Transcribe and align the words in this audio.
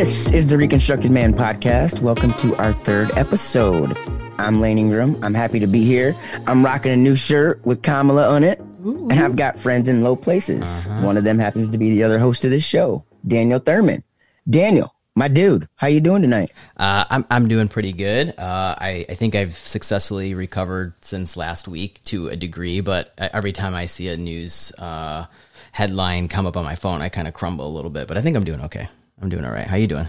This 0.00 0.30
is 0.30 0.46
the 0.48 0.56
Reconstructed 0.56 1.10
Man 1.10 1.34
podcast. 1.34 2.00
Welcome 2.00 2.32
to 2.38 2.56
our 2.56 2.72
third 2.72 3.10
episode. 3.18 3.94
I'm 4.38 4.58
Layne 4.58 4.78
Ingram. 4.78 5.22
I'm 5.22 5.34
happy 5.34 5.60
to 5.60 5.66
be 5.66 5.84
here. 5.84 6.16
I'm 6.46 6.64
rocking 6.64 6.90
a 6.90 6.96
new 6.96 7.14
shirt 7.14 7.62
with 7.66 7.82
Kamala 7.82 8.26
on 8.30 8.42
it, 8.42 8.60
and 8.60 9.12
I've 9.12 9.36
got 9.36 9.58
friends 9.58 9.90
in 9.90 10.02
low 10.02 10.16
places. 10.16 10.86
One 11.02 11.18
of 11.18 11.24
them 11.24 11.38
happens 11.38 11.68
to 11.68 11.76
be 11.76 11.90
the 11.90 12.02
other 12.02 12.18
host 12.18 12.46
of 12.46 12.50
this 12.50 12.64
show, 12.64 13.04
Daniel 13.28 13.58
Thurman. 13.58 14.02
Daniel, 14.48 14.94
my 15.16 15.28
dude, 15.28 15.68
how 15.76 15.88
you 15.88 16.00
doing 16.00 16.22
tonight? 16.22 16.50
Uh, 16.78 17.04
I'm 17.10 17.26
I'm 17.30 17.46
doing 17.46 17.68
pretty 17.68 17.92
good. 17.92 18.30
Uh, 18.38 18.76
I 18.78 19.04
I 19.06 19.14
think 19.16 19.34
I've 19.34 19.52
successfully 19.52 20.32
recovered 20.32 20.94
since 21.02 21.36
last 21.36 21.68
week 21.68 22.02
to 22.04 22.28
a 22.28 22.36
degree, 22.36 22.80
but 22.80 23.12
every 23.18 23.52
time 23.52 23.74
I 23.74 23.84
see 23.84 24.08
a 24.08 24.16
news 24.16 24.72
uh, 24.78 25.26
headline 25.72 26.28
come 26.28 26.46
up 26.46 26.56
on 26.56 26.64
my 26.64 26.74
phone, 26.74 27.02
I 27.02 27.10
kind 27.10 27.28
of 27.28 27.34
crumble 27.34 27.66
a 27.66 27.74
little 27.76 27.90
bit. 27.90 28.08
But 28.08 28.16
I 28.16 28.22
think 28.22 28.38
I'm 28.38 28.44
doing 28.44 28.62
okay. 28.62 28.88
I'm 29.20 29.28
doing 29.28 29.44
all 29.44 29.52
right. 29.52 29.66
How 29.66 29.76
you 29.76 29.86
doing? 29.86 30.08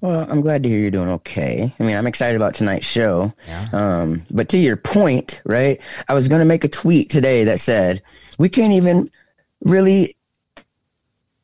Well, 0.00 0.26
I'm 0.30 0.40
glad 0.40 0.62
to 0.62 0.68
hear 0.68 0.78
you're 0.78 0.90
doing 0.90 1.08
okay. 1.08 1.74
I 1.78 1.82
mean, 1.82 1.96
I'm 1.96 2.06
excited 2.06 2.36
about 2.36 2.54
tonight's 2.54 2.86
show. 2.86 3.32
Yeah. 3.48 3.68
Um, 3.72 4.24
but 4.30 4.48
to 4.50 4.58
your 4.58 4.76
point, 4.76 5.40
right? 5.44 5.80
I 6.08 6.14
was 6.14 6.28
going 6.28 6.40
to 6.40 6.46
make 6.46 6.62
a 6.62 6.68
tweet 6.68 7.10
today 7.10 7.44
that 7.44 7.58
said 7.58 8.02
we 8.38 8.48
can't 8.48 8.72
even 8.72 9.10
really 9.60 10.14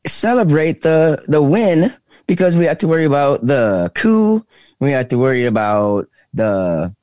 celebrate 0.07 0.81
the 0.81 1.23
the 1.27 1.41
win 1.41 1.93
because 2.27 2.55
we 2.55 2.65
have 2.65 2.77
to 2.79 2.87
worry 2.87 3.05
about 3.05 3.45
the 3.45 3.91
coup, 3.93 4.45
we 4.79 4.91
have 4.91 5.09
to 5.09 5.17
worry 5.17 5.45
about 5.45 6.07
the 6.33 6.95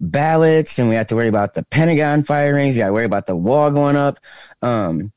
ballots, 0.00 0.78
and 0.78 0.88
we 0.88 0.94
have 0.94 1.06
to 1.08 1.16
worry 1.16 1.28
about 1.28 1.54
the 1.54 1.62
Pentagon 1.64 2.24
firings. 2.24 2.74
We 2.74 2.80
got 2.80 2.88
to 2.88 2.92
worry 2.92 3.04
about 3.04 3.26
the 3.26 3.36
wall 3.36 3.70
going 3.70 3.96
up. 3.96 4.18
Um, 4.62 5.12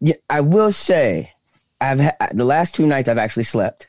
yeah, 0.00 0.14
I 0.30 0.40
will 0.40 0.72
say 0.72 1.33
I've 1.90 2.00
ha- 2.00 2.28
the 2.32 2.44
last 2.44 2.74
two 2.74 2.86
nights 2.86 3.08
I've 3.08 3.18
actually 3.18 3.44
slept. 3.44 3.88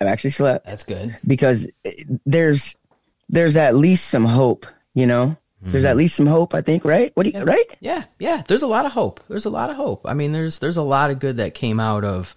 I've 0.00 0.08
actually 0.08 0.30
slept. 0.30 0.66
That's 0.66 0.84
good 0.84 1.16
because 1.26 1.68
there's 2.24 2.76
there's 3.28 3.56
at 3.56 3.74
least 3.74 4.08
some 4.08 4.24
hope. 4.24 4.66
You 4.94 5.06
know, 5.06 5.26
mm-hmm. 5.26 5.70
there's 5.70 5.84
at 5.84 5.96
least 5.96 6.16
some 6.16 6.26
hope. 6.26 6.54
I 6.54 6.60
think. 6.60 6.84
Right? 6.84 7.10
What 7.14 7.24
do 7.24 7.30
you? 7.30 7.38
Yeah. 7.38 7.44
Right? 7.44 7.76
Yeah, 7.80 8.04
yeah. 8.18 8.42
There's 8.46 8.62
a 8.62 8.66
lot 8.66 8.86
of 8.86 8.92
hope. 8.92 9.20
There's 9.28 9.44
a 9.44 9.50
lot 9.50 9.70
of 9.70 9.76
hope. 9.76 10.02
I 10.04 10.14
mean, 10.14 10.32
there's 10.32 10.58
there's 10.60 10.76
a 10.76 10.82
lot 10.82 11.10
of 11.10 11.18
good 11.18 11.36
that 11.36 11.54
came 11.54 11.80
out 11.80 12.04
of 12.04 12.36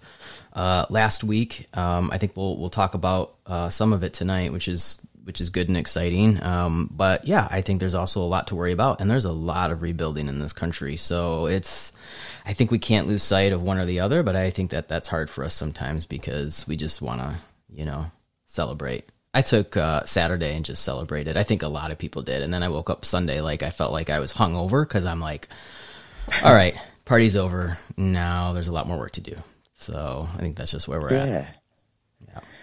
uh, 0.52 0.86
last 0.90 1.24
week. 1.24 1.66
Um, 1.74 2.10
I 2.12 2.18
think 2.18 2.36
we'll 2.36 2.56
we'll 2.58 2.70
talk 2.70 2.94
about 2.94 3.34
uh, 3.46 3.70
some 3.70 3.92
of 3.92 4.02
it 4.02 4.12
tonight, 4.12 4.52
which 4.52 4.68
is 4.68 5.00
which 5.24 5.40
is 5.40 5.50
good 5.50 5.68
and 5.68 5.76
exciting. 5.76 6.42
Um, 6.42 6.90
but 6.92 7.26
yeah, 7.26 7.46
I 7.50 7.60
think 7.60 7.80
there's 7.80 7.94
also 7.94 8.20
a 8.22 8.26
lot 8.26 8.48
to 8.48 8.54
worry 8.54 8.72
about, 8.72 9.00
and 9.00 9.10
there's 9.10 9.24
a 9.24 9.32
lot 9.32 9.70
of 9.70 9.82
rebuilding 9.82 10.28
in 10.28 10.38
this 10.38 10.52
country. 10.52 10.96
So 10.96 11.46
it's, 11.46 11.92
I 12.44 12.52
think 12.52 12.70
we 12.70 12.78
can't 12.78 13.06
lose 13.06 13.22
sight 13.22 13.52
of 13.52 13.62
one 13.62 13.78
or 13.78 13.86
the 13.86 14.00
other, 14.00 14.22
but 14.22 14.36
I 14.36 14.50
think 14.50 14.70
that 14.70 14.88
that's 14.88 15.08
hard 15.08 15.30
for 15.30 15.44
us 15.44 15.54
sometimes 15.54 16.06
because 16.06 16.66
we 16.66 16.76
just 16.76 17.02
want 17.02 17.20
to, 17.20 17.36
you 17.68 17.84
know, 17.84 18.10
celebrate. 18.46 19.08
I 19.34 19.42
took 19.42 19.76
uh, 19.76 20.04
Saturday 20.04 20.54
and 20.54 20.64
just 20.64 20.84
celebrated. 20.84 21.36
I 21.36 21.42
think 21.42 21.62
a 21.62 21.68
lot 21.68 21.90
of 21.90 21.98
people 21.98 22.22
did, 22.22 22.42
and 22.42 22.52
then 22.52 22.62
I 22.62 22.68
woke 22.68 22.90
up 22.90 23.04
Sunday 23.04 23.40
like 23.40 23.62
I 23.62 23.70
felt 23.70 23.92
like 23.92 24.10
I 24.10 24.20
was 24.20 24.34
hungover 24.34 24.86
because 24.86 25.06
I'm 25.06 25.20
like, 25.20 25.48
all 26.44 26.54
right, 26.54 26.76
party's 27.04 27.36
over. 27.36 27.78
Now 27.96 28.52
there's 28.52 28.68
a 28.68 28.72
lot 28.72 28.86
more 28.86 28.98
work 28.98 29.12
to 29.12 29.20
do. 29.22 29.36
So 29.74 30.28
I 30.34 30.36
think 30.36 30.56
that's 30.56 30.70
just 30.70 30.86
where 30.86 31.00
we're 31.00 31.14
yeah. 31.14 31.24
at 31.24 31.61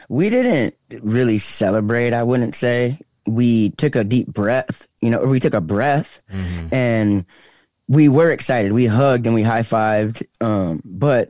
we 0.10 0.30
didn't 0.30 0.76
really 1.02 1.38
celebrate, 1.38 2.14
I 2.14 2.24
wouldn't 2.24 2.56
say. 2.56 3.00
We 3.26 3.70
took 3.72 3.96
a 3.96 4.04
deep 4.04 4.28
breath, 4.28 4.88
you 5.02 5.12
know, 5.12 5.24
we 5.24 5.40
took 5.40 5.54
a 5.54 5.62
breath 5.62 6.22
mm-hmm. 6.32 6.74
and 6.74 7.26
we 7.88 8.10
were 8.10 8.32
excited. 8.32 8.72
We 8.72 8.88
hugged 8.88 9.28
and 9.28 9.36
we 9.36 9.44
high 9.44 9.62
fived, 9.62 10.24
um, 10.42 10.82
but 10.84 11.30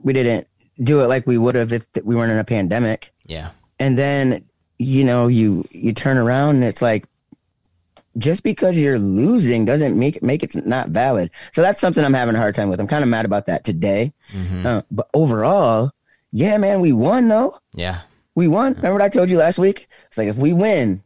we 0.00 0.12
didn't 0.12 0.46
do 0.80 1.00
it 1.00 1.08
like 1.08 1.26
we 1.26 1.38
would 1.38 1.56
have 1.56 1.72
if 1.72 1.86
we 2.04 2.14
weren't 2.14 2.30
in 2.30 2.38
a 2.38 2.44
pandemic. 2.44 3.12
Yeah. 3.26 3.50
And 3.80 3.98
then, 3.98 4.44
you 4.78 5.04
know, 5.04 5.26
you 5.26 5.66
you 5.72 5.92
turn 5.92 6.18
around 6.18 6.56
and 6.56 6.64
it's 6.64 6.82
like 6.82 7.04
just 8.16 8.42
because 8.44 8.76
you're 8.76 8.98
losing 8.98 9.64
doesn't 9.64 9.98
make 9.98 10.22
make 10.22 10.44
it 10.44 10.54
not 10.66 10.90
valid. 10.90 11.30
So 11.52 11.62
that's 11.62 11.80
something 11.80 12.04
I'm 12.04 12.14
having 12.14 12.36
a 12.36 12.38
hard 12.38 12.54
time 12.54 12.68
with. 12.68 12.78
I'm 12.78 12.86
kind 12.86 13.02
of 13.02 13.10
mad 13.10 13.24
about 13.24 13.46
that 13.46 13.64
today. 13.64 14.12
Mm-hmm. 14.32 14.66
Uh, 14.66 14.82
but 14.90 15.08
overall, 15.14 15.90
yeah, 16.32 16.56
man, 16.58 16.80
we 16.80 16.92
won 16.92 17.28
though. 17.28 17.58
Yeah. 17.74 18.00
We 18.34 18.48
won. 18.48 18.74
Remember 18.74 18.92
what 18.92 19.02
I 19.02 19.08
told 19.08 19.30
you 19.30 19.38
last 19.38 19.58
week? 19.58 19.86
It's 20.06 20.18
like 20.18 20.28
if 20.28 20.36
we 20.36 20.52
win, 20.52 21.02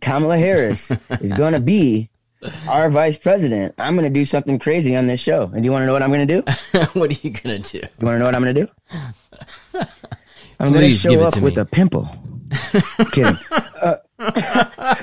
Kamala 0.00 0.36
Harris 0.36 0.90
is 1.20 1.32
going 1.32 1.54
to 1.54 1.60
be 1.60 2.10
our 2.68 2.90
vice 2.90 3.16
president. 3.16 3.74
I'm 3.78 3.96
going 3.96 4.12
to 4.12 4.18
do 4.18 4.24
something 4.24 4.58
crazy 4.58 4.96
on 4.96 5.06
this 5.06 5.20
show. 5.20 5.44
And 5.44 5.56
do 5.56 5.62
you 5.62 5.72
want 5.72 5.82
to 5.82 5.86
know 5.86 5.92
what 5.92 6.02
I'm 6.02 6.12
going 6.12 6.26
to 6.26 6.42
do? 6.42 6.78
what 6.92 7.10
are 7.10 7.20
you 7.22 7.30
going 7.30 7.62
to 7.62 7.72
do? 7.72 7.78
You 7.78 8.06
want 8.06 8.14
to 8.14 8.18
know 8.18 8.24
what 8.26 8.34
I'm 8.34 8.42
going 8.42 8.54
to 8.54 8.66
do? 8.66 8.70
I'm 10.58 10.72
going 10.72 10.90
to 10.90 10.96
show 10.96 11.20
up 11.22 11.36
with 11.38 11.56
a 11.58 11.64
pimple. 11.64 12.08
Kidding. 13.12 13.38
Uh, 13.50 13.96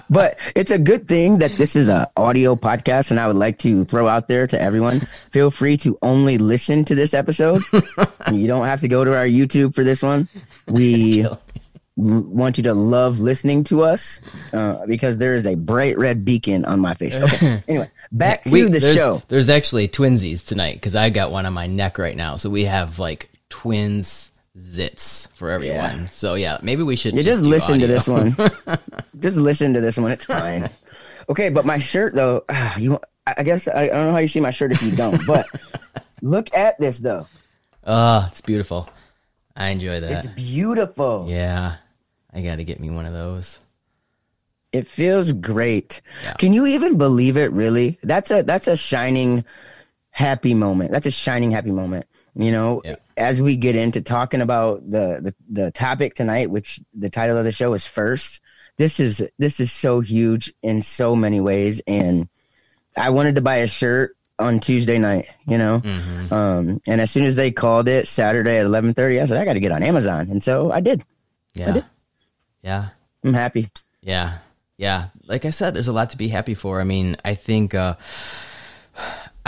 but 0.09 0.39
it's 0.55 0.71
a 0.71 0.77
good 0.77 1.07
thing 1.07 1.39
that 1.39 1.51
this 1.53 1.75
is 1.75 1.89
an 1.89 2.05
audio 2.15 2.55
podcast, 2.55 3.11
and 3.11 3.19
I 3.19 3.27
would 3.27 3.35
like 3.35 3.59
to 3.59 3.83
throw 3.85 4.07
out 4.07 4.27
there 4.27 4.45
to 4.47 4.61
everyone: 4.61 5.07
feel 5.31 5.49
free 5.49 5.77
to 5.77 5.97
only 6.01 6.37
listen 6.37 6.85
to 6.85 6.95
this 6.95 7.13
episode. 7.13 7.63
you 8.31 8.47
don't 8.47 8.65
have 8.65 8.81
to 8.81 8.87
go 8.87 9.03
to 9.03 9.15
our 9.15 9.25
YouTube 9.25 9.73
for 9.73 9.83
this 9.83 10.03
one. 10.03 10.27
We 10.67 11.25
want 11.97 12.57
you 12.57 12.63
to 12.63 12.75
love 12.75 13.19
listening 13.19 13.63
to 13.65 13.81
us 13.83 14.21
uh, 14.53 14.85
because 14.85 15.17
there 15.17 15.33
is 15.33 15.47
a 15.47 15.55
bright 15.55 15.97
red 15.97 16.23
beacon 16.23 16.63
on 16.65 16.79
my 16.79 16.93
face. 16.93 17.15
Okay. 17.15 17.63
Anyway, 17.67 17.89
back 18.11 18.43
to 18.43 18.51
we, 18.51 18.61
the 18.63 18.79
there's, 18.79 18.95
show. 18.95 19.21
There's 19.27 19.49
actually 19.49 19.87
twinsies 19.87 20.45
tonight 20.45 20.75
because 20.75 20.95
I 20.95 21.09
got 21.09 21.31
one 21.31 21.45
on 21.45 21.53
my 21.53 21.67
neck 21.67 21.97
right 21.97 22.15
now, 22.15 22.35
so 22.35 22.49
we 22.49 22.65
have 22.65 22.99
like 22.99 23.29
twins 23.49 24.31
zits 24.57 25.31
for 25.33 25.49
everyone. 25.49 25.77
Yeah. 25.77 26.07
So 26.07 26.33
yeah, 26.33 26.57
maybe 26.61 26.83
we 26.83 26.95
should 26.95 27.13
just, 27.15 27.27
just 27.27 27.45
listen 27.45 27.75
audio. 27.75 27.87
to 27.87 27.93
this 27.93 28.07
one. 28.07 28.35
just 29.19 29.37
listen 29.37 29.73
to 29.73 29.81
this 29.81 29.97
one. 29.97 30.11
It's 30.11 30.25
fine. 30.25 30.69
Okay, 31.29 31.49
but 31.49 31.65
my 31.65 31.77
shirt 31.77 32.15
though, 32.15 32.45
you 32.77 32.97
I 33.25 33.43
guess 33.43 33.67
I, 33.67 33.83
I 33.83 33.87
don't 33.87 34.05
know 34.05 34.11
how 34.13 34.19
you 34.19 34.29
see 34.29 34.39
my 34.39 34.51
shirt 34.51 34.71
if 34.71 34.81
you 34.81 34.95
don't, 34.95 35.25
but 35.27 35.45
look 36.21 36.53
at 36.53 36.79
this 36.79 36.99
though. 36.99 37.27
Oh, 37.83 38.25
it's 38.31 38.39
beautiful. 38.39 38.89
I 39.53 39.69
enjoy 39.69 39.99
that. 39.99 40.11
It's 40.11 40.27
beautiful. 40.27 41.25
Yeah. 41.27 41.75
I 42.33 42.41
got 42.41 42.57
to 42.57 42.63
get 42.63 42.79
me 42.79 42.89
one 42.89 43.05
of 43.05 43.13
those. 43.13 43.59
It 44.71 44.87
feels 44.87 45.33
great. 45.33 46.01
Yeah. 46.23 46.33
Can 46.33 46.53
you 46.53 46.65
even 46.65 46.97
believe 46.97 47.35
it 47.35 47.51
really? 47.51 47.99
That's 48.03 48.31
a 48.31 48.43
that's 48.43 48.67
a 48.67 48.77
shining 48.77 49.43
happy 50.11 50.53
moment. 50.53 50.91
That's 50.91 51.07
a 51.07 51.11
shining 51.11 51.51
happy 51.51 51.71
moment. 51.71 52.05
You 52.37 52.51
know, 52.51 52.81
yeah. 52.85 52.97
as 53.17 53.41
we 53.41 53.55
get 53.55 53.75
into 53.75 54.01
talking 54.01 54.41
about 54.41 54.87
the, 54.87 55.19
the 55.21 55.35
the 55.49 55.71
topic 55.71 56.13
tonight, 56.13 56.51
which 56.51 56.79
the 56.93 57.09
title 57.09 57.35
of 57.35 57.45
the 57.45 57.51
show 57.51 57.73
is 57.73 57.87
first, 57.87 58.41
this 58.77 58.99
is 58.99 59.27
this 59.39 59.59
is 59.59 59.71
so 59.71 60.01
huge 60.01 60.53
in 60.61 60.83
so 60.83 61.15
many 61.15 61.41
ways, 61.41 61.81
and 61.87 62.29
I 62.95 63.09
wanted 63.09 63.35
to 63.35 63.41
buy 63.41 63.57
a 63.57 63.67
shirt 63.67 64.15
on 64.37 64.59
Tuesday 64.59 64.99
night, 64.99 65.27
you 65.47 65.57
know, 65.57 65.79
mm-hmm. 65.79 66.31
um, 66.31 66.79
and 66.87 67.01
as 67.01 67.09
soon 67.09 67.23
as 67.23 67.35
they 67.35 67.49
called 67.49 67.87
it 67.87 68.07
Saturday 68.07 68.57
at 68.57 68.67
eleven 68.67 68.93
thirty, 68.93 69.19
I 69.19 69.25
said 69.25 69.37
I 69.37 69.45
got 69.45 69.53
to 69.53 69.59
get 69.59 69.71
on 69.71 69.81
Amazon, 69.81 70.29
and 70.29 70.43
so 70.43 70.71
I 70.71 70.79
did. 70.79 71.03
Yeah, 71.55 71.69
I 71.69 71.71
did. 71.71 71.85
yeah, 72.61 72.89
I'm 73.23 73.33
happy. 73.33 73.71
Yeah, 74.03 74.37
yeah. 74.77 75.07
Like 75.25 75.45
I 75.45 75.49
said, 75.49 75.73
there's 75.73 75.87
a 75.87 75.93
lot 75.93 76.11
to 76.11 76.17
be 76.17 76.27
happy 76.27 76.53
for. 76.53 76.79
I 76.79 76.83
mean, 76.83 77.17
I 77.25 77.33
think. 77.33 77.73
Uh, 77.73 77.95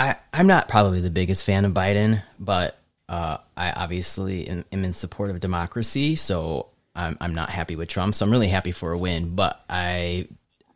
I, 0.00 0.16
I'm 0.32 0.46
not 0.46 0.66
probably 0.66 1.02
the 1.02 1.10
biggest 1.10 1.44
fan 1.44 1.66
of 1.66 1.74
Biden, 1.74 2.22
but 2.38 2.79
uh, 3.10 3.38
I 3.56 3.72
obviously 3.72 4.46
am, 4.46 4.64
am, 4.70 4.84
in 4.84 4.92
support 4.92 5.30
of 5.30 5.40
democracy, 5.40 6.14
so 6.14 6.68
I'm, 6.94 7.18
I'm 7.20 7.34
not 7.34 7.50
happy 7.50 7.74
with 7.74 7.88
Trump. 7.88 8.14
So 8.14 8.24
I'm 8.24 8.30
really 8.30 8.48
happy 8.48 8.70
for 8.70 8.92
a 8.92 8.98
win, 8.98 9.34
but 9.34 9.62
I 9.68 10.28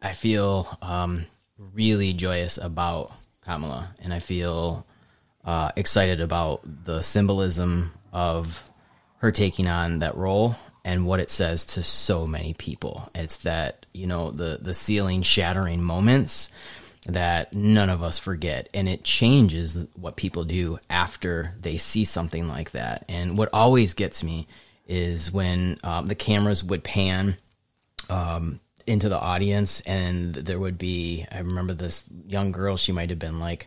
I 0.02 0.12
feel 0.12 0.76
um, 0.82 1.26
really 1.58 2.12
joyous 2.12 2.58
about 2.58 3.12
Kamala, 3.42 3.94
and 4.02 4.12
I 4.12 4.18
feel 4.18 4.84
uh, 5.44 5.70
excited 5.76 6.20
about 6.20 6.62
the 6.84 7.02
symbolism 7.02 7.92
of 8.12 8.68
her 9.18 9.30
taking 9.30 9.68
on 9.68 10.00
that 10.00 10.16
role 10.16 10.56
and 10.84 11.06
what 11.06 11.20
it 11.20 11.30
says 11.30 11.64
to 11.64 11.84
so 11.84 12.26
many 12.26 12.52
people. 12.52 13.08
It's 13.14 13.38
that 13.38 13.86
you 13.94 14.08
know 14.08 14.32
the 14.32 14.58
the 14.60 14.74
ceiling 14.74 15.22
shattering 15.22 15.84
moments 15.84 16.50
that 17.06 17.52
none 17.52 17.90
of 17.90 18.02
us 18.02 18.18
forget. 18.18 18.68
And 18.72 18.88
it 18.88 19.04
changes 19.04 19.86
what 19.94 20.16
people 20.16 20.44
do 20.44 20.78
after 20.88 21.54
they 21.60 21.76
see 21.76 22.04
something 22.04 22.48
like 22.48 22.70
that. 22.72 23.04
And 23.08 23.36
what 23.36 23.50
always 23.52 23.94
gets 23.94 24.24
me 24.24 24.46
is 24.86 25.32
when 25.32 25.78
um, 25.82 26.06
the 26.06 26.14
cameras 26.14 26.62
would 26.62 26.84
pan 26.84 27.36
um, 28.08 28.60
into 28.86 29.08
the 29.08 29.18
audience 29.18 29.80
and 29.82 30.34
there 30.34 30.58
would 30.58 30.76
be 30.76 31.26
i 31.32 31.38
remember 31.38 31.72
this 31.72 32.04
young 32.26 32.52
girl 32.52 32.76
she 32.76 32.92
might 32.92 33.10
have 33.10 33.18
been 33.18 33.40
like 33.40 33.66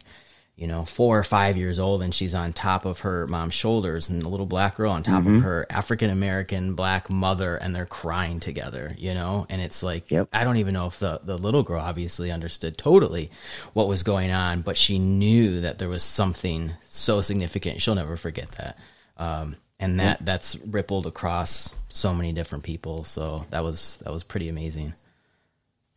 you 0.57 0.65
know, 0.65 0.83
four 0.85 1.19
or 1.19 1.23
five 1.23 1.55
years 1.55 1.79
old 1.79 2.01
and 2.01 2.13
she's 2.13 2.33
on 2.33 2.51
top 2.51 2.83
of 2.85 2.99
her 2.99 3.27
mom's 3.27 3.53
shoulders 3.53 4.09
and 4.09 4.23
a 4.23 4.27
little 4.27 4.47
black 4.47 4.75
girl 4.75 4.91
on 4.91 5.03
top 5.03 5.23
mm-hmm. 5.23 5.35
of 5.35 5.43
her 5.43 5.67
African 5.69 6.09
American 6.09 6.73
black 6.73 7.11
mother 7.11 7.55
and 7.55 7.75
they're 7.75 7.85
crying 7.85 8.39
together, 8.39 8.91
you 8.97 9.13
know? 9.13 9.45
And 9.49 9.61
it's 9.61 9.83
like, 9.83 10.09
yep. 10.09 10.27
I 10.33 10.43
don't 10.43 10.57
even 10.57 10.73
know 10.73 10.87
if 10.87 10.97
the, 10.97 11.21
the 11.23 11.37
little 11.37 11.61
girl 11.61 11.79
obviously 11.79 12.31
understood 12.31 12.75
totally 12.75 13.29
what 13.73 13.87
was 13.87 14.01
going 14.01 14.31
on, 14.31 14.61
but 14.61 14.77
she 14.77 14.97
knew 14.97 15.61
that 15.61 15.77
there 15.77 15.89
was 15.89 16.01
something 16.01 16.71
so 16.89 17.21
significant. 17.21 17.79
She'll 17.79 17.93
never 17.93 18.17
forget 18.17 18.51
that. 18.53 18.79
Um, 19.15 19.57
and 19.79 19.99
that 19.99 20.25
that's 20.25 20.55
rippled 20.65 21.05
across 21.05 21.73
so 21.89 22.15
many 22.15 22.33
different 22.33 22.63
people. 22.63 23.03
So 23.03 23.45
that 23.51 23.63
was 23.63 23.97
that 23.97 24.11
was 24.11 24.23
pretty 24.23 24.49
amazing. 24.49 24.93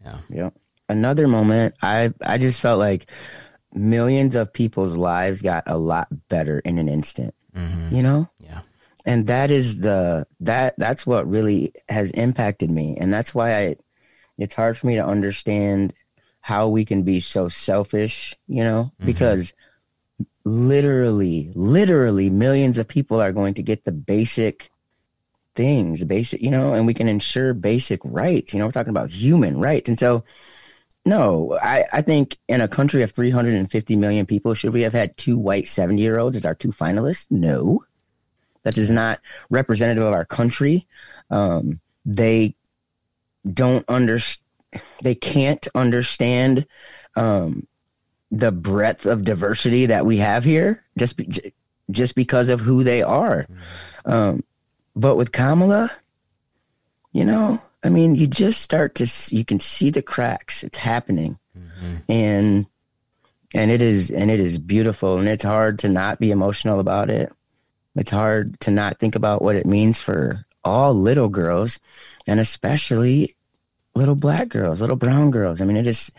Yeah. 0.05 0.19
Yeah. 0.29 0.51
Another 0.87 1.27
moment, 1.27 1.77
I 1.81 2.13
I 2.21 2.37
just 2.37 2.61
felt 2.61 2.79
like 2.79 3.07
millions 3.73 4.35
of 4.37 4.53
people's 4.53 4.97
lives 4.97 5.43
got 5.43 5.65
a 5.67 5.79
lot 5.79 6.09
better 6.29 6.59
in 6.61 6.79
an 6.79 6.89
instant. 6.89 7.35
Mm-hmm. 7.55 7.95
You 7.95 8.03
know? 8.03 8.31
Yeah. 8.39 8.61
And 9.07 9.27
that 9.29 9.51
is 9.51 9.81
the 9.81 10.27
that 10.41 10.75
that's 10.77 11.07
what 11.07 11.29
really 11.29 11.73
has 11.89 12.11
impacted 12.11 12.71
me. 12.71 12.97
And 13.01 13.13
that's 13.13 13.35
why 13.35 13.57
I 13.57 13.77
it's 14.39 14.55
hard 14.55 14.77
for 14.77 14.87
me 14.87 14.97
to 14.97 15.07
understand 15.07 15.95
how 16.41 16.69
we 16.69 16.85
can 16.85 17.03
be 17.03 17.21
so 17.21 17.49
selfish, 17.49 18.35
you 18.47 18.65
know, 18.65 18.93
mm-hmm. 18.95 19.07
because 19.07 19.53
literally, 20.45 21.53
literally 21.55 22.31
millions 22.31 22.79
of 22.79 22.89
people 22.89 23.21
are 23.21 23.33
going 23.33 23.55
to 23.55 23.63
get 23.63 23.85
the 23.85 23.93
basic 23.93 24.71
things, 25.55 26.01
the 26.01 26.07
basic, 26.07 26.41
you 26.41 26.51
know, 26.51 26.73
and 26.73 26.87
we 26.87 26.95
can 26.95 27.09
ensure 27.09 27.53
basic 27.53 28.01
rights. 28.05 28.53
You 28.53 28.59
know, 28.59 28.67
we're 28.67 28.73
talking 28.73 28.91
about 28.91 29.11
human 29.11 29.61
rights. 29.61 29.89
And 29.89 29.99
so, 29.99 30.25
no, 31.11 31.59
I, 31.61 31.85
I 31.93 32.03
think 32.03 32.39
in 32.47 32.61
a 32.61 32.69
country 32.69 33.03
of 33.03 33.11
350 33.11 33.97
million 33.97 34.27
people, 34.27 34.55
should 34.55 34.73
we 34.73 34.83
have 34.83 34.93
had 34.93 35.17
two 35.17 35.37
white 35.37 35.67
70 35.67 36.01
year 36.01 36.21
olds 36.21 36.37
as 36.37 36.47
our 36.47 36.55
two 36.55 36.69
finalists? 36.69 37.29
No. 37.33 37.85
That 38.63 38.79
is 38.79 38.93
not 38.93 39.19
representative 39.49 40.05
of 40.05 40.15
our 40.15 40.25
country. 40.25 40.87
Um, 41.29 41.81
they 42.07 42.55
don't 43.53 43.85
understand, 43.89 44.45
they 45.03 45.17
can't 45.17 45.67
understand 45.75 46.65
um, 47.17 47.67
the 48.31 48.53
breadth 48.53 49.05
of 49.05 49.25
diversity 49.25 49.87
that 49.87 50.07
we 50.07 50.19
have 50.19 50.45
here 50.45 50.85
just 50.97 51.17
be, 51.17 51.29
just 51.91 52.15
because 52.15 52.49
of 52.49 52.61
who 52.61 52.85
they 52.85 53.03
are. 53.03 53.43
Mm-hmm. 53.43 54.13
Um, 54.13 54.45
but 54.95 55.17
with 55.17 55.33
Kamala, 55.33 55.91
you 57.13 57.25
know, 57.25 57.61
I 57.83 57.89
mean, 57.89 58.15
you 58.15 58.27
just 58.27 58.61
start 58.61 58.95
to 58.97 59.35
you 59.35 59.45
can 59.45 59.61
see 59.61 59.91
the 59.91 60.03
cracks. 60.03 60.63
It's 60.63 60.79
happening, 60.79 61.39
mm-hmm. 61.57 61.97
and 62.09 62.67
and 63.55 63.71
it 63.71 63.83
is 63.83 64.11
and 64.11 64.31
it 64.31 64.41
is 64.41 64.59
beautiful, 64.59 65.19
and 65.19 65.29
it's 65.29 65.45
hard 65.45 65.79
to 65.81 65.89
not 65.89 66.21
be 66.21 66.31
emotional 66.31 66.81
about 66.81 67.11
it. 67.11 67.33
It's 67.97 68.11
hard 68.11 68.61
to 68.61 68.71
not 68.71 68.99
think 68.99 69.15
about 69.15 69.43
what 69.43 69.57
it 69.57 69.67
means 69.67 70.01
for 70.01 70.45
all 70.63 70.95
little 70.95 71.29
girls, 71.29 71.81
and 72.27 72.39
especially 72.39 73.35
little 73.95 74.15
black 74.15 74.49
girls, 74.49 74.81
little 74.81 74.97
brown 74.97 75.31
girls. 75.31 75.61
I 75.61 75.65
mean, 75.65 75.77
it 75.77 75.87
is 75.87 76.11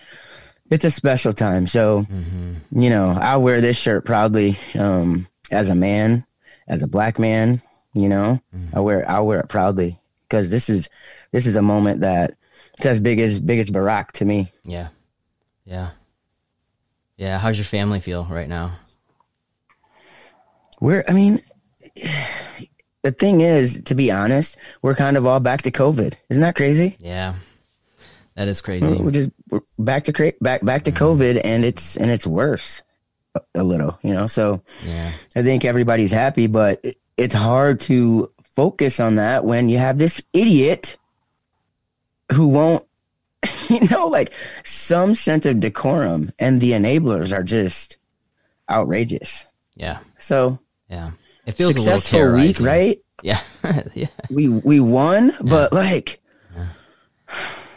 it's 0.71 0.85
a 0.85 0.91
special 0.91 1.33
time. 1.33 1.67
So, 1.67 2.03
mm-hmm. 2.03 2.81
you 2.81 2.89
know, 2.89 3.09
I 3.09 3.37
wear 3.37 3.61
this 3.61 3.77
shirt 3.77 4.05
proudly 4.05 4.57
um, 4.73 5.27
as 5.51 5.69
a 5.69 5.75
man, 5.75 6.25
as 6.67 6.81
a 6.81 6.87
black 6.87 7.19
man. 7.19 7.61
You 7.93 8.07
know, 8.07 8.39
mm-hmm. 8.55 8.75
I 8.75 8.79
wear 8.79 9.09
I 9.09 9.19
wear 9.19 9.41
it 9.41 9.49
proudly 9.49 9.99
because 10.23 10.49
this 10.49 10.69
is 10.69 10.89
this 11.31 11.45
is 11.45 11.55
a 11.55 11.61
moment 11.61 12.01
that 12.01 12.35
it's 12.77 12.85
as 12.85 12.99
big 12.99 13.19
as 13.19 13.39
big 13.39 13.59
as 13.59 13.69
Barack 13.69 14.11
to 14.13 14.25
me. 14.25 14.51
Yeah, 14.63 14.89
yeah, 15.65 15.91
yeah. 17.17 17.39
How's 17.39 17.57
your 17.57 17.65
family 17.65 17.99
feel 17.99 18.25
right 18.29 18.49
now? 18.49 18.71
We're, 20.79 21.03
I 21.07 21.13
mean, 21.13 21.41
the 23.03 23.11
thing 23.11 23.41
is, 23.41 23.81
to 23.85 23.95
be 23.95 24.11
honest, 24.11 24.57
we're 24.81 24.95
kind 24.95 25.17
of 25.17 25.25
all 25.25 25.39
back 25.39 25.63
to 25.63 25.71
COVID. 25.71 26.13
Isn't 26.29 26.41
that 26.41 26.55
crazy? 26.55 26.97
Yeah, 26.99 27.35
that 28.35 28.47
is 28.47 28.61
crazy. 28.61 28.85
We're 28.85 29.11
just 29.11 29.31
we're 29.49 29.61
back 29.77 30.05
to 30.05 30.13
cra- 30.13 30.33
back 30.41 30.63
back 30.63 30.83
to 30.83 30.91
mm. 30.91 30.97
COVID, 30.97 31.41
and 31.43 31.63
it's 31.63 31.97
and 31.97 32.09
it's 32.09 32.27
worse 32.27 32.81
a, 33.35 33.41
a 33.55 33.63
little, 33.63 33.99
you 34.01 34.13
know. 34.13 34.27
So 34.27 34.61
yeah. 34.85 35.11
I 35.35 35.43
think 35.43 35.65
everybody's 35.65 36.11
happy, 36.11 36.47
but 36.47 36.79
it, 36.83 36.97
it's 37.17 37.35
hard 37.35 37.79
to 37.81 38.31
focus 38.43 38.99
on 38.99 39.15
that 39.15 39.45
when 39.45 39.69
you 39.69 39.77
have 39.77 39.97
this 39.97 40.21
idiot 40.33 40.97
who 42.33 42.47
won't, 42.47 42.85
you 43.69 43.87
know, 43.89 44.07
like 44.07 44.33
some 44.63 45.15
sense 45.15 45.45
of 45.45 45.59
decorum, 45.59 46.31
and 46.39 46.61
the 46.61 46.71
enablers 46.71 47.35
are 47.35 47.43
just 47.43 47.97
outrageous. 48.69 49.45
Yeah. 49.75 49.99
So 50.17 50.59
yeah, 50.89 51.11
it 51.45 51.53
feels 51.53 51.75
successful 51.75 52.19
a 52.19 52.23
little 52.23 52.35
week, 52.35 52.59
right? 52.59 52.99
Yeah, 53.23 53.41
yeah. 53.93 54.07
We 54.29 54.47
we 54.47 54.79
won, 54.79 55.29
yeah. 55.29 55.37
but 55.41 55.73
like, 55.73 56.19
yeah. 56.55 56.67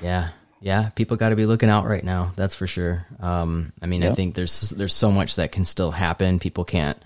yeah 0.03 0.29
yeah, 0.65 0.89
people 0.95 1.19
got 1.19 1.29
to 1.29 1.37
be 1.37 1.45
looking 1.45 1.69
out 1.69 1.85
right 1.85 2.03
now. 2.03 2.33
That's 2.37 2.55
for 2.55 2.67
sure. 2.67 3.05
Um, 3.21 3.75
I 3.83 3.87
mean, 3.87 4.01
yep. 4.01 4.13
I 4.13 4.15
think 4.15 4.35
there's 4.35 4.71
there's 4.71 4.95
so 4.95 5.13
much 5.13 5.37
that 5.37 5.53
can 5.53 5.67
still 5.67 5.91
happen. 5.91 6.39
People 6.39 6.65
can't 6.65 6.97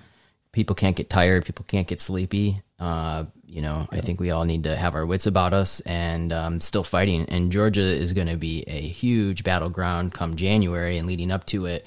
people 0.53 0.77
can't 0.77 0.95
get 0.95 1.11
tired. 1.11 1.45
People 1.45 1.65
can't 1.67 1.89
get 1.89 2.01
sleepy. 2.01 2.63
Uh, 2.79 3.25
you 3.49 3.63
know, 3.63 3.89
I 3.91 4.01
think 4.01 4.21
we 4.21 4.31
all 4.31 4.45
need 4.45 4.65
to 4.65 4.77
have 4.77 4.95
our 4.95 5.07
wits 5.07 5.27
about 5.27 5.55
us 5.55 5.81
and 5.81 6.33
um, 6.35 6.61
still 6.61 6.85
fighting. 6.85 7.25
And 7.29 7.51
Georgia 7.51 7.81
is 7.81 8.13
going 8.13 8.27
to 8.27 8.37
be 8.37 8.63
a 8.67 8.81
huge 8.81 9.43
battleground 9.43 10.13
come 10.13 10.37
January 10.37 10.99
and 10.99 11.09
leading 11.09 11.31
up 11.31 11.47
to 11.47 11.65
it, 11.65 11.87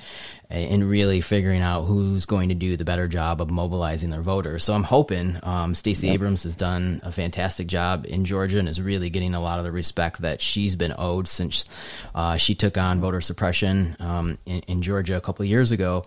and 0.50 0.90
really 0.90 1.22
figuring 1.22 1.62
out 1.62 1.84
who's 1.84 2.26
going 2.26 2.50
to 2.50 2.56
do 2.56 2.76
the 2.76 2.84
better 2.84 3.08
job 3.08 3.42
of 3.42 3.50
mobilizing 3.50 4.10
their 4.10 4.22
voters. 4.22 4.64
So 4.64 4.74
I'm 4.74 4.84
hoping 4.84 5.40
um, 5.44 5.76
Stacey 5.76 6.08
yep. 6.08 6.16
Abrams 6.16 6.44
has 6.44 6.56
done 6.56 7.00
a 7.04 7.12
fantastic 7.12 7.68
job 7.68 8.06
in 8.08 8.26
Georgia 8.26 8.60
and 8.60 8.68
is 8.68 8.82
really 8.82 9.10
getting 9.10 9.34
a 9.34 9.42
lot 9.42 9.60
of 9.60 9.66
the 9.66 9.72
respect 9.72 10.22
that 10.22 10.42
she's 10.42 10.76
been 10.76 10.94
owed 10.98 11.28
since 11.28 11.66
uh, 12.14 12.36
she 12.36 12.54
took 12.54 12.78
on 12.78 13.00
voter 13.00 13.22
suppression 13.22 13.96
um, 14.00 14.38
in, 14.46 14.60
in 14.62 14.82
Georgia 14.82 15.16
a 15.16 15.22
couple 15.22 15.46
years 15.46 15.72
ago. 15.72 16.04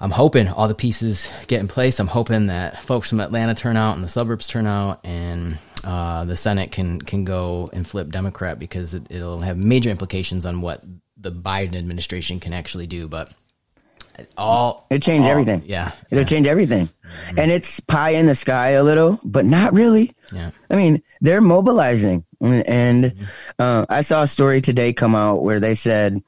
I'm 0.00 0.10
hoping 0.10 0.48
all 0.48 0.68
the 0.68 0.74
pieces 0.74 1.32
get 1.46 1.60
in 1.60 1.68
place. 1.68 1.98
I'm 1.98 2.06
hoping 2.06 2.48
that 2.48 2.78
folks 2.82 3.08
from 3.08 3.20
Atlanta 3.20 3.54
turn 3.54 3.76
out 3.76 3.94
and 3.94 4.04
the 4.04 4.08
suburbs 4.08 4.46
turn 4.46 4.66
out, 4.66 5.00
and 5.04 5.58
uh, 5.84 6.24
the 6.24 6.36
Senate 6.36 6.70
can 6.70 7.00
can 7.00 7.24
go 7.24 7.70
and 7.72 7.86
flip 7.86 8.10
Democrat 8.10 8.58
because 8.58 8.92
it, 8.92 9.08
will 9.10 9.40
have 9.40 9.56
major 9.56 9.90
implications 9.90 10.44
on 10.44 10.60
what 10.60 10.84
the 11.16 11.32
Biden 11.32 11.76
administration 11.76 12.40
can 12.40 12.52
actually 12.52 12.86
do. 12.86 13.08
But 13.08 13.32
all 14.36 14.86
it 14.90 15.02
changed 15.02 15.28
everything. 15.28 15.62
Yeah, 15.66 15.92
it'll 16.10 16.22
yeah. 16.22 16.26
change 16.26 16.46
everything, 16.46 16.88
mm-hmm. 16.88 17.38
and 17.38 17.50
it's 17.50 17.80
pie 17.80 18.10
in 18.10 18.26
the 18.26 18.34
sky 18.34 18.70
a 18.70 18.82
little, 18.82 19.18
but 19.24 19.46
not 19.46 19.72
really. 19.72 20.14
Yeah, 20.30 20.50
I 20.68 20.76
mean 20.76 21.02
they're 21.22 21.40
mobilizing, 21.40 22.24
and 22.40 23.04
mm-hmm. 23.04 23.24
uh, 23.58 23.86
I 23.88 24.02
saw 24.02 24.22
a 24.22 24.26
story 24.26 24.60
today 24.60 24.92
come 24.92 25.14
out 25.14 25.42
where 25.42 25.60
they 25.60 25.74
said 25.74 26.22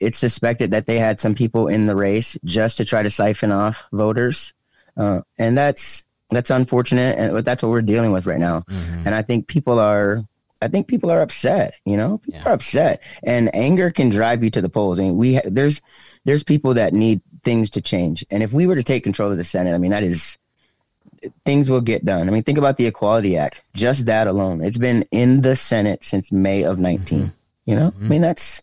it's 0.00 0.18
suspected 0.18 0.70
that 0.70 0.86
they 0.86 0.98
had 0.98 1.20
some 1.20 1.34
people 1.34 1.68
in 1.68 1.86
the 1.86 1.96
race 1.96 2.36
just 2.44 2.76
to 2.78 2.84
try 2.84 3.02
to 3.02 3.10
siphon 3.10 3.52
off 3.52 3.86
voters, 3.92 4.52
uh, 4.96 5.20
and 5.38 5.56
that's 5.56 6.04
that's 6.30 6.50
unfortunate, 6.50 7.18
and 7.18 7.38
that's 7.38 7.62
what 7.62 7.70
we're 7.70 7.82
dealing 7.82 8.12
with 8.12 8.26
right 8.26 8.38
now. 8.38 8.60
Mm-hmm. 8.60 9.06
And 9.06 9.14
I 9.14 9.22
think 9.22 9.46
people 9.46 9.78
are, 9.78 10.22
I 10.60 10.68
think 10.68 10.86
people 10.86 11.10
are 11.10 11.22
upset. 11.22 11.74
You 11.84 11.96
know, 11.96 12.18
people 12.18 12.40
yeah. 12.40 12.48
are 12.48 12.52
upset, 12.52 13.02
and 13.22 13.54
anger 13.54 13.90
can 13.90 14.10
drive 14.10 14.44
you 14.44 14.50
to 14.50 14.60
the 14.60 14.68
polls. 14.68 14.98
I 14.98 15.02
mean, 15.02 15.16
we 15.16 15.40
there's 15.44 15.82
there's 16.24 16.44
people 16.44 16.74
that 16.74 16.92
need 16.92 17.20
things 17.44 17.70
to 17.70 17.80
change, 17.80 18.24
and 18.30 18.42
if 18.42 18.52
we 18.52 18.66
were 18.66 18.76
to 18.76 18.82
take 18.82 19.04
control 19.04 19.30
of 19.30 19.36
the 19.36 19.44
Senate, 19.44 19.74
I 19.74 19.78
mean, 19.78 19.90
that 19.90 20.02
is 20.02 20.38
things 21.44 21.70
will 21.70 21.80
get 21.80 22.04
done. 22.04 22.28
I 22.28 22.30
mean, 22.30 22.42
think 22.42 22.58
about 22.58 22.76
the 22.76 22.86
Equality 22.86 23.36
Act. 23.36 23.62
Just 23.74 24.06
that 24.06 24.26
alone, 24.26 24.62
it's 24.62 24.78
been 24.78 25.04
in 25.10 25.40
the 25.40 25.56
Senate 25.56 26.04
since 26.04 26.30
May 26.30 26.62
of 26.62 26.78
19. 26.78 27.18
Mm-hmm. 27.18 27.28
You 27.66 27.76
know, 27.76 27.90
mm-hmm. 27.90 28.04
I 28.04 28.08
mean, 28.08 28.22
that's 28.22 28.62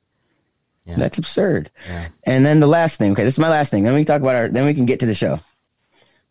yeah. 0.85 0.95
That's 0.97 1.17
absurd. 1.17 1.71
Yeah. 1.87 2.07
And 2.23 2.45
then 2.45 2.59
the 2.59 2.67
last 2.67 2.97
thing, 2.97 3.13
okay, 3.13 3.23
this 3.23 3.35
is 3.35 3.39
my 3.39 3.49
last 3.49 3.71
thing. 3.71 3.83
Then 3.83 3.93
we 3.93 4.01
can 4.01 4.07
talk 4.07 4.21
about 4.21 4.35
our, 4.35 4.47
then 4.49 4.65
we 4.65 4.73
can 4.73 4.85
get 4.85 4.99
to 4.99 5.05
the 5.05 5.15
show. 5.15 5.39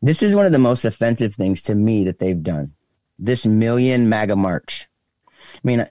This 0.00 0.22
is 0.22 0.34
one 0.34 0.46
of 0.46 0.52
the 0.52 0.58
most 0.58 0.84
offensive 0.84 1.34
things 1.34 1.62
to 1.62 1.74
me 1.74 2.04
that 2.04 2.18
they've 2.20 2.42
done. 2.42 2.72
This 3.18 3.46
million 3.46 4.08
MAGA 4.08 4.36
march. 4.36 4.88
I 5.28 5.58
mean, 5.64 5.86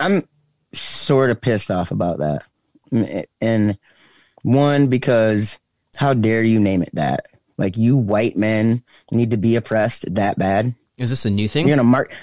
I'm 0.00 0.24
sort 0.72 1.30
of 1.30 1.40
pissed 1.40 1.70
off 1.70 1.90
about 1.90 2.18
that. 2.18 3.28
And 3.40 3.78
one, 4.42 4.86
because 4.88 5.58
how 5.96 6.14
dare 6.14 6.42
you 6.42 6.58
name 6.58 6.82
it 6.82 6.94
that? 6.94 7.26
Like, 7.56 7.76
you 7.76 7.96
white 7.96 8.36
men 8.36 8.82
need 9.10 9.32
to 9.32 9.36
be 9.36 9.56
oppressed 9.56 10.14
that 10.14 10.38
bad. 10.38 10.74
Is 10.96 11.10
this 11.10 11.24
a 11.24 11.30
new 11.30 11.48
thing? 11.48 11.68
You're 11.68 11.76
to 11.76 11.84
mark. 11.84 12.14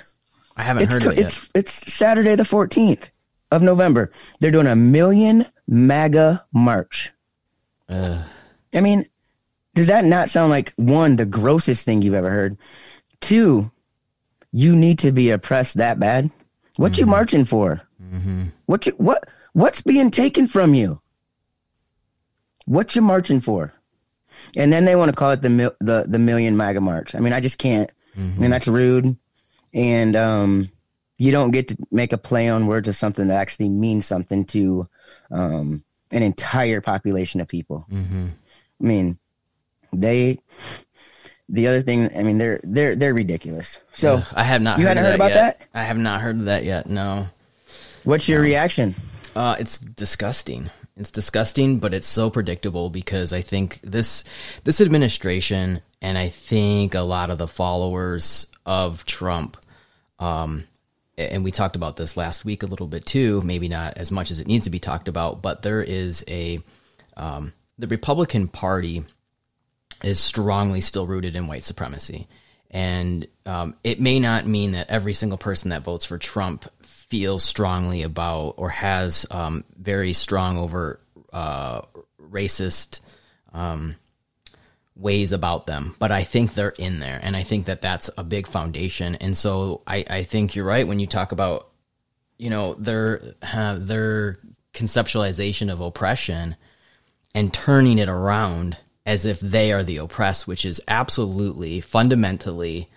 I 0.57 0.63
haven't 0.63 0.83
it's 0.83 0.93
heard 0.93 1.03
it 1.03 1.17
yet. 1.17 1.25
It's, 1.25 1.49
it's 1.53 1.93
Saturday 1.93 2.35
the 2.35 2.43
14th 2.43 3.09
of 3.51 3.61
November. 3.61 4.11
They're 4.39 4.51
doing 4.51 4.67
a 4.67 4.75
million 4.75 5.45
MAGA 5.67 6.45
march. 6.53 7.11
Uh. 7.87 8.23
I 8.73 8.81
mean, 8.81 9.07
does 9.73 9.87
that 9.87 10.05
not 10.05 10.29
sound 10.29 10.49
like 10.49 10.73
one, 10.77 11.15
the 11.15 11.25
grossest 11.25 11.85
thing 11.85 12.01
you've 12.01 12.13
ever 12.13 12.29
heard? 12.29 12.57
Two, 13.21 13.71
you 14.51 14.75
need 14.75 14.99
to 14.99 15.11
be 15.11 15.31
oppressed 15.31 15.75
that 15.75 15.99
bad. 15.99 16.31
What 16.77 16.93
mm-hmm. 16.93 17.01
you 17.01 17.05
marching 17.07 17.45
for? 17.45 17.81
Mm-hmm. 18.01 18.45
What 18.65 18.85
you 18.85 18.93
what 18.93 19.23
what's 19.53 19.81
being 19.81 20.11
taken 20.11 20.47
from 20.47 20.73
you? 20.73 21.01
What 22.65 22.95
you 22.95 23.01
marching 23.01 23.41
for? 23.41 23.73
And 24.55 24.71
then 24.71 24.85
they 24.85 24.95
want 24.95 25.09
to 25.09 25.15
call 25.15 25.31
it 25.31 25.41
the 25.41 25.75
the 25.79 26.05
the 26.07 26.19
million 26.19 26.57
MAGA 26.57 26.81
march. 26.81 27.15
I 27.15 27.19
mean, 27.19 27.33
I 27.33 27.39
just 27.39 27.57
can't. 27.57 27.89
Mm-hmm. 28.11 28.21
I 28.21 28.23
mean, 28.23 28.35
mm-hmm. 28.35 28.51
that's 28.51 28.67
rude. 28.67 29.17
And 29.73 30.15
um, 30.15 30.71
you 31.17 31.31
don't 31.31 31.51
get 31.51 31.69
to 31.69 31.77
make 31.91 32.13
a 32.13 32.17
play 32.17 32.49
on 32.49 32.67
words 32.67 32.87
of 32.87 32.95
something 32.95 33.27
that 33.27 33.39
actually 33.39 33.69
means 33.69 34.05
something 34.05 34.45
to 34.45 34.87
um, 35.31 35.83
an 36.11 36.23
entire 36.23 36.81
population 36.81 37.41
of 37.41 37.47
people. 37.47 37.85
Mm-hmm. 37.91 38.27
I 38.81 38.83
mean, 38.83 39.17
they 39.93 40.39
the 41.47 41.67
other 41.67 41.81
thing, 41.81 42.09
I 42.17 42.23
mean, 42.23 42.37
they're 42.37 42.59
they're 42.63 42.95
they're 42.95 43.13
ridiculous. 43.13 43.79
So 43.91 44.23
I 44.33 44.43
have 44.43 44.61
not. 44.61 44.79
You 44.79 44.85
heard 44.85 44.97
hadn't 44.97 45.03
heard 45.03 45.15
about 45.15 45.31
yet. 45.31 45.59
that? 45.59 45.79
I 45.79 45.83
have 45.83 45.97
not 45.97 46.21
heard 46.21 46.37
of 46.37 46.45
that 46.45 46.63
yet. 46.63 46.87
No. 46.87 47.27
What's 48.03 48.27
your 48.27 48.41
reaction? 48.41 48.95
Uh, 49.35 49.55
it's 49.59 49.77
disgusting. 49.77 50.69
It's 50.97 51.11
disgusting, 51.11 51.79
but 51.79 51.93
it's 51.93 52.07
so 52.07 52.29
predictable 52.29 52.89
because 52.89 53.33
I 53.33 53.41
think 53.41 53.79
this 53.81 54.23
this 54.63 54.81
administration 54.81 55.81
and 56.01 56.17
I 56.17 56.29
think 56.29 56.95
a 56.95 57.01
lot 57.01 57.29
of 57.29 57.37
the 57.37 57.47
followers 57.47 58.47
of 58.65 59.05
Trump, 59.05 59.57
um, 60.19 60.65
and 61.17 61.43
we 61.43 61.51
talked 61.51 61.75
about 61.75 61.95
this 61.95 62.17
last 62.17 62.45
week 62.45 62.63
a 62.63 62.67
little 62.67 62.87
bit 62.87 63.05
too. 63.05 63.41
Maybe 63.43 63.67
not 63.67 63.97
as 63.97 64.11
much 64.11 64.31
as 64.31 64.39
it 64.39 64.47
needs 64.47 64.65
to 64.65 64.69
be 64.69 64.79
talked 64.79 65.07
about, 65.07 65.41
but 65.41 65.61
there 65.61 65.81
is 65.81 66.23
a 66.27 66.59
um, 67.17 67.53
the 67.77 67.87
Republican 67.87 68.47
Party 68.47 69.03
is 70.03 70.19
strongly 70.19 70.81
still 70.81 71.07
rooted 71.07 71.35
in 71.35 71.47
white 71.47 71.63
supremacy. 71.63 72.27
And 72.71 73.27
um, 73.45 73.75
it 73.83 74.01
may 74.01 74.19
not 74.19 74.45
mean 74.45 74.71
that 74.71 74.89
every 74.89 75.13
single 75.13 75.37
person 75.37 75.69
that 75.69 75.83
votes 75.83 76.05
for 76.05 76.17
Trump 76.17 76.65
feels 76.83 77.43
strongly 77.43 78.01
about 78.01 78.55
or 78.57 78.69
has 78.69 79.25
um, 79.31 79.63
very 79.77 80.11
strong 80.11 80.57
over 80.57 80.99
uh, 81.31 81.81
racist 82.21 82.99
um, 83.53 83.95
ways 84.95 85.31
about 85.31 85.67
them, 85.67 85.95
but 85.99 86.11
I 86.11 86.23
think 86.23 86.53
they're 86.53 86.69
in 86.69 86.99
there, 86.99 87.19
and 87.21 87.35
I 87.35 87.43
think 87.43 87.65
that 87.65 87.81
that's 87.81 88.09
a 88.17 88.23
big 88.23 88.47
foundation. 88.47 89.15
And 89.15 89.35
so 89.35 89.81
I, 89.85 90.05
I 90.09 90.23
think 90.23 90.55
you're 90.55 90.65
right 90.65 90.87
when 90.87 90.99
you 90.99 91.07
talk 91.07 91.31
about, 91.31 91.69
you 92.37 92.49
know, 92.49 92.75
their 92.75 93.21
uh, 93.53 93.77
their 93.79 94.37
conceptualization 94.73 95.71
of 95.71 95.81
oppression 95.81 96.55
and 97.33 97.53
turning 97.53 97.99
it 97.99 98.09
around 98.09 98.77
as 99.05 99.25
if 99.25 99.39
they 99.39 99.71
are 99.71 99.83
the 99.83 99.97
oppressed, 99.97 100.47
which 100.47 100.65
is 100.65 100.81
absolutely 100.87 101.81
fundamentally, 101.81 102.89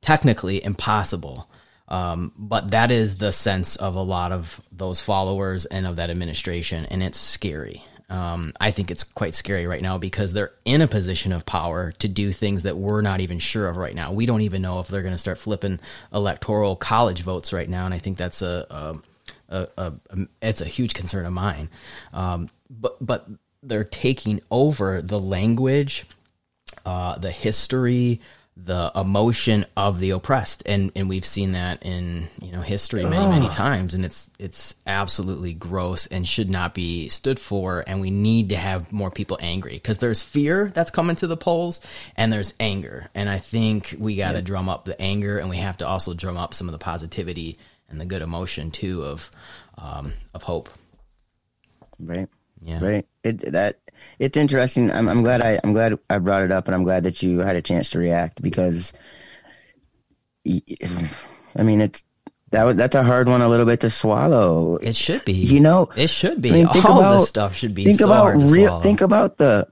technically 0.00 0.62
impossible. 0.62 1.48
Um, 1.88 2.32
but 2.36 2.72
that 2.72 2.90
is 2.90 3.16
the 3.16 3.32
sense 3.32 3.76
of 3.76 3.94
a 3.94 4.02
lot 4.02 4.30
of 4.30 4.60
those 4.70 5.00
followers 5.00 5.64
and 5.66 5.86
of 5.86 5.96
that 5.96 6.10
administration, 6.10 6.84
and 6.86 7.02
it's 7.02 7.18
scary. 7.18 7.82
Um, 8.10 8.54
I 8.58 8.70
think 8.70 8.90
it's 8.90 9.04
quite 9.04 9.34
scary 9.34 9.66
right 9.66 9.82
now 9.82 9.98
because 9.98 10.32
they're 10.32 10.52
in 10.64 10.80
a 10.80 10.88
position 10.88 11.32
of 11.32 11.44
power 11.44 11.92
to 11.92 12.08
do 12.08 12.32
things 12.32 12.62
that 12.62 12.78
we're 12.78 13.02
not 13.02 13.20
even 13.20 13.38
sure 13.38 13.68
of 13.68 13.76
right 13.76 13.94
now. 13.94 14.12
We 14.12 14.24
don't 14.24 14.40
even 14.40 14.62
know 14.62 14.80
if 14.80 14.88
they're 14.88 15.02
going 15.02 15.14
to 15.14 15.18
start 15.18 15.36
flipping 15.38 15.78
electoral 16.12 16.74
college 16.74 17.22
votes 17.22 17.52
right 17.52 17.68
now, 17.68 17.84
and 17.84 17.92
I 17.92 17.98
think 17.98 18.16
that's 18.16 18.40
a, 18.40 19.00
a, 19.50 19.68
a, 19.76 19.92
a 20.08 20.18
it's 20.40 20.62
a 20.62 20.66
huge 20.66 20.94
concern 20.94 21.26
of 21.26 21.34
mine. 21.34 21.68
Um, 22.14 22.48
but 22.70 22.96
but 23.04 23.28
they're 23.62 23.84
taking 23.84 24.40
over 24.50 25.02
the 25.02 25.18
language, 25.18 26.04
uh, 26.86 27.18
the 27.18 27.30
history, 27.30 28.20
the 28.64 28.90
emotion 28.94 29.64
of 29.76 30.00
the 30.00 30.10
oppressed, 30.10 30.62
and 30.66 30.90
and 30.96 31.08
we've 31.08 31.24
seen 31.24 31.52
that 31.52 31.82
in 31.82 32.28
you 32.42 32.50
know 32.50 32.60
history 32.60 33.04
many 33.04 33.26
many 33.26 33.48
times, 33.48 33.94
and 33.94 34.04
it's 34.04 34.28
it's 34.38 34.74
absolutely 34.86 35.54
gross 35.54 36.06
and 36.06 36.26
should 36.26 36.50
not 36.50 36.74
be 36.74 37.08
stood 37.08 37.38
for, 37.38 37.84
and 37.86 38.00
we 38.00 38.10
need 38.10 38.48
to 38.48 38.56
have 38.56 38.92
more 38.92 39.10
people 39.10 39.38
angry 39.40 39.74
because 39.74 39.98
there's 39.98 40.22
fear 40.22 40.70
that's 40.74 40.90
coming 40.90 41.16
to 41.16 41.26
the 41.26 41.36
polls, 41.36 41.80
and 42.16 42.32
there's 42.32 42.52
anger, 42.58 43.08
and 43.14 43.28
I 43.28 43.38
think 43.38 43.94
we 43.98 44.16
got 44.16 44.32
to 44.32 44.42
drum 44.42 44.68
up 44.68 44.84
the 44.84 45.00
anger, 45.00 45.38
and 45.38 45.48
we 45.48 45.58
have 45.58 45.78
to 45.78 45.86
also 45.86 46.12
drum 46.12 46.36
up 46.36 46.52
some 46.52 46.68
of 46.68 46.72
the 46.72 46.78
positivity 46.78 47.56
and 47.88 48.00
the 48.00 48.06
good 48.06 48.22
emotion 48.22 48.70
too 48.70 49.04
of 49.04 49.30
um, 49.78 50.12
of 50.34 50.42
hope. 50.42 50.68
Right. 52.00 52.28
Yeah. 52.60 52.80
Right. 52.82 53.06
It 53.22 53.52
that 53.52 53.78
it's 54.18 54.36
interesting. 54.36 54.90
I'm 54.90 55.08
I'm 55.08 55.22
glad 55.22 55.42
I 55.42 55.58
I'm 55.62 55.72
glad 55.72 55.98
I 56.10 56.18
brought 56.18 56.42
it 56.42 56.50
up, 56.52 56.66
and 56.68 56.74
I'm 56.74 56.84
glad 56.84 57.04
that 57.04 57.22
you 57.22 57.38
had 57.40 57.56
a 57.56 57.62
chance 57.62 57.90
to 57.90 57.98
react 57.98 58.42
because, 58.42 58.92
I 60.46 61.62
mean, 61.62 61.80
it's 61.80 62.04
that 62.50 62.64
was 62.64 62.76
that's 62.76 62.94
a 62.94 63.02
hard 63.02 63.28
one 63.28 63.42
a 63.42 63.48
little 63.48 63.66
bit 63.66 63.80
to 63.80 63.90
swallow. 63.90 64.76
It 64.76 64.96
should 64.96 65.24
be. 65.24 65.32
You 65.34 65.60
know, 65.60 65.90
it 65.96 66.08
should 66.08 66.40
be. 66.40 66.50
I 66.50 66.52
mean, 66.52 66.66
All 66.66 66.72
think 66.72 66.84
about- 66.84 67.12
this 67.18 67.28
stuff 67.28 67.54
should 67.54 67.74
be. 67.74 67.84
think 67.84 67.98
so 68.00 68.06
about 68.06 68.36
real. 68.50 68.80
Think 68.80 69.00
about 69.00 69.36
the 69.38 69.68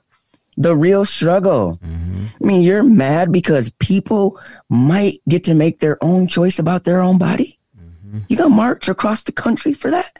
the 0.58 0.74
real 0.74 1.04
struggle. 1.04 1.78
Mm-hmm. 1.84 2.24
I 2.42 2.46
mean, 2.46 2.62
you're 2.62 2.82
mad 2.82 3.30
because 3.32 3.70
people 3.78 4.40
might 4.68 5.20
get 5.28 5.44
to 5.44 5.54
make 5.54 5.80
their 5.80 6.02
own 6.02 6.28
choice 6.28 6.58
about 6.58 6.84
their 6.84 7.00
own 7.00 7.18
body. 7.18 7.58
Mm-hmm. 7.78 8.18
You 8.28 8.36
gonna 8.36 8.54
march 8.54 8.88
across 8.88 9.22
the 9.24 9.32
country 9.32 9.72
for 9.74 9.90
that? 9.90 10.18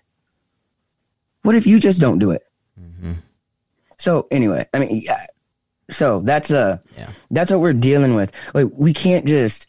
What 1.42 1.54
if 1.54 1.66
you 1.66 1.78
just 1.78 2.00
don't 2.00 2.18
do 2.18 2.32
it? 2.32 2.42
So 3.98 4.26
anyway, 4.30 4.66
I 4.74 4.78
mean, 4.78 5.00
yeah. 5.04 5.24
So 5.90 6.20
that's 6.24 6.50
uh 6.50 6.78
Yeah. 6.96 7.10
that's 7.30 7.50
what 7.50 7.60
we're 7.60 7.72
dealing 7.72 8.14
with. 8.14 8.32
Like 8.54 8.68
we 8.72 8.92
can't 8.92 9.26
just 9.26 9.66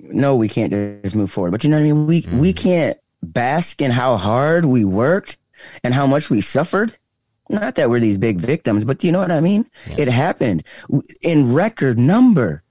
no, 0.00 0.36
we 0.36 0.48
can't 0.48 0.72
just 1.02 1.16
move 1.16 1.30
forward. 1.30 1.50
But 1.52 1.64
you 1.64 1.70
know 1.70 1.76
what 1.76 1.82
I 1.82 1.92
mean? 1.92 2.06
We 2.06 2.26
we 2.32 2.52
can't 2.52 2.98
bask 3.22 3.80
in 3.80 3.90
how 3.90 4.16
hard 4.16 4.66
we 4.66 4.84
worked 4.84 5.38
and 5.82 5.94
how 5.94 6.06
much 6.06 6.30
we 6.30 6.40
suffered. 6.40 6.96
Not 7.50 7.74
that 7.74 7.90
we're 7.90 8.00
these 8.00 8.18
big 8.18 8.38
victims, 8.38 8.84
but 8.84 9.04
you 9.04 9.12
know 9.12 9.20
what 9.20 9.30
I 9.32 9.40
mean? 9.40 9.68
Yeah. 9.86 9.96
It 9.98 10.08
happened 10.08 10.64
in 11.22 11.52
record 11.52 11.98
number. 11.98 12.62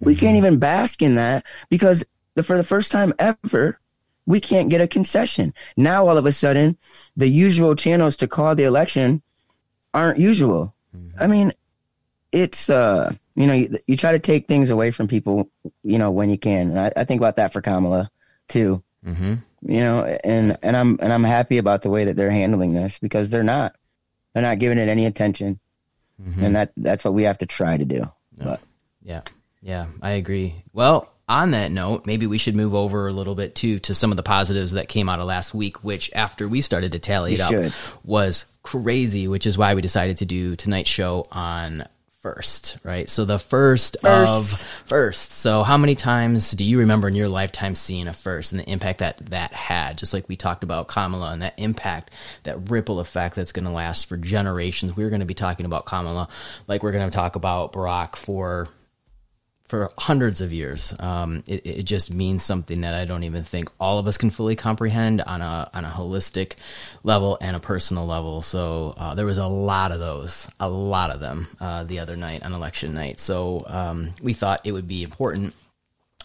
We 0.00 0.14
can't 0.14 0.36
even 0.36 0.58
bask 0.58 1.02
in 1.02 1.16
that 1.16 1.44
because 1.68 2.04
the, 2.34 2.42
for 2.42 2.56
the 2.56 2.62
first 2.62 2.92
time 2.92 3.12
ever, 3.18 3.80
we 4.26 4.40
can't 4.40 4.70
get 4.70 4.80
a 4.80 4.86
concession. 4.86 5.52
Now, 5.76 6.06
all 6.06 6.16
of 6.16 6.24
a 6.24 6.32
sudden, 6.32 6.78
the 7.16 7.28
usual 7.28 7.74
channels 7.74 8.16
to 8.18 8.28
call 8.28 8.54
the 8.54 8.64
election 8.64 9.22
aren't 9.94 10.18
usual. 10.18 10.74
I 11.18 11.26
mean, 11.26 11.52
it's, 12.32 12.68
uh, 12.70 13.12
you 13.34 13.46
know, 13.46 13.54
you, 13.54 13.76
you 13.86 13.96
try 13.96 14.12
to 14.12 14.18
take 14.18 14.46
things 14.48 14.70
away 14.70 14.90
from 14.90 15.08
people, 15.08 15.50
you 15.82 15.98
know, 15.98 16.10
when 16.10 16.30
you 16.30 16.38
can. 16.38 16.70
And 16.70 16.80
I, 16.80 16.92
I 16.96 17.04
think 17.04 17.20
about 17.20 17.36
that 17.36 17.52
for 17.52 17.60
Kamala 17.60 18.10
too, 18.48 18.82
Mm-hmm. 19.06 19.34
you 19.62 19.80
know, 19.80 20.04
and, 20.24 20.58
and 20.60 20.76
I'm, 20.76 20.98
and 21.00 21.12
I'm 21.12 21.22
happy 21.24 21.58
about 21.58 21.82
the 21.82 21.88
way 21.88 22.04
that 22.04 22.16
they're 22.16 22.32
handling 22.32 22.74
this 22.74 22.98
because 22.98 23.30
they're 23.30 23.44
not, 23.44 23.76
they're 24.32 24.42
not 24.42 24.58
giving 24.58 24.76
it 24.76 24.88
any 24.88 25.06
attention. 25.06 25.60
Mm-hmm. 26.20 26.44
And 26.44 26.56
that, 26.56 26.72
that's 26.76 27.04
what 27.04 27.14
we 27.14 27.22
have 27.22 27.38
to 27.38 27.46
try 27.46 27.76
to 27.76 27.84
do. 27.84 28.04
But 28.36 28.60
Yeah. 29.02 29.22
Yeah, 29.62 29.86
I 30.02 30.12
agree. 30.12 30.64
Well, 30.72 31.08
on 31.28 31.50
that 31.50 31.70
note, 31.70 32.06
maybe 32.06 32.26
we 32.26 32.38
should 32.38 32.56
move 32.56 32.74
over 32.74 33.06
a 33.08 33.12
little 33.12 33.34
bit 33.34 33.54
too 33.54 33.78
to 33.80 33.94
some 33.94 34.10
of 34.10 34.16
the 34.16 34.22
positives 34.22 34.72
that 34.72 34.88
came 34.88 35.08
out 35.08 35.20
of 35.20 35.26
last 35.26 35.54
week, 35.54 35.84
which 35.84 36.10
after 36.14 36.48
we 36.48 36.60
started 36.60 36.92
to 36.92 36.98
tally 36.98 37.34
it 37.34 37.40
up 37.40 37.72
was 38.04 38.46
crazy, 38.62 39.28
which 39.28 39.46
is 39.46 39.58
why 39.58 39.74
we 39.74 39.82
decided 39.82 40.18
to 40.18 40.24
do 40.26 40.56
tonight's 40.56 40.90
show 40.90 41.26
on 41.30 41.84
first, 42.20 42.78
right? 42.82 43.08
So 43.08 43.24
the 43.24 43.38
first, 43.38 43.96
First. 44.00 44.62
of 44.62 44.68
first. 44.86 45.32
So 45.32 45.62
how 45.62 45.76
many 45.76 45.94
times 45.94 46.50
do 46.52 46.64
you 46.64 46.80
remember 46.80 47.08
in 47.08 47.14
your 47.14 47.28
lifetime 47.28 47.74
seeing 47.74 48.08
a 48.08 48.12
first 48.12 48.52
and 48.52 48.60
the 48.60 48.68
impact 48.68 48.98
that 48.98 49.18
that 49.26 49.52
had? 49.52 49.98
Just 49.98 50.12
like 50.12 50.28
we 50.28 50.36
talked 50.36 50.64
about 50.64 50.88
Kamala 50.88 51.32
and 51.32 51.42
that 51.42 51.54
impact, 51.58 52.10
that 52.42 52.70
ripple 52.70 53.00
effect 53.00 53.36
that's 53.36 53.52
going 53.52 53.66
to 53.66 53.70
last 53.70 54.08
for 54.08 54.16
generations. 54.16 54.96
We're 54.96 55.10
going 55.10 55.20
to 55.20 55.26
be 55.26 55.34
talking 55.34 55.66
about 55.66 55.86
Kamala 55.86 56.28
like 56.66 56.82
we're 56.82 56.92
going 56.92 57.08
to 57.08 57.16
talk 57.16 57.36
about 57.36 57.72
Barack 57.72 58.16
for 58.16 58.66
for 59.68 59.90
hundreds 59.98 60.40
of 60.40 60.52
years. 60.52 60.94
Um, 60.98 61.44
it, 61.46 61.64
it 61.64 61.82
just 61.84 62.12
means 62.12 62.42
something 62.42 62.80
that 62.80 62.94
I 62.94 63.04
don't 63.04 63.24
even 63.24 63.44
think 63.44 63.70
all 63.78 63.98
of 63.98 64.06
us 64.06 64.16
can 64.16 64.30
fully 64.30 64.56
comprehend 64.56 65.20
on 65.20 65.42
a 65.42 65.70
on 65.74 65.84
a 65.84 65.90
holistic 65.90 66.54
level 67.02 67.38
and 67.40 67.54
a 67.54 67.60
personal 67.60 68.06
level. 68.06 68.42
So 68.42 68.94
uh, 68.96 69.14
there 69.14 69.26
was 69.26 69.38
a 69.38 69.46
lot 69.46 69.92
of 69.92 70.00
those, 70.00 70.48
a 70.58 70.68
lot 70.68 71.10
of 71.10 71.20
them, 71.20 71.48
uh, 71.60 71.84
the 71.84 72.00
other 72.00 72.16
night 72.16 72.42
on 72.42 72.54
election 72.54 72.94
night. 72.94 73.20
So 73.20 73.62
um, 73.66 74.14
we 74.22 74.32
thought 74.32 74.62
it 74.64 74.72
would 74.72 74.88
be 74.88 75.02
important 75.02 75.54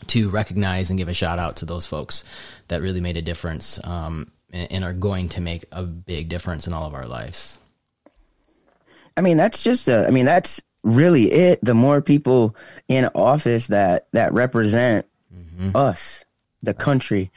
to 0.08 0.30
recognize 0.30 0.90
and 0.90 0.98
give 0.98 1.08
a 1.08 1.14
shout 1.14 1.40
out 1.40 1.58
to 1.58 1.66
those 1.66 1.86
folks 1.86 2.24
that 2.70 2.82
really 2.82 3.02
made 3.02 3.18
a 3.18 3.22
difference 3.22 3.80
um, 3.84 4.32
and, 4.52 4.72
and 4.72 4.84
are 4.84 4.94
going 4.94 5.30
to 5.30 5.42
make 5.42 5.66
a 5.72 5.84
big 5.84 6.30
difference 6.30 6.66
in 6.66 6.74
all 6.74 6.88
of 6.88 6.94
our 6.94 7.08
lives. 7.08 7.60
I 9.16 9.22
mean, 9.22 9.38
that's 9.38 9.64
just 9.64 9.88
a, 9.88 10.08
I 10.08 10.12
mean, 10.12 10.26
that's 10.26 10.62
really 10.84 11.32
it. 11.32 11.60
The 11.64 11.74
more 11.74 12.02
people 12.02 12.56
in 12.88 13.10
office 13.16 13.68
that, 13.68 14.08
that 14.12 14.34
represent 14.34 15.06
us, 15.76 16.26
the 16.62 16.74
country, 16.74 17.32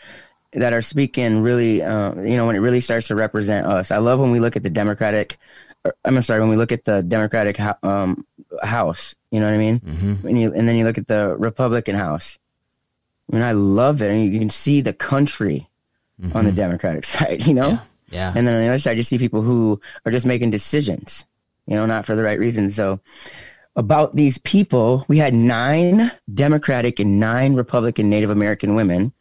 that 0.53 0.73
are 0.73 0.83
speaking 0.83 1.43
really, 1.43 1.83
uh, 1.83 2.15
you 2.15 2.37
know, 2.37 2.47
when 2.47 2.57
it 2.57 2.61
really 2.61 2.81
starts 2.81 3.09
to 3.09 3.15
represent 3.15 3.67
us. 3.67 3.91
I 3.91 3.99
love 3.99 4.21
when 4.21 4.31
we 4.31 4.41
look 4.41 4.57
at 4.57 4.63
the 4.63 4.71
Democratic, 4.71 5.37
I'm 6.05 6.21
sorry, 6.23 6.41
when 6.41 6.49
we 6.49 6.57
look 6.57 6.73
at 6.73 6.85
the 6.85 7.03
Democratic 7.03 7.61
um, 7.83 8.27
House, 8.63 9.15
you 9.31 9.41
know 9.41 9.47
what 9.47 9.55
I 9.55 9.59
mean? 9.59 9.79
When 10.23 10.37
you, 10.37 10.53
and 10.53 10.69
then 10.69 10.77
you 10.77 10.85
look 10.85 10.99
at 10.99 11.09
the 11.09 11.37
Republican 11.39 11.95
House. 11.95 12.39
I 13.31 13.37
mean, 13.37 13.45
I 13.45 13.53
love 13.53 14.01
it. 14.03 14.11
And 14.11 14.33
you 14.33 14.39
can 14.39 14.51
see 14.51 14.81
the 14.81 14.93
country 14.93 15.69
on 16.35 16.45
the 16.47 16.53
Democratic 16.53 17.05
side, 17.13 17.47
you 17.47 17.55
know? 17.55 17.79
Yeah. 18.09 18.33
And 18.35 18.47
then 18.47 18.55
on 18.55 18.63
the 18.63 18.69
other 18.69 18.79
side, 18.79 18.97
you 18.97 19.03
see 19.03 19.19
people 19.19 19.43
who 19.43 19.81
are 20.05 20.13
just 20.13 20.27
making 20.27 20.51
decisions, 20.51 21.25
you 21.67 21.75
know, 21.77 21.87
not 21.87 22.07
for 22.07 22.15
the 22.17 22.23
right 22.23 22.39
reasons. 22.39 22.75
So, 22.75 23.01
about 23.75 24.15
these 24.15 24.39
people, 24.39 25.05
we 25.09 25.19
had 25.19 25.35
nine 25.35 26.11
Democratic 26.33 26.99
and 26.99 27.21
nine 27.21 27.55
Republican 27.55 28.09
Native 28.09 28.31
American 28.31 28.75
women 28.75 29.13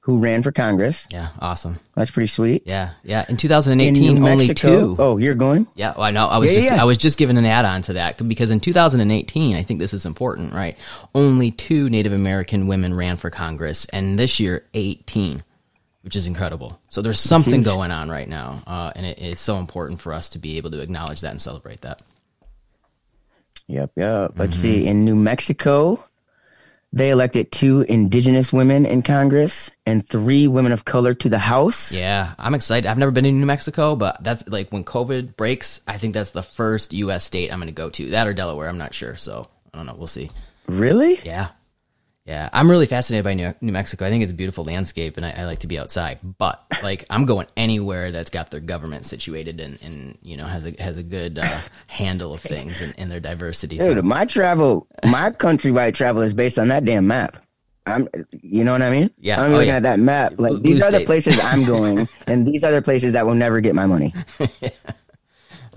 who 0.00 0.18
ran 0.18 0.42
for 0.42 0.50
Congress. 0.50 1.06
Yeah, 1.10 1.28
awesome. 1.38 1.78
That's 1.94 2.10
pretty 2.10 2.26
sweet. 2.26 2.64
Yeah, 2.66 2.90
yeah. 3.04 3.24
In 3.28 3.36
2018, 3.36 4.16
In 4.16 4.24
only 4.24 4.52
two. 4.52 4.96
Oh, 4.98 5.16
you're 5.16 5.36
going? 5.36 5.68
Yeah, 5.76 5.92
well, 5.92 6.02
I 6.02 6.10
know. 6.10 6.26
I 6.26 6.38
was 6.38 6.50
Yeah, 6.50 6.56
just 6.56 6.72
yeah. 6.72 6.82
I 6.82 6.84
was 6.84 6.98
just 6.98 7.18
giving 7.18 7.38
an 7.38 7.44
add 7.46 7.64
on 7.64 7.82
to 7.82 7.92
that 7.92 8.18
because 8.28 8.50
in 8.50 8.58
2018, 8.58 9.54
I 9.54 9.62
think 9.62 9.78
this 9.78 9.94
is 9.94 10.04
important, 10.04 10.52
right? 10.52 10.76
Only 11.14 11.52
two 11.52 11.88
Native 11.88 12.12
American 12.12 12.66
women 12.66 12.94
ran 12.94 13.16
for 13.16 13.30
Congress, 13.30 13.84
and 13.86 14.18
this 14.18 14.40
year 14.40 14.66
18, 14.74 15.44
which 16.02 16.16
is 16.16 16.26
incredible. 16.26 16.80
So 16.88 17.00
there's 17.02 17.20
something 17.20 17.62
going 17.62 17.90
on 17.90 18.10
right 18.10 18.28
now, 18.28 18.62
uh, 18.66 18.92
and 18.94 19.06
it, 19.06 19.18
it's 19.20 19.40
so 19.40 19.58
important 19.58 20.00
for 20.00 20.12
us 20.12 20.30
to 20.30 20.38
be 20.38 20.56
able 20.58 20.70
to 20.72 20.80
acknowledge 20.80 21.20
that 21.22 21.30
and 21.30 21.40
celebrate 21.40 21.80
that. 21.82 22.02
Yep, 23.68 23.92
yep. 23.96 24.32
Let's 24.36 24.54
Mm-hmm. 24.56 24.62
see. 24.62 24.86
In 24.86 25.04
New 25.04 25.14
Mexico, 25.16 26.04
they 26.92 27.10
elected 27.10 27.50
two 27.52 27.82
indigenous 27.82 28.52
women 28.52 28.84
in 28.84 29.02
Congress 29.02 29.70
and 29.86 30.06
three 30.06 30.46
women 30.46 30.72
of 30.72 30.84
color 30.84 31.14
to 31.14 31.28
the 31.30 31.38
House. 31.38 31.92
Yeah, 31.94 32.34
I'm 32.38 32.54
excited. 32.54 32.86
I've 32.88 32.98
never 32.98 33.12
been 33.12 33.24
in 33.24 33.38
New 33.40 33.46
Mexico, 33.46 33.96
but 33.96 34.22
that's 34.22 34.46
like 34.48 34.70
when 34.70 34.84
COVID 34.84 35.36
breaks, 35.36 35.80
I 35.88 35.96
think 35.98 36.12
that's 36.14 36.32
the 36.32 36.42
first 36.42 36.92
U.S. 36.92 37.24
state 37.24 37.50
I'm 37.52 37.60
going 37.60 37.68
to 37.68 37.72
go 37.72 37.88
to. 37.90 38.10
That 38.10 38.26
or 38.26 38.34
Delaware, 38.34 38.68
I'm 38.68 38.78
not 38.78 38.92
sure. 38.92 39.14
So 39.16 39.48
I 39.72 39.78
don't 39.78 39.86
know. 39.86 39.94
We'll 39.96 40.06
see. 40.08 40.30
Really? 40.66 41.18
Yeah. 41.24 41.48
Yeah. 42.24 42.48
I'm 42.52 42.70
really 42.70 42.86
fascinated 42.86 43.24
by 43.24 43.34
New, 43.34 43.52
New 43.60 43.72
Mexico. 43.72 44.06
I 44.06 44.10
think 44.10 44.22
it's 44.22 44.30
a 44.30 44.34
beautiful 44.34 44.64
landscape 44.64 45.16
and 45.16 45.26
I, 45.26 45.30
I 45.38 45.44
like 45.44 45.58
to 45.60 45.66
be 45.66 45.78
outside. 45.78 46.20
But 46.22 46.64
like 46.82 47.04
I'm 47.10 47.24
going 47.24 47.48
anywhere 47.56 48.12
that's 48.12 48.30
got 48.30 48.50
their 48.52 48.60
government 48.60 49.06
situated 49.06 49.60
and, 49.60 49.78
and 49.82 50.16
you 50.22 50.36
know, 50.36 50.46
has 50.46 50.64
a 50.64 50.72
has 50.80 50.96
a 50.96 51.02
good 51.02 51.38
uh, 51.38 51.58
handle 51.88 52.32
of 52.32 52.40
things 52.40 52.80
and, 52.80 52.94
and 52.96 53.10
their 53.10 53.18
diversity. 53.20 53.78
So, 53.80 53.92
Dude, 53.94 54.04
my 54.04 54.24
travel, 54.24 54.86
my 55.04 55.30
countrywide 55.30 55.94
travel 55.94 56.22
is 56.22 56.32
based 56.32 56.58
on 56.60 56.68
that 56.68 56.84
damn 56.84 57.06
map. 57.08 57.38
I'm, 57.84 58.06
you 58.30 58.62
know 58.62 58.70
what 58.70 58.82
I 58.82 58.90
mean? 58.90 59.10
Yeah. 59.18 59.42
I'm 59.42 59.50
Oh, 59.50 59.54
looking 59.54 59.70
yeah. 59.70 59.76
at 59.78 59.82
that 59.82 59.98
map. 59.98 60.34
Like 60.38 60.52
Blue 60.52 60.60
these 60.60 60.84
are 60.84 60.92
the 60.92 61.04
places 61.04 61.40
I'm 61.42 61.64
going, 61.64 62.08
and 62.28 62.46
these 62.46 62.62
are 62.62 62.70
the 62.70 62.82
places 62.82 63.14
that 63.14 63.26
will 63.26 63.34
never 63.34 63.60
get 63.60 63.74
my 63.74 63.86
money. 63.86 64.14
yeah. 64.60 64.68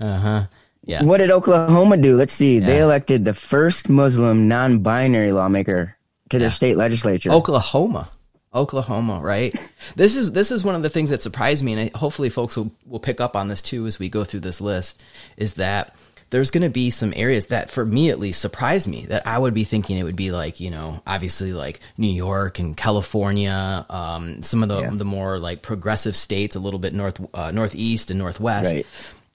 Uh 0.00 0.18
huh. 0.18 0.46
Yeah. 0.84 1.02
What 1.02 1.16
did 1.18 1.30
Oklahoma 1.30 1.96
do? 1.96 2.16
Let's 2.16 2.32
see. 2.34 2.58
They 2.60 2.80
elected 2.80 3.24
the 3.24 3.32
first 3.34 3.88
Muslim 3.88 4.46
non-binary 4.46 5.32
lawmaker 5.32 5.95
to 6.30 6.38
their 6.38 6.50
state 6.50 6.76
legislature. 6.76 7.30
Oklahoma. 7.30 8.08
Oklahoma, 8.54 9.20
right? 9.20 9.54
This 9.96 10.16
is 10.16 10.32
this 10.32 10.50
is 10.50 10.64
one 10.64 10.74
of 10.74 10.82
the 10.82 10.90
things 10.90 11.10
that 11.10 11.22
surprised 11.22 11.62
me, 11.62 11.72
and 11.72 11.80
I, 11.94 11.96
hopefully, 11.98 12.28
folks 12.28 12.56
will, 12.56 12.72
will 12.86 13.00
pick 13.00 13.20
up 13.20 13.36
on 13.36 13.48
this 13.48 13.62
too 13.62 13.86
as 13.86 13.98
we 13.98 14.08
go 14.08 14.24
through 14.24 14.40
this 14.40 14.60
list. 14.60 15.02
Is 15.36 15.54
that 15.54 15.94
there's 16.30 16.50
going 16.50 16.64
to 16.64 16.70
be 16.70 16.90
some 16.90 17.12
areas 17.16 17.46
that, 17.46 17.70
for 17.70 17.84
me 17.86 18.10
at 18.10 18.18
least, 18.18 18.40
surprised 18.40 18.88
me 18.88 19.06
that 19.06 19.26
I 19.26 19.38
would 19.38 19.54
be 19.54 19.62
thinking 19.64 19.96
it 19.96 20.02
would 20.02 20.16
be 20.16 20.32
like 20.32 20.58
you 20.58 20.70
know, 20.70 21.00
obviously 21.06 21.52
like 21.52 21.80
New 21.96 22.10
York 22.12 22.58
and 22.58 22.76
California, 22.76 23.86
um, 23.88 24.42
some 24.42 24.62
of 24.62 24.68
the 24.68 24.80
Yeah. 24.80 24.90
the 24.92 25.04
more 25.04 25.38
like 25.38 25.62
progressive 25.62 26.16
states, 26.16 26.56
a 26.56 26.60
little 26.60 26.80
bit 26.80 26.92
north 26.92 27.20
uh, 27.32 27.50
northeast 27.52 28.10
and 28.10 28.18
northwest. 28.18 28.72
Right. 28.72 28.86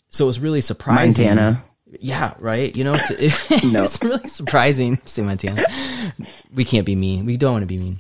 So 0.09 0.25
it 0.25 0.27
was 0.27 0.39
really 0.39 0.61
surprising. 0.61 1.27
Montana. 1.27 1.63
Yeah, 1.99 2.33
right. 2.39 2.75
You 2.75 2.83
know, 2.85 2.95
it's, 2.95 3.63
No. 3.63 3.83
it's 3.83 4.01
really 4.03 4.27
surprising. 4.27 4.99
Say 5.05 5.21
Montana. 5.23 5.63
We 6.53 6.63
can't 6.63 6.85
be 6.85 6.95
mean. 6.95 7.25
We 7.25 7.37
don't 7.37 7.51
want 7.53 7.61
to 7.63 7.67
be 7.67 7.77
mean. 7.77 7.99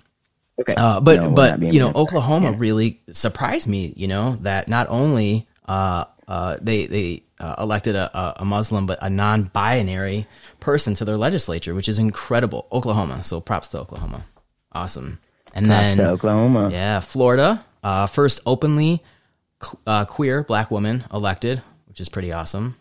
Okay. 0.59 0.75
Uh, 0.75 0.99
but 1.01 1.15
No, 1.19 1.31
but 1.31 1.61
you 1.61 1.79
know 1.79 1.87
mean. 1.87 1.95
Oklahoma 1.95 2.51
really 2.53 3.01
surprised 3.11 3.67
me. 3.67 3.93
You 3.97 4.07
know 4.07 4.37
that 4.41 4.67
not 4.67 4.87
only 4.89 5.47
uh, 5.67 6.05
uh, 6.27 6.57
they 6.61 6.85
they 6.85 7.23
uh, 7.39 7.55
elected 7.57 7.95
a, 7.95 8.15
a- 8.17 8.33
a 8.41 8.45
Muslim 8.45 8.85
but 8.85 8.99
a 9.01 9.09
non-binary 9.09 10.27
person 10.59 10.93
to 10.95 11.05
their 11.05 11.17
legislature, 11.17 11.73
which 11.73 11.89
is 11.89 11.97
incredible. 11.99 12.67
Oklahoma, 12.71 13.23
so 13.23 13.41
props 13.41 13.69
to 13.69 13.79
Oklahoma, 13.79 14.23
awesome. 14.71 15.19
And 15.53 15.65
Props 15.65 15.81
then 15.95 15.97
to 15.97 16.09
Oklahoma. 16.11 16.69
yeah, 16.71 16.99
Florida, 17.01 17.65
uh, 17.83 18.05
first 18.07 18.39
openly 18.45 19.03
uh, 19.87 20.05
queer 20.05 20.43
black 20.43 20.69
woman 20.71 21.03
elected, 21.11 21.61
which 21.87 21.99
is 21.99 22.07
pretty 22.07 22.31
awesome. 22.31 22.75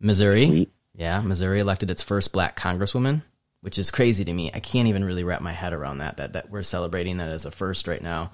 Missouri, 0.00 0.46
Sweet. 0.46 0.70
yeah, 0.94 1.20
Missouri 1.20 1.60
elected 1.60 1.90
its 1.90 2.02
first 2.02 2.32
black 2.32 2.58
congresswoman, 2.58 3.22
which 3.60 3.78
is 3.78 3.90
crazy 3.90 4.24
to 4.24 4.32
me. 4.32 4.50
I 4.52 4.60
can't 4.60 4.88
even 4.88 5.04
really 5.04 5.24
wrap 5.24 5.40
my 5.40 5.52
head 5.52 5.72
around 5.72 5.98
that. 5.98 6.16
That 6.18 6.32
that 6.34 6.50
we're 6.50 6.62
celebrating 6.62 7.16
that 7.18 7.28
as 7.30 7.46
a 7.46 7.50
first 7.50 7.88
right 7.88 8.02
now, 8.02 8.30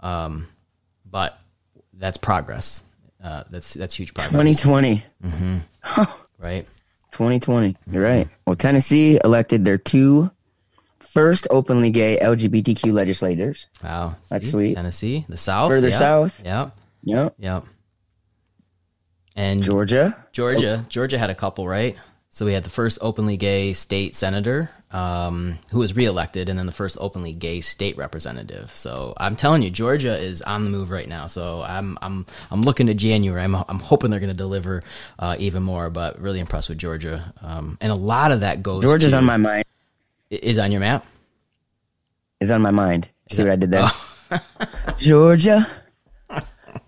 um, 0.00 0.46
but 1.10 1.40
that's 1.94 2.16
progress. 2.18 2.82
Uh, 3.22 3.44
that's 3.50 3.74
that's 3.74 3.94
huge 3.94 4.12
progress, 4.14 4.32
2020. 4.60 5.02
right? 6.38 6.66
2020. 7.12 7.76
You're 7.90 8.02
right. 8.02 8.28
Well, 8.46 8.56
Tennessee 8.56 9.18
elected 9.24 9.64
their 9.64 9.78
two 9.78 10.30
first 11.00 11.46
openly 11.50 11.90
gay 11.90 12.18
LGBTQ 12.20 12.92
legislators. 12.92 13.66
Wow, 13.82 14.16
That's 14.28 14.44
See? 14.44 14.50
sweet. 14.50 14.74
Tennessee, 14.74 15.24
the 15.28 15.36
South, 15.38 15.70
Further 15.70 15.88
yeah. 15.88 15.98
south. 15.98 16.42
Yep, 16.44 16.76
Yep. 17.04 17.34
yep. 17.38 17.64
And 19.36 19.62
Georgia. 19.62 20.16
Georgia, 20.32 20.84
Georgia 20.88 21.18
had 21.18 21.30
a 21.30 21.34
couple, 21.34 21.68
right? 21.68 21.96
So 22.30 22.44
we 22.44 22.52
had 22.52 22.64
the 22.64 22.70
first 22.70 22.98
openly 23.00 23.38
gay 23.38 23.72
state 23.72 24.14
senator 24.14 24.70
um, 24.90 25.58
who 25.70 25.78
was 25.78 25.96
reelected, 25.96 26.50
and 26.50 26.58
then 26.58 26.66
the 26.66 26.72
first 26.72 26.98
openly 27.00 27.32
gay 27.32 27.62
state 27.62 27.96
representative. 27.96 28.70
So 28.72 29.14
I'm 29.16 29.36
telling 29.36 29.62
you, 29.62 29.70
Georgia 29.70 30.14
is 30.18 30.42
on 30.42 30.64
the 30.64 30.70
move 30.70 30.90
right 30.90 31.08
now. 31.08 31.28
So 31.28 31.62
I'm 31.62 31.96
I'm 32.02 32.26
I'm 32.50 32.60
looking 32.60 32.88
to 32.88 32.94
January. 32.94 33.42
I'm 33.42 33.54
I'm 33.54 33.78
hoping 33.78 34.10
they're 34.10 34.20
going 34.20 34.28
to 34.28 34.36
deliver 34.36 34.82
uh, 35.18 35.36
even 35.38 35.62
more. 35.62 35.88
But 35.88 36.20
really 36.20 36.40
impressed 36.40 36.68
with 36.68 36.76
Georgia, 36.76 37.32
um, 37.40 37.78
and 37.80 37.90
a 37.90 37.94
lot 37.96 38.32
of 38.32 38.40
that 38.40 38.62
goes. 38.62 38.82
Georgia's 38.84 39.12
to, 39.12 39.16
on 39.18 39.24
my 39.24 39.38
mind. 39.38 39.64
is 40.30 40.58
on 40.58 40.72
your 40.72 40.80
map. 40.80 41.06
Is 42.40 42.50
on 42.50 42.60
my 42.60 42.70
mind. 42.70 43.08
See 43.30 43.42
what 43.42 43.52
I 43.52 43.56
did 43.56 43.70
there? 43.70 43.90
Georgia. 44.98 45.66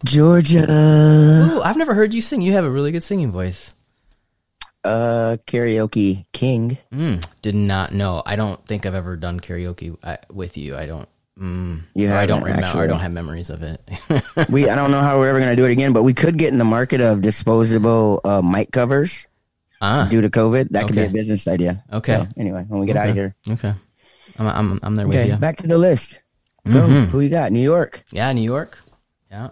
Georgia. 0.05 0.65
Ooh, 0.71 1.63
I've 1.63 1.77
never 1.77 1.95
heard 1.95 2.15
you 2.15 2.21
sing. 2.21 2.41
You 2.41 2.53
have 2.53 2.65
a 2.65 2.71
really 2.71 2.93
good 2.93 3.03
singing 3.03 3.33
voice. 3.33 3.75
Uh, 4.85 5.37
karaoke 5.47 6.25
king. 6.33 6.79
Mm, 6.93 7.25
did 7.43 7.55
not 7.55 7.93
know. 7.93 8.23
I 8.25 8.37
don't 8.37 8.65
think 8.65 8.87
I've 8.87 8.95
ever 8.95 9.17
done 9.17 9.41
karaoke 9.41 9.97
uh, 10.03 10.17
with 10.33 10.57
you. 10.57 10.77
I 10.77 10.87
don't. 10.87 11.09
Mm, 11.39 11.83
You 11.95 12.13
I 12.13 12.27
don't 12.27 12.39
haven't, 12.41 12.57
remember. 12.57 12.83
I 12.83 12.87
don't 12.87 12.99
have 13.01 13.13
memories 13.13 13.51
of 13.51 13.63
it. 13.63 13.81
We 14.49 14.69
I 14.69 14.75
don't 14.75 14.91
know 14.91 15.01
how 15.01 15.19
we're 15.19 15.29
ever 15.29 15.39
gonna 15.41 15.57
do 15.57 15.65
it 15.67 15.71
again, 15.73 15.93
but 15.93 16.03
we 16.03 16.15
could 16.15 16.37
get 16.39 16.49
in 16.53 16.59
the 16.59 16.65
market 16.65 17.01
of 17.01 17.21
disposable 17.23 18.21
uh, 18.25 18.41
mic 18.43 18.71
covers 18.73 19.27
ah, 19.81 20.07
due 20.11 20.21
to 20.21 20.31
COVID. 20.31 20.71
That 20.71 20.87
could 20.87 20.97
be 20.97 21.05
a 21.05 21.11
business 21.11 21.47
idea. 21.47 21.85
Okay. 21.93 22.15
So, 22.17 22.27
anyway, 22.37 22.65
when 22.69 22.81
we 22.81 22.87
get 22.87 22.97
out 22.97 23.09
of 23.11 23.15
here. 23.15 23.35
okay. 23.51 23.75
I'm 24.39 24.47
I'm 24.49 24.81
I'm 24.83 24.95
there 24.95 25.07
with 25.07 25.17
Okay, 25.17 25.29
you. 25.31 25.37
back 25.37 25.57
to 25.59 25.67
the 25.67 25.79
list. 25.79 26.21
Go. 26.67 26.81
Who 26.87 27.21
you 27.21 27.29
got? 27.31 27.51
New 27.53 27.63
York. 27.63 28.05
Yeah, 28.13 28.33
New 28.33 28.43
York. 28.43 28.79
Yeah. 29.31 29.51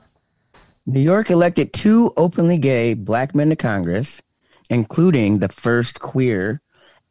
New 0.87 1.01
York 1.01 1.31
elected 1.31 1.73
two 1.73 2.13
openly 2.17 2.59
gay 2.59 2.95
black 2.95 3.35
men 3.35 3.51
to 3.51 3.57
Congress, 3.57 4.23
including 4.71 5.41
the 5.41 5.49
first 5.49 6.01
queer 6.01 6.61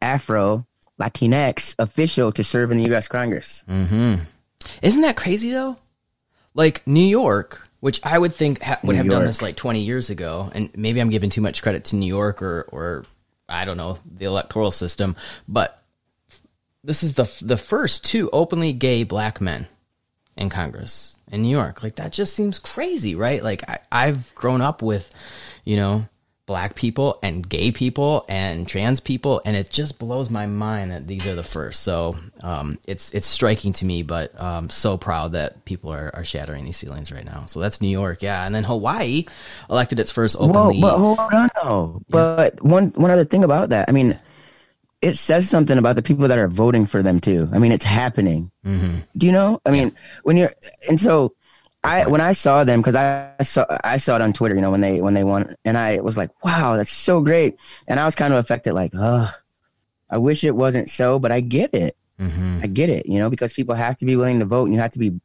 Afro 0.00 0.66
Latinx 0.98 1.74
official 1.78 2.32
to 2.32 2.42
serve 2.42 2.70
in 2.70 2.78
the 2.78 2.84
U.S. 2.90 3.06
Congress. 3.06 3.64
Mm-hmm. 3.68 4.22
Isn't 4.82 5.02
that 5.02 5.16
crazy 5.16 5.50
though? 5.50 5.76
Like 6.54 6.86
New 6.86 7.04
York, 7.04 7.68
which 7.80 8.00
I 8.02 8.18
would 8.18 8.34
think 8.34 8.62
ha- 8.62 8.78
would 8.82 8.94
New 8.94 9.02
have 9.02 9.10
done 9.10 9.24
this 9.26 9.42
like 9.42 9.56
20 9.56 9.80
years 9.80 10.08
ago, 10.08 10.50
and 10.54 10.70
maybe 10.74 11.00
I'm 11.00 11.10
giving 11.10 11.28
too 11.28 11.42
much 11.42 11.60
credit 11.60 11.84
to 11.86 11.96
New 11.96 12.06
York 12.06 12.40
or 12.40 12.62
or 12.72 13.04
I 13.46 13.66
don't 13.66 13.76
know 13.76 13.98
the 14.10 14.24
electoral 14.24 14.70
system, 14.70 15.16
but 15.46 15.82
this 16.82 17.02
is 17.02 17.12
the 17.12 17.30
the 17.42 17.58
first 17.58 18.04
two 18.04 18.30
openly 18.32 18.72
gay 18.72 19.04
black 19.04 19.38
men 19.38 19.68
in 20.34 20.48
Congress 20.48 21.15
in 21.30 21.42
New 21.42 21.48
York. 21.48 21.82
Like 21.82 21.96
that 21.96 22.12
just 22.12 22.34
seems 22.34 22.58
crazy, 22.58 23.14
right? 23.14 23.42
Like 23.42 23.68
I, 23.68 23.78
I've 23.90 24.34
grown 24.34 24.60
up 24.60 24.82
with, 24.82 25.10
you 25.64 25.76
know, 25.76 26.06
black 26.46 26.76
people 26.76 27.18
and 27.24 27.46
gay 27.46 27.72
people 27.72 28.24
and 28.28 28.68
trans 28.68 29.00
people, 29.00 29.42
and 29.44 29.56
it 29.56 29.68
just 29.68 29.98
blows 29.98 30.30
my 30.30 30.46
mind 30.46 30.92
that 30.92 31.06
these 31.06 31.26
are 31.26 31.34
the 31.34 31.42
first. 31.42 31.82
So 31.82 32.14
um, 32.40 32.78
it's 32.86 33.12
it's 33.12 33.26
striking 33.26 33.72
to 33.74 33.84
me, 33.84 34.02
but 34.02 34.38
um, 34.40 34.70
so 34.70 34.96
proud 34.96 35.32
that 35.32 35.64
people 35.64 35.92
are, 35.92 36.10
are 36.14 36.24
shattering 36.24 36.64
these 36.64 36.76
ceilings 36.76 37.10
right 37.10 37.24
now. 37.24 37.46
So 37.46 37.60
that's 37.60 37.80
New 37.80 37.88
York, 37.88 38.22
yeah, 38.22 38.46
and 38.46 38.54
then 38.54 38.64
Hawaii 38.64 39.24
elected 39.68 39.98
its 39.98 40.12
first 40.12 40.36
openly. 40.38 40.80
but 40.80 40.98
hold 40.98 41.18
on 41.18 41.50
though. 41.62 42.02
But 42.08 42.62
one 42.62 42.90
one 42.90 43.10
other 43.10 43.24
thing 43.24 43.42
about 43.42 43.70
that, 43.70 43.88
I 43.88 43.92
mean, 43.92 44.18
it 45.06 45.16
says 45.16 45.48
something 45.48 45.78
about 45.78 45.94
the 45.94 46.02
people 46.02 46.26
that 46.26 46.38
are 46.38 46.48
voting 46.48 46.84
for 46.84 47.00
them 47.00 47.20
too. 47.20 47.48
I 47.52 47.58
mean, 47.58 47.70
it's 47.70 47.84
happening. 47.84 48.50
Mm-hmm. 48.64 48.98
Do 49.16 49.26
you 49.26 49.32
know? 49.32 49.60
I 49.64 49.70
mean, 49.70 49.94
when 50.24 50.36
you're 50.36 50.52
and 50.88 51.00
so 51.00 51.34
I 51.84 52.06
when 52.08 52.20
I 52.20 52.32
saw 52.32 52.64
them 52.64 52.80
because 52.80 52.96
I 52.96 53.32
saw 53.42 53.66
I 53.84 53.98
saw 53.98 54.16
it 54.16 54.22
on 54.22 54.32
Twitter, 54.32 54.56
you 54.56 54.60
know, 54.60 54.72
when 54.72 54.80
they 54.80 55.00
when 55.00 55.14
they 55.14 55.22
won, 55.22 55.54
and 55.64 55.78
I 55.78 56.00
was 56.00 56.16
like, 56.16 56.30
wow, 56.44 56.76
that's 56.76 56.90
so 56.90 57.20
great. 57.20 57.56
And 57.88 58.00
I 58.00 58.04
was 58.04 58.16
kind 58.16 58.34
of 58.34 58.40
affected, 58.40 58.72
like, 58.72 58.90
oh, 58.94 59.32
I 60.10 60.18
wish 60.18 60.42
it 60.42 60.56
wasn't 60.56 60.90
so, 60.90 61.20
but 61.20 61.30
I 61.30 61.40
get 61.40 61.72
it. 61.72 61.96
Mhm. 62.20 62.64
I 62.64 62.66
get 62.66 62.88
it, 62.88 63.06
you 63.06 63.20
know, 63.20 63.30
because 63.30 63.52
people 63.52 63.76
have 63.76 63.96
to 63.98 64.06
be 64.06 64.16
willing 64.16 64.40
to 64.40 64.44
vote, 64.44 64.64
and 64.64 64.74
you 64.74 64.80
have 64.80 64.92
to 64.92 64.98
be 64.98 65.20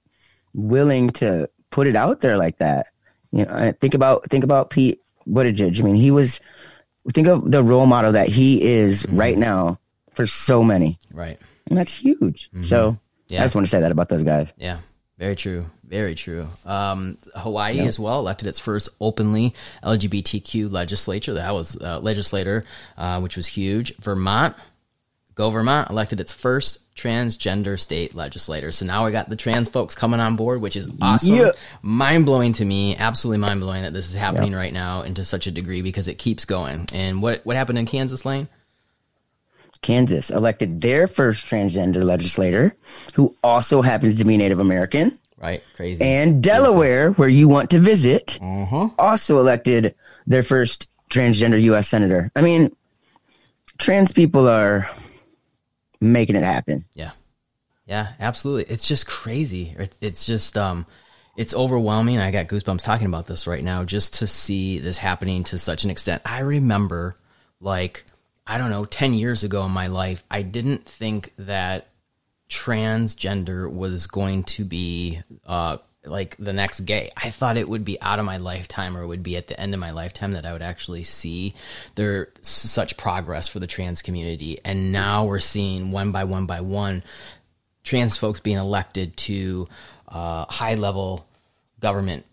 willing 0.53 1.09
to 1.21 1.49
put 1.71 1.87
it 1.87 1.95
out 1.95 2.21
there 2.21 2.37
like 2.37 2.57
that. 2.57 2.87
You 3.31 3.45
know, 3.45 3.73
think 3.81 3.95
about 3.95 4.29
think 4.29 4.43
about 4.43 4.69
Pete 4.69 4.99
Buttigieg. 5.27 5.79
I 5.79 5.83
mean, 5.83 5.95
he 5.95 6.11
was 6.11 6.39
think 7.09 7.27
of 7.27 7.49
the 7.51 7.63
role 7.63 7.85
model 7.85 8.11
that 8.13 8.27
he 8.29 8.61
is 8.61 9.05
right 9.09 9.37
now 9.37 9.79
for 10.13 10.27
so 10.27 10.61
many, 10.63 10.99
Right. 11.11 11.39
and 11.69 11.77
that's 11.77 11.93
huge. 11.95 12.49
So 12.63 12.91
Mm-hmm. 12.91 12.97
Yeah. 13.33 13.41
I 13.41 13.45
just 13.45 13.55
want 13.55 13.65
to 13.65 13.71
say 13.71 13.79
that 13.79 13.91
about 13.93 14.09
those 14.09 14.23
guys. 14.23 14.51
Yeah. 14.57 14.79
Very 15.17 15.35
true. 15.37 15.63
Very 15.87 16.15
true. 16.15 16.45
Um, 16.65 17.17
Hawaii 17.35 17.75
yep. 17.77 17.87
as 17.87 17.97
well 17.99 18.19
elected 18.19 18.47
its 18.47 18.59
first 18.59 18.89
openly 18.99 19.53
LGBTQ 19.83 20.71
legislature. 20.71 21.33
That 21.35 21.53
was 21.53 21.77
uh, 21.81 21.99
legislator, 21.99 22.63
uh, 22.97 23.19
which 23.21 23.37
was 23.37 23.47
huge. 23.47 23.95
Vermont, 23.97 24.55
go 25.41 25.49
Vermont, 25.49 25.89
elected 25.89 26.19
its 26.19 26.31
first 26.31 26.93
transgender 26.95 27.79
state 27.79 28.13
legislator. 28.13 28.71
So 28.71 28.85
now 28.85 29.05
we 29.05 29.11
got 29.11 29.27
the 29.27 29.35
trans 29.35 29.69
folks 29.69 29.95
coming 29.95 30.19
on 30.19 30.35
board, 30.35 30.61
which 30.61 30.75
is 30.75 30.87
awesome. 31.01 31.35
Yeah. 31.35 31.51
Mind 31.81 32.27
blowing 32.27 32.53
to 32.53 32.65
me. 32.65 32.95
Absolutely 32.95 33.39
mind 33.39 33.59
blowing 33.59 33.81
that 33.81 33.91
this 33.93 34.07
is 34.07 34.15
happening 34.15 34.53
right 34.53 34.71
now 34.71 35.01
and 35.01 35.15
to 35.15 35.25
such 35.25 35.47
a 35.47 35.51
degree 35.51 35.81
because 35.81 36.07
it 36.07 36.19
keeps 36.19 36.45
going. 36.45 36.87
And 36.93 37.23
what 37.23 37.43
what 37.43 37.55
happened 37.55 37.79
in 37.79 37.87
Kansas, 37.87 38.23
Layne? 38.23 38.47
Kansas 39.81 40.29
elected 40.29 40.79
their 40.79 41.07
first 41.07 41.47
transgender 41.47 42.03
legislator, 42.03 42.75
who 43.15 43.35
also 43.43 43.81
happens 43.81 44.15
to 44.17 44.25
be 44.25 44.37
Native 44.37 44.59
American. 44.59 45.17
Right, 45.37 45.63
crazy. 45.75 46.03
And 46.03 46.43
Delaware, 46.43 47.13
where 47.13 47.29
you 47.29 47.47
want 47.47 47.71
to 47.71 47.79
visit, 47.79 48.37
uh-huh. 48.39 48.89
also 48.99 49.39
elected 49.39 49.95
their 50.27 50.43
first 50.43 50.87
transgender 51.09 51.59
U.S. 51.63 51.87
senator. 51.87 52.31
I 52.35 52.41
mean, 52.41 52.75
trans 53.79 54.11
people 54.11 54.47
are 54.47 54.87
making 56.01 56.35
it 56.35 56.43
happen. 56.43 56.85
Yeah, 56.93 57.11
yeah, 57.85 58.13
absolutely. 58.19 58.73
It's 58.73 58.87
just 58.87 59.07
crazy. 59.07 59.75
It's, 59.77 59.97
it's 60.01 60.25
just 60.25 60.57
um, 60.57 60.85
it's 61.37 61.53
overwhelming. 61.53 62.19
I 62.19 62.31
got 62.31 62.47
goosebumps 62.47 62.83
talking 62.83 63.07
about 63.07 63.27
this 63.27 63.47
right 63.47 63.63
now, 63.63 63.83
just 63.83 64.15
to 64.15 64.27
see 64.27 64.79
this 64.79 64.97
happening 64.97 65.43
to 65.45 65.57
such 65.57 65.83
an 65.83 65.89
extent. 65.89 66.21
I 66.25 66.39
remember, 66.39 67.13
like 67.59 68.03
I 68.45 68.57
don't 68.57 68.69
know, 68.69 68.85
10 68.85 69.13
years 69.13 69.43
ago 69.43 69.63
in 69.63 69.71
my 69.71 69.87
life, 69.87 70.23
I 70.29 70.41
didn't 70.41 70.85
think 70.85 71.31
that 71.37 71.87
transgender 72.49 73.71
was 73.71 74.07
going 74.07 74.43
to 74.43 74.65
be 74.65 75.21
uh, 75.45 75.77
like 76.05 76.35
the 76.37 76.53
next 76.53 76.81
gay. 76.81 77.11
I 77.15 77.29
thought 77.29 77.57
it 77.57 77.69
would 77.69 77.85
be 77.85 78.01
out 78.01 78.19
of 78.19 78.25
my 78.25 78.37
lifetime 78.37 78.97
or 78.97 79.05
would 79.05 79.23
be 79.23 79.37
at 79.37 79.47
the 79.47 79.59
end 79.59 79.73
of 79.73 79.79
my 79.79 79.91
lifetime 79.91 80.33
that 80.33 80.45
I 80.45 80.53
would 80.53 80.61
actually 80.61 81.03
see 81.03 81.53
there 81.95 82.29
such 82.41 82.97
progress 82.97 83.47
for 83.47 83.59
the 83.59 83.67
trans 83.67 84.01
community. 84.01 84.59
And 84.65 84.91
now 84.91 85.25
we're 85.25 85.39
seeing 85.39 85.91
one 85.91 86.11
by 86.11 86.23
one 86.23 86.45
by 86.45 86.61
one 86.61 87.03
trans 87.83 88.17
folks 88.17 88.39
being 88.39 88.57
elected 88.57 89.15
to 89.17 89.67
uh, 90.07 90.45
high 90.45 90.75
level 90.75 91.27
government 91.79 92.25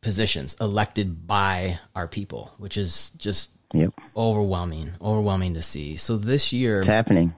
positions 0.00 0.56
elected 0.60 1.26
by 1.26 1.78
our 1.94 2.08
people, 2.08 2.52
which 2.58 2.76
is 2.76 3.10
just 3.10 3.50
Yep. 3.72 3.94
Overwhelming, 4.16 4.92
overwhelming 5.00 5.54
to 5.54 5.62
see. 5.62 5.94
So 5.96 6.16
this 6.16 6.52
year, 6.52 6.78
it's 6.78 6.88
happening. 6.88 7.34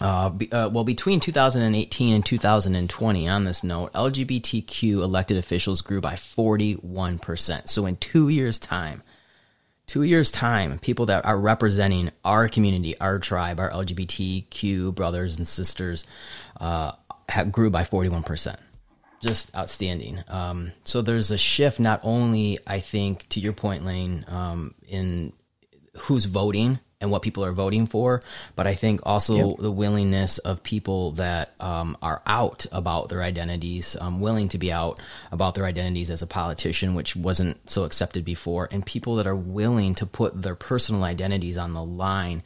Uh, 0.00 0.30
uh, 0.52 0.70
well, 0.72 0.84
between 0.84 1.20
2018 1.20 2.14
and 2.14 2.24
2020, 2.24 3.28
on 3.28 3.44
this 3.44 3.64
note, 3.64 3.92
LGBTQ 3.92 5.02
elected 5.02 5.36
officials 5.36 5.82
grew 5.82 6.00
by 6.00 6.14
41%. 6.14 7.68
So 7.68 7.86
in 7.86 7.96
two 7.96 8.28
years' 8.28 8.58
time, 8.58 9.02
two 9.86 10.02
years' 10.04 10.30
time, 10.30 10.78
people 10.78 11.06
that 11.06 11.24
are 11.24 11.38
representing 11.38 12.10
our 12.24 12.48
community, 12.48 12.98
our 13.00 13.18
tribe, 13.18 13.58
our 13.58 13.70
LGBTQ 13.70 14.94
brothers 14.94 15.36
and 15.36 15.48
sisters, 15.48 16.04
uh, 16.60 16.92
have, 17.28 17.50
grew 17.50 17.70
by 17.70 17.82
41% 17.82 18.56
just 19.20 19.54
outstanding. 19.56 20.22
Um, 20.28 20.72
so 20.84 21.02
there's 21.02 21.30
a 21.30 21.38
shift, 21.38 21.80
not 21.80 22.00
only 22.02 22.58
I 22.66 22.80
think 22.80 23.28
to 23.30 23.40
your 23.40 23.52
point, 23.52 23.84
Layne, 23.84 24.24
um, 24.28 24.74
in 24.86 25.32
who's 25.96 26.26
voting 26.26 26.78
and 27.00 27.10
what 27.10 27.22
people 27.22 27.44
are 27.44 27.52
voting 27.52 27.86
for, 27.86 28.20
but 28.56 28.66
I 28.66 28.74
think 28.74 29.00
also 29.04 29.50
yep. 29.50 29.58
the 29.58 29.70
willingness 29.70 30.38
of 30.38 30.64
people 30.64 31.12
that 31.12 31.54
um, 31.60 31.96
are 32.02 32.22
out 32.26 32.66
about 32.72 33.08
their 33.08 33.22
identities, 33.22 33.96
um, 34.00 34.20
willing 34.20 34.48
to 34.48 34.58
be 34.58 34.72
out 34.72 35.00
about 35.30 35.54
their 35.54 35.64
identities 35.64 36.10
as 36.10 36.22
a 36.22 36.26
politician, 36.26 36.94
which 36.94 37.14
wasn't 37.14 37.70
so 37.70 37.84
accepted 37.84 38.24
before, 38.24 38.68
and 38.72 38.84
people 38.84 39.16
that 39.16 39.28
are 39.28 39.36
willing 39.36 39.94
to 39.94 40.06
put 40.06 40.42
their 40.42 40.56
personal 40.56 41.04
identities 41.04 41.56
on 41.56 41.72
the 41.72 41.84
line 41.84 42.42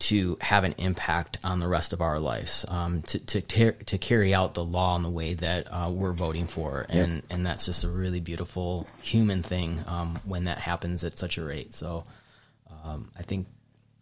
to 0.00 0.36
have 0.40 0.64
an 0.64 0.74
impact 0.78 1.38
on 1.44 1.60
the 1.60 1.68
rest 1.68 1.92
of 1.92 2.00
our 2.00 2.18
lives, 2.18 2.64
um, 2.66 3.02
to 3.02 3.20
to, 3.20 3.40
ter- 3.40 3.70
to 3.70 3.98
carry 3.98 4.34
out 4.34 4.54
the 4.54 4.64
law 4.64 4.96
in 4.96 5.02
the 5.02 5.10
way 5.10 5.34
that 5.34 5.68
uh, 5.70 5.88
we're 5.88 6.12
voting 6.12 6.48
for, 6.48 6.86
and 6.88 7.16
yep. 7.16 7.24
and 7.30 7.46
that's 7.46 7.66
just 7.66 7.84
a 7.84 7.88
really 7.88 8.18
beautiful 8.18 8.88
human 9.00 9.44
thing 9.44 9.84
um, 9.86 10.18
when 10.24 10.44
that 10.44 10.58
happens 10.58 11.04
at 11.04 11.16
such 11.16 11.38
a 11.38 11.44
rate. 11.44 11.72
So 11.72 12.02
um, 12.84 13.12
I 13.16 13.22
think 13.22 13.46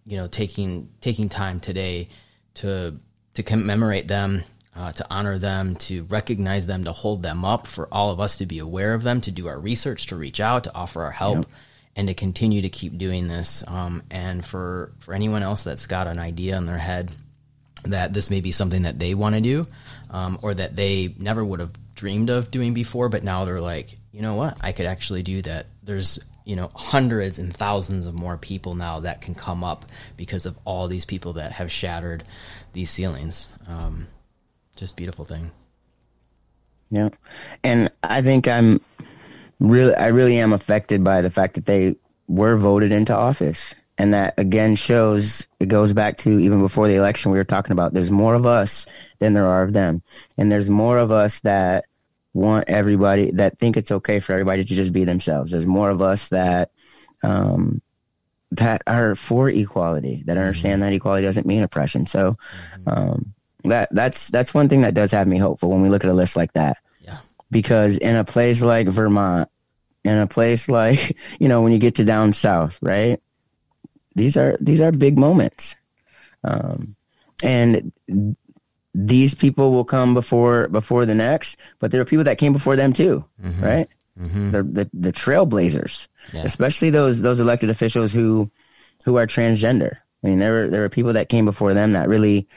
you 0.07 0.17
know 0.17 0.27
taking 0.27 0.91
taking 1.01 1.29
time 1.29 1.61
today 1.61 2.09
to 2.55 2.99
to 3.35 3.43
commemorate 3.43 4.09
them, 4.09 4.43
uh, 4.75 4.93
to 4.93 5.07
honor 5.11 5.39
them, 5.39 5.77
to 5.77 6.05
recognize 6.05 6.67
them, 6.67 6.85
to 6.85 6.93
hold 6.93 7.23
them 7.23 7.45
up, 7.45 7.67
for 7.67 7.89
all 7.93 8.11
of 8.11 8.21
us 8.21 8.37
to 8.37 8.47
be 8.47 8.59
aware 8.59 8.95
of 8.95 9.03
them, 9.03 9.21
to 9.21 9.31
do 9.31 9.47
our 9.47 9.59
research, 9.59 10.07
to 10.07 10.17
reach 10.17 10.41
out, 10.41 10.65
to 10.65 10.75
offer 10.75 11.03
our 11.03 11.13
help. 11.13 11.39
Yep. 11.39 11.47
And 11.97 12.07
to 12.07 12.15
continue 12.15 12.63
to 12.63 12.69
keep 12.69 12.97
doing 12.99 13.27
this, 13.27 13.65
um, 13.67 14.05
and 14.13 14.45
for 14.45 14.93
for 15.01 15.13
anyone 15.13 15.43
else 15.43 15.65
that's 15.65 15.89
got 15.89 16.07
an 16.07 16.21
idea 16.21 16.57
in 16.57 16.65
their 16.65 16.79
head 16.79 17.13
that 17.85 18.13
this 18.13 18.31
may 18.31 18.41
be 18.41 18.53
something 18.53 18.83
that 18.83 18.99
they 18.99 19.13
want 19.13 19.35
to 19.35 19.41
do, 19.41 19.67
um, 20.09 20.39
or 20.41 20.55
that 20.55 20.77
they 20.77 21.15
never 21.19 21.45
would 21.45 21.61
have 21.61 21.73
dreamed 21.97 22.31
of 22.31 22.51
doing 22.51 22.75
before, 22.75 23.09
but 23.09 23.25
now 23.25 23.45
they're 23.45 23.61
like, 23.61 23.97
you 24.13 24.23
know 24.23 24.37
what, 24.37 24.57
I 24.61 24.73
could 24.73 24.87
actually 24.87 25.23
do 25.23 25.43
that. 25.43 25.67
There's 25.83 26.21
you 26.45 26.57
know 26.57 26.69
hundreds 26.75 27.39
and 27.39 27.55
thousands 27.55 28.07
of 28.07 28.15
more 28.15 28.37
people 28.37 28.75
now 28.75 29.01
that 29.01 29.21
can 29.21 29.35
come 29.35 29.63
up 29.63 29.85
because 30.17 30.47
of 30.47 30.59
all 30.65 30.89
these 30.89 31.05
people 31.05 31.35
that 31.35 31.53
have 31.53 31.71
shattered 31.71 32.25
these 32.73 32.91
ceilings. 32.91 33.49
Um, 33.67 34.07
just 34.77 34.97
beautiful 34.97 35.25
thing. 35.25 35.51
Yeah, 36.91 37.11
and 37.63 37.91
I 38.03 38.23
think 38.23 38.49
I'm 38.49 38.81
really, 39.61 39.95
I 39.95 40.09
really 40.09 40.39
am 40.39 40.53
affected 40.53 41.05
by 41.05 41.23
the 41.23 41.31
fact 41.31 41.55
that 41.55 41.67
they 41.67 41.97
were 42.27 42.57
voted 42.57 42.91
into 42.91 43.15
office, 43.15 43.75
and 43.99 44.15
that 44.15 44.35
again 44.39 44.75
shows 44.75 45.47
it 45.61 45.67
goes 45.67 45.93
back 45.93 46.17
to 46.19 46.31
even 46.31 46.61
before 46.61 46.89
the 46.89 46.97
election 46.97 47.31
we 47.31 47.39
were 47.39 47.45
talking 47.45 47.73
about. 47.73 47.93
There's 47.93 48.11
more 48.11 48.35
of 48.35 48.47
us 48.47 48.87
than 49.19 49.33
there 49.35 49.47
are 49.47 49.63
of 49.63 49.73
them, 49.73 50.03
and 50.37 50.51
there's 50.51 50.71
more 50.71 50.99
of 50.99 51.13
us 51.13 51.41
that 51.41 51.85
want 52.33 52.69
everybody 52.69 53.31
that 53.33 53.59
think 53.59 53.77
it's 53.77 53.91
okay 53.91 54.21
for 54.21 54.33
everybody 54.33 54.65
to 54.65 54.75
just 54.75 54.93
be 54.93 55.05
themselves. 55.05 55.53
There's 55.53 55.67
more 55.67 55.91
of 55.91 56.01
us 56.01 56.29
that 56.29 56.71
um, 57.23 57.83
that 58.53 58.83
are 58.87 59.15
for 59.15 59.49
equality, 59.49 60.23
that 60.27 60.37
understand 60.37 60.75
mm-hmm. 60.75 60.91
that 60.91 60.93
equality 60.93 61.27
doesn't 61.27 61.47
mean 61.47 61.63
oppression. 61.63 62.07
So 62.07 62.33
mm-hmm. 62.33 62.89
um, 62.89 63.35
that 63.65 63.89
that's 63.93 64.29
that's 64.29 64.55
one 64.55 64.69
thing 64.69 64.83
that 64.83 64.95
does 64.95 65.11
have 65.13 65.27
me 65.27 65.39
hopeful 65.39 65.71
when 65.71 65.83
we 65.83 65.89
look 65.89 66.05
at 66.05 66.11
a 66.11 66.15
list 66.15 66.37
like 66.37 66.53
that. 66.55 66.79
Yeah. 67.01 67.19
Because 67.51 67.99
in 67.99 68.17
a 68.17 68.25
place 68.25 68.63
like 68.63 68.89
Vermont, 68.89 69.49
in 70.05 70.19
a 70.19 70.27
place 70.27 70.69
like 70.69 71.17
you 71.39 71.49
know 71.49 71.63
when 71.63 71.73
you 71.73 71.79
get 71.79 71.97
to 71.97 72.05
down 72.05 72.33
south, 72.33 72.79
right? 72.81 73.21
These 74.15 74.37
are 74.37 74.57
these 74.61 74.81
are 74.81 74.93
big 74.93 75.19
moments. 75.19 75.77
Um, 76.43 76.97
and 77.43 77.93
these 78.95 79.35
people 79.35 79.73
will 79.73 79.85
come 79.85 80.15
before 80.15 80.69
before 80.69 81.07
the 81.07 81.15
next, 81.15 81.57
but 81.79 81.91
there 81.91 82.01
are 82.01 82.05
people 82.05 82.25
that 82.25 82.39
came 82.39 82.53
before 82.53 82.77
them 82.77 82.93
too, 82.93 83.25
mm-hmm. 83.43 83.65
right? 83.65 83.89
Mm-hmm. 84.19 84.51
The, 84.51 84.63
the 84.63 84.91
the 84.93 85.13
trailblazers, 85.13 86.09
yeah. 86.33 86.43
especially 86.43 86.91
those 86.91 87.23
those 87.23 87.41
elected 87.41 87.71
officials 87.71 88.13
who 88.13 88.51
who 89.05 89.17
are 89.17 89.27
transgender. 89.27 89.97
I 90.23 90.29
mean, 90.29 90.39
there 90.39 90.53
were 90.53 90.67
there 90.67 90.81
were 90.83 90.89
people 90.89 91.13
that 91.15 91.29
came 91.29 91.45
before 91.45 91.75
them 91.75 91.93
that 91.93 92.09
really 92.09 92.49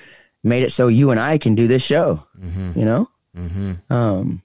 made 0.44 0.64
it 0.64 0.72
so 0.72 0.88
you 0.88 1.12
and 1.12 1.20
I 1.20 1.38
can 1.38 1.56
do 1.56 1.68
this 1.68 1.84
show. 1.84 2.24
Mm-hmm. 2.40 2.80
You 2.80 2.86
know, 2.86 3.10
mm-hmm. 3.38 3.94
um, 3.94 4.42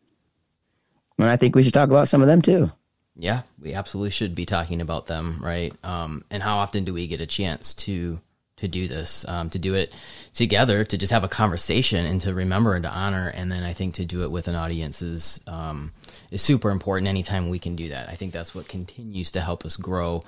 and 1.18 1.28
I 1.28 1.36
think 1.36 1.56
we 1.56 1.62
should 1.62 1.74
talk 1.74 1.88
about 1.88 2.08
some 2.08 2.20
of 2.20 2.28
them 2.28 2.42
too. 2.42 2.70
Yeah, 3.16 3.42
we 3.60 3.74
absolutely 3.74 4.10
should 4.10 4.36
be 4.36 4.46
talking 4.46 4.80
about 4.80 5.06
them, 5.06 5.40
right? 5.42 5.72
Um, 5.82 6.24
and 6.30 6.40
how 6.40 6.58
often 6.58 6.84
do 6.84 6.94
we 6.94 7.08
get 7.08 7.20
a 7.20 7.26
chance 7.26 7.74
to 7.74 8.20
to 8.58 8.68
do 8.68 8.88
this, 8.88 9.26
um, 9.28 9.50
to 9.50 9.58
do 9.58 9.74
it 9.74 9.92
together, 10.34 10.84
to 10.84 10.98
just 10.98 11.12
have 11.12 11.24
a 11.24 11.28
conversation 11.28 12.04
and 12.04 12.20
to 12.20 12.34
remember 12.34 12.74
and 12.74 12.82
to 12.82 12.90
honor. 12.90 13.28
And 13.28 13.50
then 13.50 13.62
I 13.62 13.72
think 13.72 13.94
to 13.94 14.04
do 14.04 14.22
it 14.22 14.30
with 14.30 14.48
an 14.48 14.54
audience 14.54 15.02
is, 15.02 15.40
um, 15.46 15.92
is 16.30 16.42
super 16.42 16.70
important 16.70 17.08
anytime 17.08 17.48
we 17.48 17.58
can 17.58 17.76
do 17.76 17.88
that. 17.88 18.08
I 18.08 18.14
think 18.14 18.32
that's 18.32 18.54
what 18.54 18.68
continues 18.68 19.30
to 19.32 19.40
help 19.40 19.64
us 19.64 19.76
grow, 19.76 20.22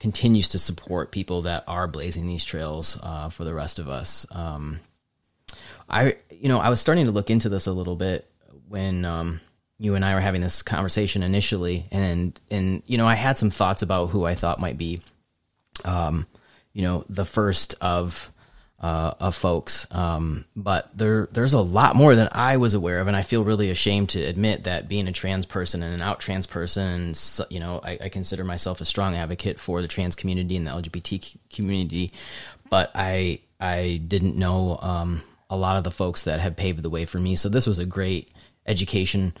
continues 0.00 0.48
to 0.48 0.58
support 0.58 1.10
people 1.10 1.42
that 1.42 1.64
are 1.66 1.86
blazing 1.86 2.26
these 2.26 2.44
trails 2.44 2.98
uh, 3.02 3.28
for 3.28 3.44
the 3.44 3.54
rest 3.54 3.78
of 3.78 3.88
us. 3.88 4.26
Um, 4.30 4.80
I, 5.88 6.16
you 6.30 6.48
know, 6.48 6.58
I 6.58 6.68
was 6.68 6.80
starting 6.80 7.06
to 7.06 7.12
look 7.12 7.30
into 7.30 7.48
this 7.48 7.66
a 7.66 7.72
little 7.72 7.96
bit 7.96 8.30
when, 8.68 9.04
um, 9.04 9.40
you 9.78 9.96
and 9.96 10.04
I 10.04 10.14
were 10.14 10.20
having 10.20 10.42
this 10.42 10.62
conversation 10.62 11.24
initially, 11.24 11.86
and 11.90 12.40
and 12.52 12.84
you 12.86 12.98
know 12.98 13.08
I 13.08 13.16
had 13.16 13.36
some 13.36 13.50
thoughts 13.50 13.82
about 13.82 14.10
who 14.10 14.24
I 14.24 14.36
thought 14.36 14.60
might 14.60 14.78
be 14.78 15.00
um, 15.84 16.28
you 16.72 16.82
know 16.82 17.04
the 17.08 17.24
first 17.24 17.74
of 17.80 18.32
uh, 18.82 19.14
of 19.20 19.34
folks. 19.34 19.86
Um, 19.92 20.44
but 20.56 20.96
there 20.96 21.28
there's 21.32 21.52
a 21.52 21.60
lot 21.60 21.94
more 21.94 22.14
than 22.14 22.28
I 22.32 22.56
was 22.56 22.74
aware 22.74 22.98
of, 22.98 23.06
and 23.06 23.16
I 23.16 23.22
feel 23.22 23.44
really 23.44 23.70
ashamed 23.70 24.10
to 24.10 24.20
admit 24.20 24.64
that 24.64 24.88
being 24.88 25.06
a 25.06 25.12
trans 25.12 25.46
person 25.46 25.82
and 25.82 25.94
an 25.94 26.02
out 26.02 26.20
trans 26.20 26.46
person, 26.46 26.88
and 26.92 27.40
you 27.48 27.60
know, 27.60 27.80
I, 27.82 27.98
I 28.02 28.08
consider 28.08 28.44
myself 28.44 28.80
a 28.80 28.84
strong 28.84 29.14
advocate 29.14 29.60
for 29.60 29.80
the 29.80 29.88
trans 29.88 30.16
community 30.16 30.56
and 30.56 30.66
the 30.66 30.72
LGBT 30.72 31.36
community, 31.50 32.12
but 32.68 32.90
I 32.94 33.40
I 33.60 34.00
didn't 34.06 34.36
know 34.36 34.78
um, 34.82 35.22
a 35.48 35.56
lot 35.56 35.76
of 35.76 35.84
the 35.84 35.92
folks 35.92 36.24
that 36.24 36.40
have 36.40 36.56
paved 36.56 36.82
the 36.82 36.90
way 36.90 37.04
for 37.04 37.18
me. 37.18 37.36
So 37.36 37.48
this 37.48 37.66
was 37.66 37.78
a 37.78 37.86
great 37.86 38.32
education 38.66 39.34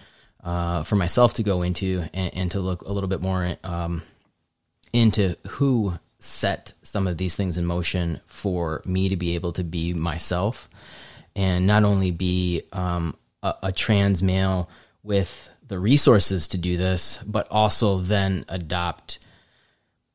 uh, 0.44 0.84
for 0.84 0.96
myself 0.96 1.34
to 1.34 1.42
go 1.42 1.62
into 1.62 2.04
and, 2.12 2.34
and, 2.34 2.50
to 2.50 2.60
look 2.60 2.82
a 2.82 2.92
little 2.92 3.08
bit 3.08 3.20
more 3.20 3.56
um, 3.62 4.02
into 4.92 5.36
who 5.46 5.94
set 6.22 6.72
some 6.82 7.08
of 7.08 7.18
these 7.18 7.34
things 7.34 7.58
in 7.58 7.66
motion 7.66 8.20
for 8.26 8.80
me 8.84 9.08
to 9.08 9.16
be 9.16 9.34
able 9.34 9.52
to 9.52 9.64
be 9.64 9.92
myself 9.92 10.68
and 11.34 11.66
not 11.66 11.82
only 11.82 12.12
be 12.12 12.62
um, 12.72 13.16
a, 13.42 13.54
a 13.64 13.72
trans 13.72 14.22
male 14.22 14.70
with 15.02 15.50
the 15.66 15.80
resources 15.80 16.46
to 16.48 16.58
do 16.58 16.76
this, 16.76 17.18
but 17.26 17.48
also 17.50 17.98
then 17.98 18.44
adopt 18.48 19.18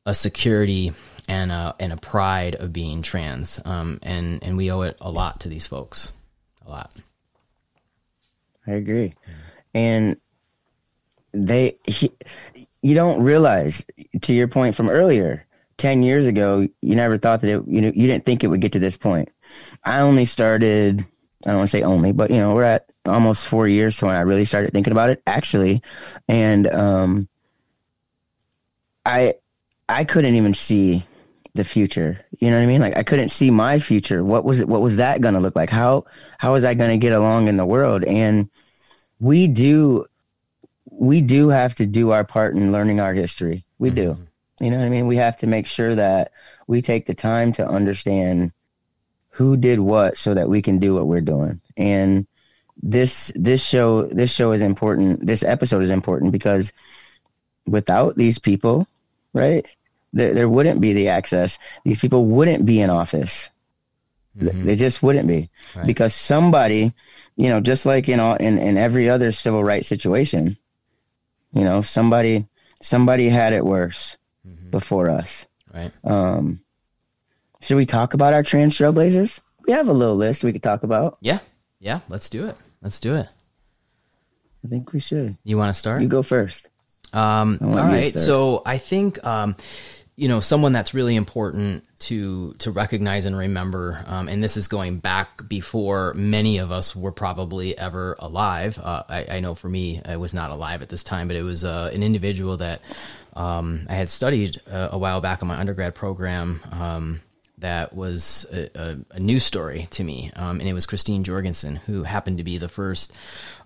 a 0.06 0.14
security 0.14 0.92
and 1.28 1.52
a, 1.52 1.74
and 1.78 1.92
a 1.92 1.96
pride 1.98 2.54
of 2.54 2.72
being 2.72 3.02
trans. 3.02 3.60
Um, 3.66 3.98
and, 4.02 4.42
and 4.42 4.56
we 4.56 4.70
owe 4.70 4.82
it 4.82 4.96
a 5.02 5.10
lot 5.10 5.40
to 5.40 5.48
these 5.48 5.66
folks. 5.66 6.12
A 6.64 6.70
lot. 6.70 6.92
I 8.66 8.72
agree. 8.72 9.12
And 9.74 10.16
they, 11.32 11.76
he, 11.84 12.12
you 12.80 12.94
don't 12.94 13.22
realize, 13.22 13.84
to 14.22 14.32
your 14.32 14.48
point 14.48 14.74
from 14.74 14.88
earlier, 14.88 15.44
10 15.78 16.02
years 16.02 16.26
ago, 16.26 16.68
you 16.82 16.96
never 16.96 17.18
thought 17.18 17.40
that 17.40 17.50
it, 17.50 17.62
you 17.66 17.80
know, 17.80 17.92
you 17.94 18.06
didn't 18.06 18.26
think 18.26 18.44
it 18.44 18.48
would 18.48 18.60
get 18.60 18.72
to 18.72 18.78
this 18.78 18.96
point. 18.96 19.30
I 19.84 20.00
only 20.00 20.24
started, 20.24 21.00
I 21.46 21.50
don't 21.50 21.58
want 21.58 21.70
to 21.70 21.76
say 21.76 21.82
only, 21.82 22.12
but 22.12 22.30
you 22.30 22.38
know, 22.38 22.54
we're 22.54 22.64
at 22.64 22.92
almost 23.06 23.46
four 23.46 23.66
years 23.66 23.96
to 23.98 24.06
when 24.06 24.16
I 24.16 24.20
really 24.20 24.44
started 24.44 24.72
thinking 24.72 24.92
about 24.92 25.10
it 25.10 25.22
actually. 25.26 25.82
And, 26.28 26.66
um, 26.68 27.28
I, 29.06 29.34
I 29.88 30.04
couldn't 30.04 30.34
even 30.34 30.52
see 30.52 31.06
the 31.54 31.64
future. 31.64 32.24
You 32.38 32.50
know 32.50 32.56
what 32.56 32.62
I 32.62 32.66
mean? 32.66 32.80
Like 32.80 32.96
I 32.96 33.02
couldn't 33.02 33.28
see 33.28 33.50
my 33.50 33.78
future. 33.78 34.24
What 34.24 34.44
was 34.44 34.60
it? 34.60 34.68
What 34.68 34.80
was 34.80 34.96
that 34.96 35.20
going 35.20 35.34
to 35.34 35.40
look 35.40 35.56
like? 35.56 35.70
How 35.70 36.04
how 36.38 36.52
was 36.52 36.64
I 36.64 36.74
going 36.74 36.90
to 36.90 36.98
get 36.98 37.12
along 37.12 37.48
in 37.48 37.56
the 37.56 37.66
world? 37.66 38.04
And 38.04 38.48
we 39.18 39.46
do 39.46 40.06
we 40.90 41.20
do 41.20 41.48
have 41.48 41.74
to 41.76 41.86
do 41.86 42.10
our 42.10 42.24
part 42.24 42.54
in 42.54 42.72
learning 42.72 43.00
our 43.00 43.14
history. 43.14 43.64
We 43.78 43.90
mm-hmm. 43.90 43.96
You 44.60 44.70
know 44.70 44.78
what 44.78 44.86
I 44.86 44.88
mean? 44.88 45.06
We 45.06 45.16
have 45.16 45.36
to 45.38 45.46
make 45.46 45.66
sure 45.66 45.94
that 45.94 46.32
we 46.66 46.82
take 46.82 47.06
the 47.06 47.14
time 47.14 47.52
to 47.52 47.66
understand 47.66 48.52
who 49.30 49.56
did 49.56 49.80
what 49.80 50.16
so 50.16 50.34
that 50.34 50.48
we 50.48 50.62
can 50.62 50.78
do 50.78 50.94
what 50.94 51.06
we're 51.06 51.20
doing. 51.20 51.60
And 51.76 52.26
this 52.82 53.32
this 53.34 53.64
show 53.64 54.02
this 54.02 54.32
show 54.32 54.52
is 54.52 54.62
important. 54.62 55.26
This 55.26 55.42
episode 55.42 55.82
is 55.82 55.90
important 55.90 56.32
because 56.32 56.72
without 57.66 58.16
these 58.16 58.38
people, 58.38 58.86
right? 59.32 59.66
there, 60.12 60.34
there 60.34 60.48
wouldn't 60.48 60.80
be 60.80 60.92
the 60.92 61.08
access. 61.08 61.58
These 61.84 62.00
people 62.00 62.26
wouldn't 62.26 62.64
be 62.64 62.80
in 62.80 62.90
office. 62.90 63.50
Mm-hmm. 64.38 64.66
They 64.66 64.76
just 64.76 65.02
wouldn't 65.02 65.26
be 65.26 65.50
right. 65.74 65.86
because 65.86 66.14
somebody, 66.14 66.92
you 67.36 67.48
know, 67.48 67.60
just 67.60 67.86
like 67.86 68.06
you 68.06 68.16
know, 68.16 68.34
in 68.34 68.58
in 68.58 68.76
every 68.76 69.10
other 69.10 69.32
civil 69.32 69.64
rights 69.64 69.88
situation, 69.88 70.56
you 71.52 71.64
know, 71.64 71.82
somebody 71.82 72.46
somebody 72.80 73.28
had 73.28 73.52
it 73.52 73.64
worse. 73.64 74.16
Before 74.70 75.10
us. 75.10 75.46
Right. 75.72 75.92
Um, 76.04 76.60
should 77.60 77.76
we 77.76 77.86
talk 77.86 78.14
about 78.14 78.32
our 78.32 78.42
trans 78.42 78.76
trailblazers? 78.76 79.40
We 79.66 79.72
have 79.72 79.88
a 79.88 79.92
little 79.92 80.16
list 80.16 80.44
we 80.44 80.52
could 80.52 80.62
talk 80.62 80.82
about. 80.82 81.18
Yeah. 81.20 81.40
Yeah. 81.80 82.00
Let's 82.08 82.30
do 82.30 82.46
it. 82.46 82.56
Let's 82.80 83.00
do 83.00 83.16
it. 83.16 83.28
I 84.64 84.68
think 84.68 84.92
we 84.92 85.00
should. 85.00 85.36
You 85.44 85.56
want 85.58 85.74
to 85.74 85.78
start? 85.78 86.02
You 86.02 86.08
go 86.08 86.22
first. 86.22 86.68
Um, 87.12 87.58
all 87.62 87.70
right. 87.70 88.16
So 88.18 88.62
I 88.66 88.78
think, 88.78 89.24
um, 89.24 89.56
you 90.18 90.26
know 90.26 90.40
someone 90.40 90.72
that's 90.72 90.92
really 90.92 91.14
important 91.14 91.84
to 92.00 92.54
to 92.54 92.70
recognize 92.70 93.24
and 93.24 93.36
remember 93.36 94.04
um, 94.06 94.28
and 94.28 94.42
this 94.42 94.56
is 94.56 94.68
going 94.68 94.98
back 94.98 95.48
before 95.48 96.14
many 96.14 96.58
of 96.58 96.70
us 96.70 96.94
were 96.94 97.12
probably 97.12 97.76
ever 97.76 98.16
alive 98.18 98.78
uh, 98.78 99.02
I, 99.08 99.26
I, 99.32 99.40
know 99.40 99.54
for 99.54 99.68
me 99.68 100.00
i 100.04 100.16
was 100.16 100.32
not 100.32 100.50
alive 100.50 100.82
at 100.82 100.88
this 100.88 101.02
time 101.02 101.28
but 101.28 101.36
it 101.36 101.42
was 101.42 101.64
uh, 101.64 101.90
an 101.92 102.02
individual 102.02 102.56
that 102.58 102.80
um, 103.34 103.86
i 103.88 103.94
had 103.94 104.08
studied 104.08 104.60
uh, 104.70 104.90
a 104.92 104.98
while 104.98 105.20
back 105.20 105.42
in 105.42 105.48
my 105.48 105.58
undergrad 105.58 105.94
program 105.94 106.60
um, 106.70 107.20
that 107.58 107.92
was 107.92 108.46
a, 108.52 108.70
a, 108.80 108.96
a, 109.12 109.20
news 109.20 109.44
story 109.44 109.88
to 109.90 110.04
me 110.04 110.30
um, 110.36 110.60
and 110.60 110.68
it 110.68 110.74
was 110.74 110.86
christine 110.86 111.24
jorgensen 111.24 111.76
who 111.76 112.04
happened 112.04 112.38
to 112.38 112.44
be 112.44 112.58
the 112.58 112.68
first 112.68 113.12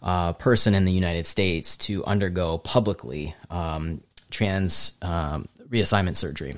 uh, 0.03 0.33
person 0.33 0.75
in 0.75 0.87
the 0.87 0.93
united 0.93 1.27
states 1.27 1.77
to 1.77 2.03
undergo 2.07 2.57
publicly 2.57 3.35
um, 3.51 4.01
trans 4.31 4.95
um, 5.03 5.45
reassignment 5.73 6.17
surgery. 6.17 6.55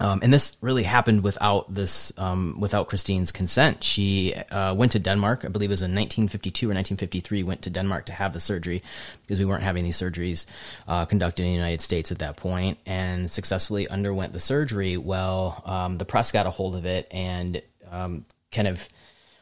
Um, 0.00 0.20
and 0.22 0.32
this 0.32 0.56
really 0.60 0.84
happened 0.84 1.22
without 1.22 1.72
this, 1.72 2.12
um, 2.16 2.56
without 2.58 2.88
Christine's 2.88 3.32
consent. 3.32 3.82
She 3.82 4.34
uh, 4.34 4.74
went 4.74 4.92
to 4.92 4.98
Denmark, 4.98 5.44
I 5.44 5.48
believe 5.48 5.70
it 5.70 5.72
was 5.72 5.82
in 5.82 5.90
1952 5.90 6.66
or 6.66 6.74
1953, 6.74 7.42
went 7.42 7.62
to 7.62 7.70
Denmark 7.70 8.06
to 8.06 8.12
have 8.12 8.32
the 8.32 8.40
surgery 8.40 8.82
because 9.22 9.38
we 9.38 9.44
weren't 9.44 9.62
having 9.62 9.84
these 9.84 10.00
surgeries 10.00 10.46
uh, 10.86 11.04
conducted 11.04 11.42
in 11.42 11.48
the 11.48 11.54
United 11.56 11.80
States 11.80 12.12
at 12.12 12.20
that 12.20 12.36
point, 12.36 12.78
and 12.86 13.30
successfully 13.30 13.88
underwent 13.88 14.32
the 14.32 14.40
surgery. 14.40 14.96
Well, 14.96 15.62
um, 15.64 15.98
the 15.98 16.04
press 16.04 16.30
got 16.30 16.46
a 16.46 16.50
hold 16.50 16.76
of 16.76 16.84
it 16.84 17.08
and 17.10 17.60
um, 17.90 18.24
kind 18.52 18.68
of 18.68 18.88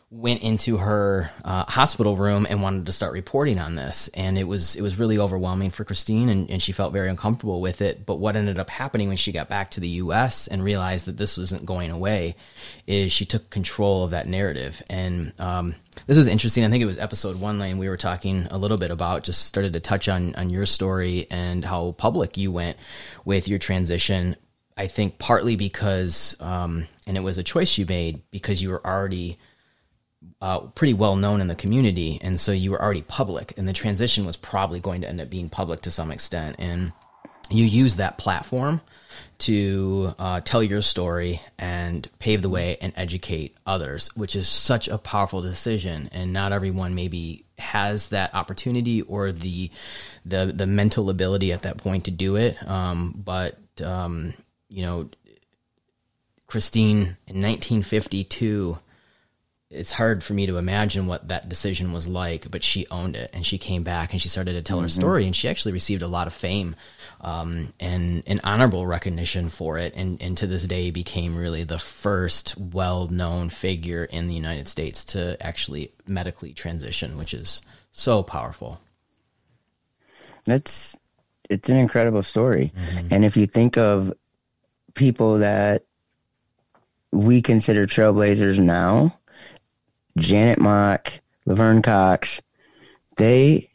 went 0.09 0.41
into 0.43 0.77
her 0.77 1.29
uh, 1.45 1.65
hospital 1.65 2.17
room 2.17 2.47
and 2.49 2.63
wanted 2.63 2.87
to 2.87 2.93
start 2.93 3.13
reporting 3.13 3.59
on 3.59 3.75
this. 3.75 4.09
And 4.15 4.39
it 4.39 4.45
was 4.45 4.77
it 4.77 4.83
was 4.83 4.99
really 4.99 5.19
overwhelming 5.19 5.71
for 5.71 5.85
Christine 5.85 6.29
and, 6.29 6.49
and 6.49 6.63
she 6.63 6.71
felt 6.71 6.93
very 6.93 7.09
uncomfortable 7.09 7.61
with 7.61 7.83
it. 7.83 8.07
But 8.07 8.17
what 8.17 8.37
ended 8.37 8.57
up 8.57 8.71
happening 8.71 9.09
when 9.09 9.17
she 9.17 9.33
got 9.33 9.49
back 9.49 9.73
to 9.73 9.81
the 9.81 9.89
US 9.89 10.47
and 10.47 10.63
realized 10.63 11.07
that 11.07 11.17
this 11.17 11.37
wasn't 11.37 11.67
going 11.67 11.91
away 11.91 12.37
is 12.87 13.11
she 13.11 13.25
took 13.25 13.51
control 13.51 14.05
of 14.05 14.13
that 14.13 14.29
narrative. 14.29 14.81
And 14.89 15.33
um, 15.41 15.75
this 16.07 16.19
is 16.19 16.29
interesting. 16.29 16.65
I 16.65 16.69
think 16.69 16.83
it 16.83 16.87
was 16.87 16.99
episode 16.99 17.41
one 17.41 17.59
Layne 17.59 17.79
we 17.79 17.89
were 17.89 17.97
talking 17.97 18.47
a 18.53 18.59
little 18.59 18.79
bit 18.79 18.93
about 18.93 19.25
just 19.25 19.45
started 19.45 19.73
to 19.73 19.81
touch 19.81 20.09
on 20.09 20.37
on 20.37 20.51
your 20.51 20.67
story 20.67 21.27
and 21.33 21.65
how 21.65 21.93
public 21.99 22.37
you 22.37 22.53
went 22.53 22.77
with 23.25 23.49
your 23.49 23.59
transition. 23.59 24.37
I 24.77 24.87
think 24.87 25.19
partly 25.19 25.57
because 25.57 26.37
um, 26.39 26.87
and 27.09 27.17
it 27.17 27.25
was 27.25 27.39
a 27.39 27.43
choice 27.43 27.77
you 27.77 27.87
made 27.87 28.23
because 28.31 28.63
you 28.63 28.71
were 28.71 28.87
already 28.87 29.37
uh, 30.41 30.61
pretty 30.61 30.95
well 30.95 31.17
known 31.17 31.41
in 31.41 31.47
the 31.47 31.55
community, 31.55 32.19
and 32.23 32.41
so 32.41 32.53
you 32.53 32.71
were 32.71 32.83
already 32.83 33.03
public, 33.03 33.55
and 33.57 33.69
the 33.69 33.73
transition 33.73 34.27
was 34.27 34.37
probably 34.37 34.81
going 34.81 35.01
to 35.03 35.09
end 35.09 35.21
up 35.21 35.31
being 35.31 35.49
public 35.49 35.83
to 35.83 35.91
some 35.91 36.11
extent, 36.11 36.57
and 36.59 36.93
you 37.51 37.65
use 37.65 37.97
that 37.97 38.19
platform 38.19 38.81
to 39.39 40.15
uh, 40.19 40.41
tell 40.41 40.63
your 40.63 40.83
story 40.83 41.41
and 41.59 42.09
pave 42.19 42.43
the 42.43 42.49
way 42.49 42.77
and 42.81 42.93
educate 42.97 43.57
others, 43.67 44.09
which 44.17 44.35
is 44.35 44.49
such 44.49 44.89
a 44.89 44.99
powerful 44.99 45.43
decision, 45.43 46.09
and 46.13 46.33
not 46.33 46.53
everyone 46.53 46.95
maybe 46.95 47.45
has 47.59 48.09
that 48.09 48.35
opportunity 48.35 49.03
or 49.03 49.33
the 49.33 49.71
the 50.25 50.53
the 50.55 50.67
mental 50.67 51.09
ability 51.09 51.53
at 51.53 51.63
that 51.63 51.77
point 51.79 52.05
to 52.05 52.11
do 52.11 52.37
it. 52.37 52.57
Um, 52.69 53.15
but 53.25 53.59
um, 53.83 54.35
you 54.69 54.83
know, 54.83 55.09
Christine 56.47 57.17
in 57.27 57.41
1952 57.41 58.79
it's 59.69 59.91
hard 59.91 60.23
for 60.23 60.33
me 60.33 60.47
to 60.47 60.59
imagine 60.59 61.07
what 61.07 61.27
that 61.29 61.49
decision 61.49 61.93
was 61.93 62.07
like, 62.07 62.51
but 62.51 62.63
she 62.63 62.87
owned 62.89 63.17
it 63.17 63.31
and 63.33 63.45
she 63.45 63.59
came 63.59 63.83
back 63.83 64.13
and 64.13 64.23
she 64.23 64.29
started 64.29 64.53
to 64.53 64.63
tell 64.63 64.77
mm-hmm. 64.77 64.85
her 64.85 64.89
story 64.89 65.27
and 65.27 65.35
she 65.35 65.49
actually 65.49 65.73
received 65.73 66.03
a 66.03 66.09
lot 66.09 66.29
of 66.29 66.33
fame 66.33 66.77
um, 67.21 67.73
and 67.81 68.23
an 68.29 68.41
honorable 68.45 68.87
recognition 68.87 69.49
for 69.49 69.77
it 69.77 69.93
and, 69.97 70.23
and 70.23 70.39
to 70.39 70.47
this 70.47 70.63
day 70.65 70.93
became 70.93 71.37
really 71.37 71.65
the 71.65 71.81
first 71.81 72.57
well-known 72.57 73.49
figure 73.49 74.05
in 74.05 74.29
the 74.29 74.35
United 74.35 74.69
States 74.69 75.05
to 75.05 75.37
actually 75.45 75.93
medically 76.07 76.53
transition, 76.53 77.17
which 77.17 77.35
is 77.35 77.61
so 77.91 78.23
powerful. 78.23 78.81
That's 80.45 80.97
it's 81.51 81.69
an 81.69 81.77
incredible 81.77 82.23
story. 82.23 82.73
Mm-hmm. 82.77 83.09
And 83.11 83.25
if 83.25 83.37
you 83.37 83.47
think 83.47 83.77
of 83.77 84.13
people 84.95 85.39
that 85.39 85.85
we 87.11 87.43
consider 87.43 87.87
trailblazers 87.87 88.59
now, 88.59 89.17
Janet 90.17 90.59
Mock, 90.59 91.21
Laverne 91.45 91.83
Cox, 91.83 92.41
they 93.17 93.71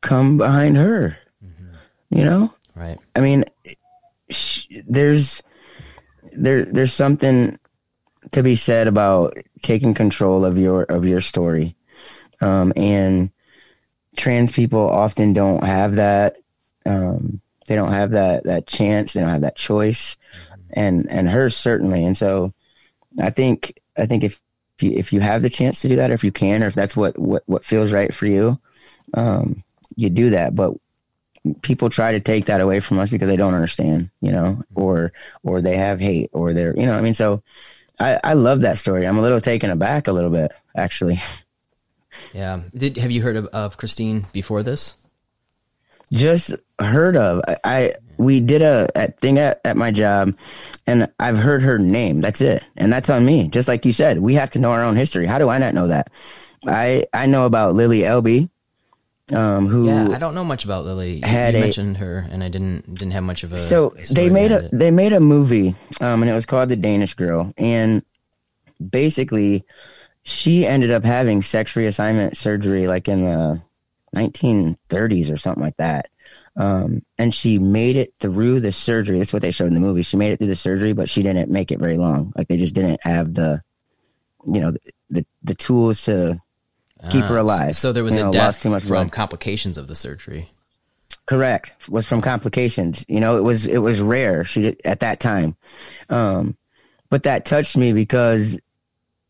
come 0.00 0.38
behind 0.38 0.76
her. 0.76 1.18
Mm-hmm. 1.44 2.18
You 2.18 2.24
know, 2.24 2.54
right? 2.74 2.98
I 3.14 3.20
mean, 3.20 3.44
sh- 4.30 4.66
there's 4.86 5.42
there 6.32 6.64
there's 6.64 6.92
something 6.92 7.58
to 8.32 8.42
be 8.42 8.56
said 8.56 8.88
about 8.88 9.36
taking 9.62 9.94
control 9.94 10.44
of 10.44 10.58
your 10.58 10.82
of 10.84 11.04
your 11.04 11.20
story, 11.20 11.76
um, 12.40 12.72
and 12.76 13.30
trans 14.16 14.52
people 14.52 14.88
often 14.88 15.32
don't 15.32 15.64
have 15.64 15.96
that. 15.96 16.36
Um, 16.84 17.40
they 17.66 17.74
don't 17.74 17.92
have 17.92 18.12
that 18.12 18.44
that 18.44 18.66
chance. 18.66 19.12
They 19.12 19.20
don't 19.20 19.30
have 19.30 19.40
that 19.40 19.56
choice, 19.56 20.16
mm-hmm. 20.34 20.62
and 20.74 21.10
and 21.10 21.28
hers 21.28 21.56
certainly. 21.56 22.04
And 22.04 22.16
so, 22.16 22.52
I 23.20 23.30
think 23.30 23.80
I 23.96 24.06
think 24.06 24.22
if 24.24 24.40
if 24.76 24.82
you 24.82 24.92
if 24.92 25.12
you 25.12 25.20
have 25.20 25.42
the 25.42 25.50
chance 25.50 25.80
to 25.82 25.88
do 25.88 25.96
that, 25.96 26.10
or 26.10 26.14
if 26.14 26.24
you 26.24 26.32
can, 26.32 26.62
or 26.62 26.66
if 26.66 26.74
that's 26.74 26.96
what 26.96 27.18
what, 27.18 27.42
what 27.46 27.64
feels 27.64 27.92
right 27.92 28.12
for 28.12 28.26
you, 28.26 28.58
um, 29.14 29.62
you 29.96 30.10
do 30.10 30.30
that. 30.30 30.54
But 30.54 30.74
people 31.62 31.90
try 31.90 32.12
to 32.12 32.20
take 32.20 32.46
that 32.46 32.60
away 32.60 32.80
from 32.80 32.98
us 32.98 33.10
because 33.10 33.28
they 33.28 33.36
don't 33.36 33.54
understand, 33.54 34.10
you 34.20 34.32
know, 34.32 34.62
or 34.74 35.12
or 35.42 35.62
they 35.62 35.76
have 35.76 36.00
hate, 36.00 36.30
or 36.32 36.52
they're 36.52 36.76
you 36.76 36.86
know, 36.86 36.96
I 36.96 37.00
mean, 37.00 37.14
so 37.14 37.42
I 37.98 38.20
I 38.22 38.32
love 38.34 38.60
that 38.60 38.78
story. 38.78 39.06
I'm 39.06 39.18
a 39.18 39.22
little 39.22 39.40
taken 39.40 39.70
aback 39.70 40.08
a 40.08 40.12
little 40.12 40.30
bit 40.30 40.52
actually. 40.74 41.20
Yeah. 42.32 42.62
Did 42.74 42.96
have 42.96 43.10
you 43.10 43.20
heard 43.20 43.36
of, 43.36 43.44
of 43.46 43.76
Christine 43.76 44.26
before 44.32 44.62
this? 44.62 44.96
Just 46.12 46.54
heard 46.78 47.16
of. 47.16 47.42
I, 47.46 47.56
I 47.64 47.94
we 48.18 48.40
did 48.40 48.62
a, 48.62 48.88
a 48.94 49.10
thing 49.12 49.38
at, 49.38 49.60
at 49.64 49.76
my 49.76 49.90
job, 49.90 50.34
and 50.86 51.10
I've 51.18 51.38
heard 51.38 51.62
her 51.62 51.78
name. 51.78 52.20
That's 52.20 52.40
it, 52.40 52.62
and 52.76 52.92
that's 52.92 53.10
on 53.10 53.24
me. 53.24 53.48
Just 53.48 53.68
like 53.68 53.84
you 53.84 53.92
said, 53.92 54.20
we 54.20 54.34
have 54.34 54.50
to 54.50 54.58
know 54.58 54.72
our 54.72 54.84
own 54.84 54.96
history. 54.96 55.26
How 55.26 55.38
do 55.38 55.48
I 55.48 55.58
not 55.58 55.74
know 55.74 55.88
that? 55.88 56.10
I 56.66 57.06
I 57.12 57.26
know 57.26 57.46
about 57.46 57.74
Lili 57.74 58.04
Elbe, 58.04 58.48
um, 59.34 59.66
who 59.66 59.86
yeah, 59.86 60.08
I 60.10 60.18
don't 60.18 60.34
know 60.34 60.44
much 60.44 60.64
about 60.64 60.84
Lili. 60.84 61.20
Had 61.20 61.54
you 61.54 61.60
a, 61.60 61.62
mentioned 61.62 61.96
her, 61.98 62.26
and 62.30 62.42
I 62.42 62.48
didn't 62.48 62.94
didn't 62.94 63.12
have 63.12 63.24
much 63.24 63.42
of 63.42 63.52
a. 63.52 63.58
So 63.58 63.92
they 64.10 64.30
made 64.30 64.52
a 64.52 64.66
it. 64.66 64.70
they 64.72 64.90
made 64.90 65.12
a 65.12 65.20
movie, 65.20 65.74
um, 66.00 66.22
and 66.22 66.30
it 66.30 66.34
was 66.34 66.46
called 66.46 66.68
The 66.68 66.76
Danish 66.76 67.14
Girl, 67.14 67.52
and 67.56 68.02
basically, 68.90 69.64
she 70.22 70.66
ended 70.66 70.90
up 70.90 71.04
having 71.04 71.42
sex 71.42 71.74
reassignment 71.74 72.36
surgery, 72.36 72.86
like 72.86 73.08
in 73.08 73.24
the 73.24 73.62
1930s 74.14 75.32
or 75.32 75.36
something 75.36 75.62
like 75.62 75.76
that. 75.76 76.10
Um, 76.56 77.02
and 77.18 77.34
she 77.34 77.58
made 77.58 77.96
it 77.96 78.14
through 78.18 78.60
the 78.60 78.72
surgery. 78.72 79.18
That's 79.18 79.32
what 79.32 79.42
they 79.42 79.50
showed 79.50 79.68
in 79.68 79.74
the 79.74 79.80
movie. 79.80 80.02
She 80.02 80.16
made 80.16 80.32
it 80.32 80.38
through 80.38 80.46
the 80.46 80.56
surgery, 80.56 80.92
but 80.92 81.08
she 81.08 81.22
didn't 81.22 81.50
make 81.50 81.70
it 81.70 81.78
very 81.78 81.98
long. 81.98 82.32
Like 82.36 82.48
they 82.48 82.56
just 82.56 82.74
didn't 82.74 83.00
have 83.02 83.34
the, 83.34 83.62
you 84.46 84.60
know, 84.60 84.70
the 84.70 84.80
the, 85.08 85.26
the 85.42 85.54
tools 85.54 86.04
to 86.04 86.40
keep 87.10 87.24
her 87.24 87.38
ah, 87.38 87.42
alive. 87.42 87.76
So 87.76 87.92
there 87.92 88.04
was 88.04 88.16
you 88.16 88.28
a 88.28 88.32
death 88.32 88.62
too 88.62 88.70
much 88.70 88.82
from 88.82 88.88
blood. 88.88 89.12
complications 89.12 89.78
of 89.78 89.86
the 89.86 89.94
surgery. 89.94 90.50
Correct. 91.26 91.88
Was 91.88 92.06
from 92.06 92.22
complications. 92.22 93.04
You 93.08 93.20
know, 93.20 93.36
it 93.36 93.42
was 93.42 93.66
it 93.66 93.78
was 93.78 94.00
rare. 94.00 94.44
She 94.44 94.62
did, 94.62 94.80
at 94.84 95.00
that 95.00 95.20
time, 95.20 95.56
um, 96.08 96.56
but 97.10 97.24
that 97.24 97.44
touched 97.44 97.76
me 97.76 97.92
because 97.92 98.58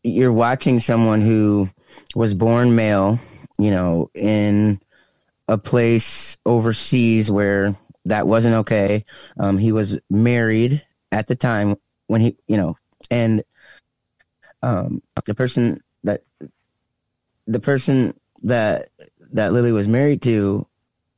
you're 0.03 0.33
watching 0.33 0.79
someone 0.79 1.21
who 1.21 1.69
was 2.15 2.33
born 2.33 2.75
male. 2.75 3.19
You 3.57 3.71
know, 3.71 4.11
in 4.13 4.79
a 5.47 5.57
place 5.57 6.37
overseas 6.45 7.31
where 7.31 7.75
that 8.05 8.27
wasn't 8.27 8.55
okay. 8.55 9.05
Um, 9.39 9.57
he 9.57 9.71
was 9.71 9.97
married 10.09 10.85
at 11.11 11.27
the 11.27 11.35
time 11.35 11.77
when 12.07 12.21
he, 12.21 12.35
you 12.47 12.57
know, 12.57 12.77
and 13.09 13.43
um, 14.61 15.01
the 15.25 15.33
person 15.33 15.81
that 16.03 16.23
the 17.45 17.59
person 17.59 18.13
that 18.43 18.89
that 19.33 19.53
Lili 19.53 19.71
was 19.71 19.87
married 19.87 20.21
to 20.23 20.65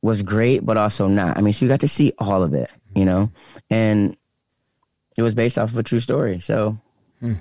was 0.02 0.22
great, 0.22 0.64
but 0.64 0.78
also 0.78 1.06
not. 1.06 1.36
I 1.36 1.40
mean, 1.40 1.52
so 1.52 1.64
you 1.64 1.68
got 1.68 1.80
to 1.80 1.88
see 1.88 2.12
all 2.18 2.42
of 2.42 2.54
it, 2.54 2.70
you 2.94 3.04
know, 3.04 3.30
and 3.68 4.16
it 5.16 5.22
was 5.22 5.34
based 5.34 5.58
off 5.58 5.70
of 5.70 5.78
a 5.78 5.82
true 5.82 6.00
story. 6.00 6.40
So 6.40 6.78
hmm. 7.20 7.34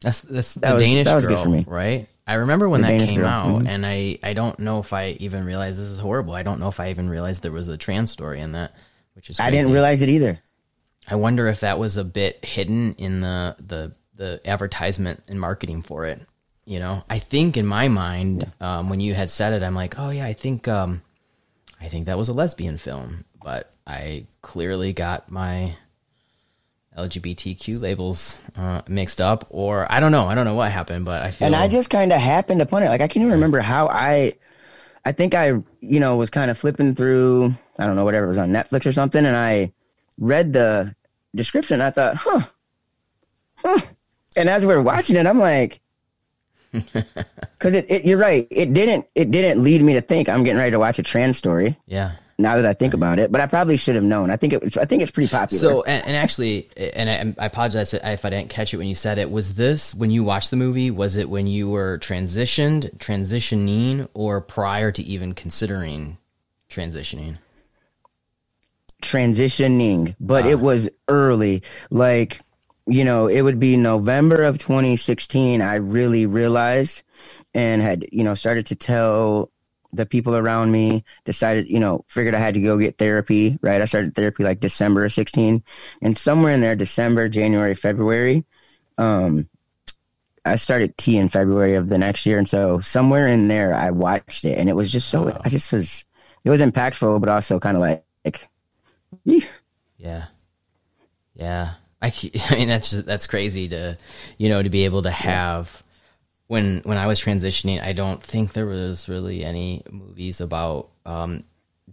that's 0.00 0.20
that's 0.22 0.54
that 0.54 0.68
the 0.68 0.74
was, 0.74 0.82
Danish 0.82 1.04
that 1.04 1.14
was 1.14 1.26
girl, 1.26 1.36
good 1.36 1.42
for 1.44 1.50
me. 1.50 1.64
right? 1.66 2.08
I 2.26 2.34
remember 2.34 2.68
when 2.68 2.82
that 2.82 3.06
came 3.06 3.24
out, 3.24 3.46
mm-hmm. 3.46 3.68
and 3.68 3.86
I 3.86 4.18
I 4.22 4.32
don't 4.32 4.58
know 4.58 4.80
if 4.80 4.92
I 4.92 5.10
even 5.20 5.44
realized 5.44 5.78
this 5.78 5.88
is 5.88 6.00
horrible. 6.00 6.34
I 6.34 6.42
don't 6.42 6.58
know 6.58 6.68
if 6.68 6.80
I 6.80 6.90
even 6.90 7.08
realized 7.08 7.42
there 7.42 7.52
was 7.52 7.68
a 7.68 7.76
trans 7.76 8.10
story 8.10 8.40
in 8.40 8.52
that, 8.52 8.74
which 9.14 9.30
is 9.30 9.36
crazy. 9.36 9.46
I 9.46 9.50
didn't 9.50 9.72
realize 9.72 10.02
it 10.02 10.08
either. 10.08 10.40
I 11.08 11.14
wonder 11.14 11.46
if 11.46 11.60
that 11.60 11.78
was 11.78 11.96
a 11.96 12.04
bit 12.04 12.44
hidden 12.44 12.94
in 12.94 13.20
the 13.20 13.56
the 13.58 13.94
the 14.14 14.40
advertisement 14.44 15.22
and 15.28 15.40
marketing 15.40 15.82
for 15.82 16.06
it 16.06 16.20
you 16.66 16.80
know, 16.80 17.04
I 17.08 17.20
think 17.20 17.56
in 17.56 17.64
my 17.64 17.88
mind, 17.88 18.50
um, 18.60 18.90
when 18.90 18.98
you 18.98 19.14
had 19.14 19.30
said 19.30 19.52
it, 19.52 19.64
I'm 19.64 19.74
like, 19.74 19.98
oh 19.98 20.10
yeah, 20.10 20.26
I 20.26 20.32
think, 20.32 20.66
um, 20.66 21.00
I 21.80 21.86
think 21.86 22.06
that 22.06 22.18
was 22.18 22.28
a 22.28 22.32
lesbian 22.32 22.76
film, 22.76 23.24
but 23.42 23.72
I 23.86 24.26
clearly 24.42 24.92
got 24.92 25.30
my 25.30 25.76
LGBTQ 26.96 27.80
labels 27.80 28.42
uh, 28.56 28.82
mixed 28.88 29.20
up, 29.20 29.46
or 29.50 29.90
I 29.90 30.00
don't 30.00 30.12
know, 30.12 30.26
I 30.26 30.34
don't 30.34 30.44
know 30.44 30.54
what 30.54 30.72
happened, 30.72 31.04
but 31.04 31.22
I 31.22 31.30
feel. 31.30 31.46
And 31.46 31.56
I 31.56 31.68
just 31.68 31.90
kind 31.90 32.12
of 32.12 32.20
happened 32.20 32.62
upon 32.62 32.82
it. 32.82 32.88
Like 32.88 33.00
I 33.00 33.08
can't 33.08 33.22
even 33.22 33.32
remember 33.32 33.60
how 33.60 33.88
I. 33.88 34.34
I 35.04 35.12
think 35.12 35.34
I, 35.34 35.50
you 35.80 36.00
know, 36.00 36.16
was 36.16 36.30
kind 36.30 36.50
of 36.50 36.58
flipping 36.58 36.96
through, 36.96 37.54
I 37.78 37.86
don't 37.86 37.94
know, 37.94 38.04
whatever 38.04 38.26
it 38.26 38.30
was 38.30 38.38
on 38.38 38.50
Netflix 38.50 38.86
or 38.86 38.92
something, 38.92 39.24
and 39.24 39.36
I 39.36 39.72
read 40.18 40.52
the 40.52 40.96
description. 41.32 41.80
I 41.80 41.90
thought, 41.90 42.16
huh, 42.16 42.40
huh. 43.54 43.80
And 44.36 44.48
as 44.48 44.66
we 44.66 44.72
are 44.72 44.82
watching 44.82 45.14
it, 45.14 45.24
I'm 45.24 45.38
like, 45.38 45.80
because 46.72 47.74
it, 47.74 47.86
it, 47.88 48.04
you're 48.04 48.18
right. 48.18 48.48
It 48.50 48.72
didn't. 48.72 49.06
It 49.14 49.30
didn't 49.30 49.62
lead 49.62 49.82
me 49.82 49.94
to 49.94 50.00
think 50.00 50.28
I'm 50.28 50.42
getting 50.42 50.58
ready 50.58 50.72
to 50.72 50.78
watch 50.78 50.98
a 50.98 51.02
trans 51.02 51.36
story. 51.36 51.78
Yeah. 51.86 52.12
Now 52.38 52.56
that 52.56 52.66
I 52.66 52.74
think 52.74 52.92
about 52.92 53.18
it, 53.18 53.32
but 53.32 53.40
I 53.40 53.46
probably 53.46 53.78
should 53.78 53.94
have 53.94 54.04
known. 54.04 54.30
I 54.30 54.36
think 54.36 54.52
it 54.52 54.62
was. 54.62 54.76
I 54.76 54.84
think 54.84 55.02
it's 55.02 55.10
pretty 55.10 55.30
popular. 55.30 55.58
So, 55.58 55.82
and, 55.84 56.04
and 56.06 56.16
actually, 56.16 56.68
and 56.76 57.38
I, 57.38 57.42
I, 57.42 57.46
apologize 57.46 57.94
if 57.94 58.24
I 58.26 58.30
didn't 58.30 58.50
catch 58.50 58.74
it 58.74 58.76
when 58.76 58.88
you 58.88 58.94
said 58.94 59.16
it. 59.16 59.30
Was 59.30 59.54
this 59.54 59.94
when 59.94 60.10
you 60.10 60.22
watched 60.22 60.50
the 60.50 60.56
movie? 60.56 60.90
Was 60.90 61.16
it 61.16 61.30
when 61.30 61.46
you 61.46 61.70
were 61.70 61.98
transitioned, 61.98 62.94
transitioning, 62.98 64.06
or 64.12 64.42
prior 64.42 64.92
to 64.92 65.02
even 65.02 65.32
considering 65.32 66.18
transitioning? 66.68 67.38
Transitioning, 69.00 70.14
but 70.20 70.44
it 70.44 70.58
ah. 70.58 70.62
was 70.62 70.90
early. 71.08 71.62
Like 71.90 72.40
you 72.86 73.04
know, 73.04 73.26
it 73.28 73.42
would 73.42 73.58
be 73.58 73.76
November 73.76 74.42
of 74.44 74.58
2016. 74.58 75.60
I 75.60 75.76
really 75.76 76.26
realized 76.26 77.02
and 77.54 77.82
had, 77.82 78.06
you 78.12 78.22
know, 78.22 78.34
started 78.34 78.66
to 78.66 78.76
tell 78.76 79.50
the 79.96 80.06
people 80.06 80.36
around 80.36 80.72
me, 80.72 81.04
decided, 81.24 81.68
you 81.68 81.80
know, 81.80 82.04
figured 82.08 82.34
I 82.34 82.38
had 82.38 82.54
to 82.54 82.60
go 82.60 82.78
get 82.78 82.98
therapy, 82.98 83.58
right? 83.62 83.80
I 83.80 83.84
started 83.84 84.14
therapy 84.14 84.44
like 84.44 84.60
December 84.60 85.04
of 85.04 85.12
16. 85.12 85.62
And 86.02 86.16
somewhere 86.18 86.52
in 86.52 86.60
there, 86.60 86.76
December, 86.76 87.28
January, 87.28 87.74
February, 87.74 88.44
um, 88.98 89.48
I 90.44 90.56
started 90.56 90.96
T 90.96 91.16
in 91.16 91.28
February 91.28 91.74
of 91.74 91.88
the 91.88 91.98
next 91.98 92.24
year. 92.24 92.38
And 92.38 92.48
so 92.48 92.80
somewhere 92.80 93.26
in 93.26 93.48
there, 93.48 93.74
I 93.74 93.90
watched 93.90 94.44
it 94.44 94.58
and 94.58 94.68
it 94.68 94.74
was 94.74 94.92
just 94.92 95.08
so, 95.08 95.24
wow. 95.24 95.40
I 95.44 95.48
just 95.48 95.72
was, 95.72 96.04
it 96.44 96.50
was 96.50 96.60
impactful, 96.60 97.20
but 97.20 97.28
also 97.28 97.58
kind 97.58 97.76
of 97.76 97.80
like, 97.80 98.04
like 98.24 98.48
yeah. 99.98 100.26
Yeah. 101.34 101.74
I, 102.02 102.12
I 102.50 102.54
mean 102.56 102.68
that's 102.68 102.90
just, 102.90 103.06
that's 103.06 103.26
crazy 103.26 103.68
to 103.68 103.96
you 104.38 104.48
know 104.48 104.62
to 104.62 104.70
be 104.70 104.84
able 104.84 105.02
to 105.02 105.10
have 105.10 105.82
when 106.46 106.80
when 106.84 106.98
I 106.98 107.06
was 107.06 107.20
transitioning 107.20 107.82
I 107.82 107.92
don't 107.92 108.22
think 108.22 108.52
there 108.52 108.66
was 108.66 109.08
really 109.08 109.44
any 109.44 109.82
movies 109.90 110.40
about 110.40 110.88
um, 111.04 111.44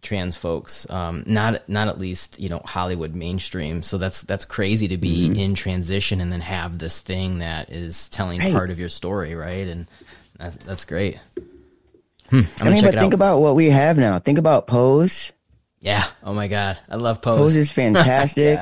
trans 0.01 0.35
folks 0.35 0.89
um, 0.89 1.23
not 1.25 1.67
not 1.67 1.87
at 1.87 1.99
least 1.99 2.39
you 2.39 2.49
know 2.49 2.61
Hollywood 2.65 3.15
mainstream 3.15 3.81
so 3.81 3.97
that's 3.97 4.21
that's 4.21 4.45
crazy 4.45 4.87
to 4.89 4.97
be 4.97 5.29
mm-hmm. 5.29 5.39
in 5.39 5.55
transition 5.55 6.21
and 6.21 6.31
then 6.31 6.41
have 6.41 6.77
this 6.77 6.99
thing 6.99 7.39
that 7.39 7.69
is 7.69 8.09
telling 8.09 8.39
right. 8.39 8.53
part 8.53 8.69
of 8.69 8.79
your 8.79 8.89
story 8.89 9.35
right 9.35 9.67
and 9.67 9.87
that, 10.39 10.59
that's 10.61 10.85
great 10.85 11.19
hmm, 12.29 12.41
I 12.61 12.69
mean 12.69 12.83
but 12.83 12.95
think 12.95 12.97
out. 12.97 13.13
about 13.13 13.39
what 13.39 13.55
we 13.55 13.69
have 13.69 13.97
now 13.97 14.19
think 14.19 14.37
about 14.37 14.67
Pose 14.67 15.31
yeah 15.79 16.05
oh 16.23 16.33
my 16.33 16.47
god 16.47 16.77
I 16.89 16.95
love 16.95 17.21
Pose 17.21 17.37
Pose 17.37 17.55
is 17.55 17.71
fantastic 17.71 18.59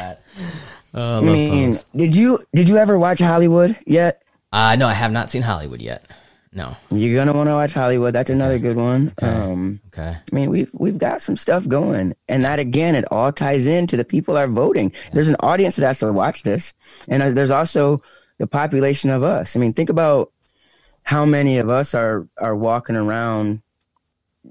Oh, 0.94 1.20
I, 1.20 1.22
mean, 1.22 1.72
Pose. 1.72 1.86
did 1.96 2.16
you 2.16 2.40
did 2.54 2.68
you 2.68 2.78
ever 2.78 3.00
watch 3.00 3.20
Hollywood 3.20 3.78
yet? 3.86 4.24
Uh, 4.52 4.76
no, 4.76 4.88
I 4.88 4.94
have 4.94 5.12
not 5.12 5.32
seen 5.32 5.42
Hollywood 5.42 5.82
yet. 5.82 6.06
No. 6.54 6.76
You're 6.90 7.16
gonna 7.16 7.36
want 7.36 7.48
to 7.48 7.54
watch 7.54 7.72
Hollywood. 7.72 8.14
That's 8.14 8.30
another 8.30 8.60
good 8.60 8.76
one. 8.76 9.14
Okay. 9.22 9.28
Um, 9.28 9.80
okay. 9.88 10.18
I 10.18 10.36
mean, 10.36 10.50
we've 10.50 10.70
we've 10.74 10.98
got 10.98 11.22
some 11.22 11.38
stuff 11.38 11.66
going, 11.66 12.14
and 12.28 12.44
that 12.44 12.60
again, 12.60 12.96
it 12.96 13.06
all 13.10 13.32
ties 13.32 13.68
into 13.68 13.96
the 13.96 14.04
people 14.04 14.36
are 14.36 14.48
voting. 14.48 14.92
Yeah. 14.92 15.10
There's 15.14 15.30
an 15.30 15.38
audience 15.40 15.78
that 15.78 15.88
has 15.88 16.00
to 16.00 16.12
watch 16.12 16.44
this, 16.44 16.74
and 17.08 17.24
uh, 17.24 17.30
there's 17.30 17.52
also 17.52 18.02
the 18.38 18.48
population 18.48 19.12
of 19.12 19.24
us. 19.24 19.56
I 19.56 19.60
mean, 19.60 19.72
think 19.72 19.90
about 19.90 20.34
how 21.04 21.26
many 21.26 21.58
of 21.58 21.70
us 21.70 21.96
are 21.96 22.28
are 22.38 22.56
walking 22.56 22.98
around, 22.98 23.62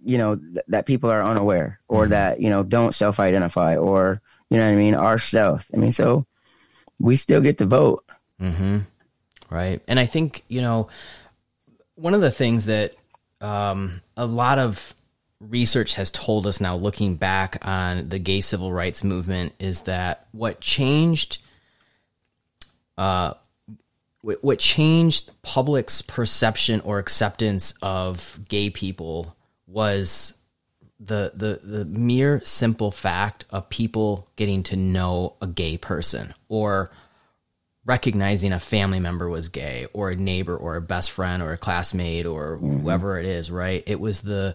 you 0.02 0.16
know, 0.16 0.36
th- 0.36 0.64
that 0.68 0.86
people 0.86 1.10
are 1.10 1.22
unaware, 1.22 1.80
or 1.86 2.04
mm-hmm. 2.04 2.12
that 2.12 2.40
you 2.40 2.48
know 2.48 2.62
don't 2.62 2.94
self-identify, 2.94 3.76
or 3.76 4.22
you 4.48 4.56
know 4.56 4.64
what 4.64 4.72
I 4.72 4.76
mean, 4.76 4.94
are 4.94 5.18
stealth. 5.18 5.70
I 5.74 5.76
mean, 5.76 5.92
so 5.92 6.24
we 6.98 7.16
still 7.16 7.42
get 7.42 7.58
to 7.58 7.66
vote. 7.66 8.04
Mm-hmm. 8.40 8.78
Right. 9.50 9.82
And 9.88 9.98
I 9.98 10.06
think, 10.06 10.44
you 10.48 10.62
know, 10.62 10.88
one 11.96 12.14
of 12.14 12.20
the 12.20 12.30
things 12.30 12.66
that 12.66 12.94
um, 13.40 14.00
a 14.16 14.24
lot 14.24 14.58
of 14.58 14.94
research 15.40 15.94
has 15.94 16.10
told 16.10 16.46
us 16.46 16.60
now, 16.60 16.76
looking 16.76 17.16
back 17.16 17.58
on 17.66 18.08
the 18.08 18.18
gay 18.18 18.40
civil 18.40 18.72
rights 18.72 19.02
movement, 19.02 19.54
is 19.58 19.82
that 19.82 20.26
what 20.32 20.60
changed. 20.60 21.38
Uh, 22.96 23.34
what 24.22 24.58
changed 24.58 25.30
public's 25.40 26.02
perception 26.02 26.82
or 26.82 26.98
acceptance 26.98 27.72
of 27.80 28.38
gay 28.48 28.68
people 28.68 29.34
was 29.66 30.34
the 30.98 31.32
the 31.34 31.60
the 31.66 31.84
mere 31.86 32.42
simple 32.44 32.90
fact 32.90 33.46
of 33.48 33.70
people 33.70 34.28
getting 34.36 34.62
to 34.62 34.76
know 34.76 35.36
a 35.40 35.46
gay 35.46 35.78
person 35.78 36.34
or 36.48 36.90
recognizing 37.90 38.52
a 38.52 38.60
family 38.60 39.00
member 39.00 39.28
was 39.28 39.48
gay 39.48 39.86
or 39.92 40.10
a 40.10 40.16
neighbor 40.16 40.56
or 40.56 40.76
a 40.76 40.80
best 40.80 41.10
friend 41.10 41.42
or 41.42 41.52
a 41.52 41.58
classmate 41.58 42.24
or 42.24 42.56
mm-hmm. 42.56 42.78
whoever 42.78 43.18
it 43.18 43.26
is 43.26 43.50
right 43.50 43.82
it 43.86 43.98
was 43.98 44.22
the 44.22 44.54